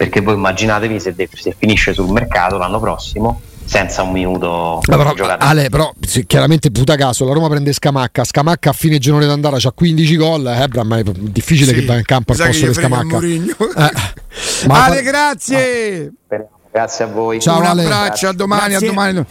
Perché 0.00 0.22
voi 0.22 0.32
immaginatevi 0.32 0.98
se, 0.98 1.14
de- 1.14 1.28
se 1.30 1.54
finisce 1.58 1.92
sul 1.92 2.10
mercato 2.10 2.56
l'anno 2.56 2.80
prossimo 2.80 3.42
senza 3.66 4.00
un 4.02 4.12
minuto 4.12 4.80
Ma 4.88 4.96
però, 4.96 5.12
giocato. 5.12 5.44
Ale, 5.44 5.68
però 5.68 5.92
sì, 6.00 6.24
chiaramente 6.24 6.70
puta 6.70 6.96
caso, 6.96 7.26
la 7.26 7.34
Roma 7.34 7.50
prende 7.50 7.70
Scamacca, 7.70 8.24
Scamacca 8.24 8.70
a 8.70 8.72
fine 8.72 8.96
girone 8.96 9.26
d'andata 9.26 9.58
c'ha 9.58 9.72
15 9.72 10.16
gol, 10.16 10.46
Ebram 10.46 10.94
è 10.94 11.02
difficile 11.02 11.74
Sì, 11.74 11.80
che 11.80 11.84
va 11.84 11.96
in 11.98 12.04
campo 12.04 12.32
al 12.32 12.38
posto 12.38 12.66
di 12.66 12.72
Scamacca. 12.72 13.18
Eh, 13.18 14.66
ma- 14.66 14.84
Ale, 14.86 15.02
grazie! 15.02 16.12
Speriamo. 16.24 16.50
Grazie 16.72 17.04
a 17.04 17.08
voi. 17.08 17.40
Ciao, 17.40 17.58
Un 17.58 17.66
Ale. 17.66 17.82
abbraccio, 17.82 18.28
a 18.28 18.32
domani, 18.32 18.70
Grazie. 18.70 18.86
a 18.86 18.90
domani. 18.90 19.26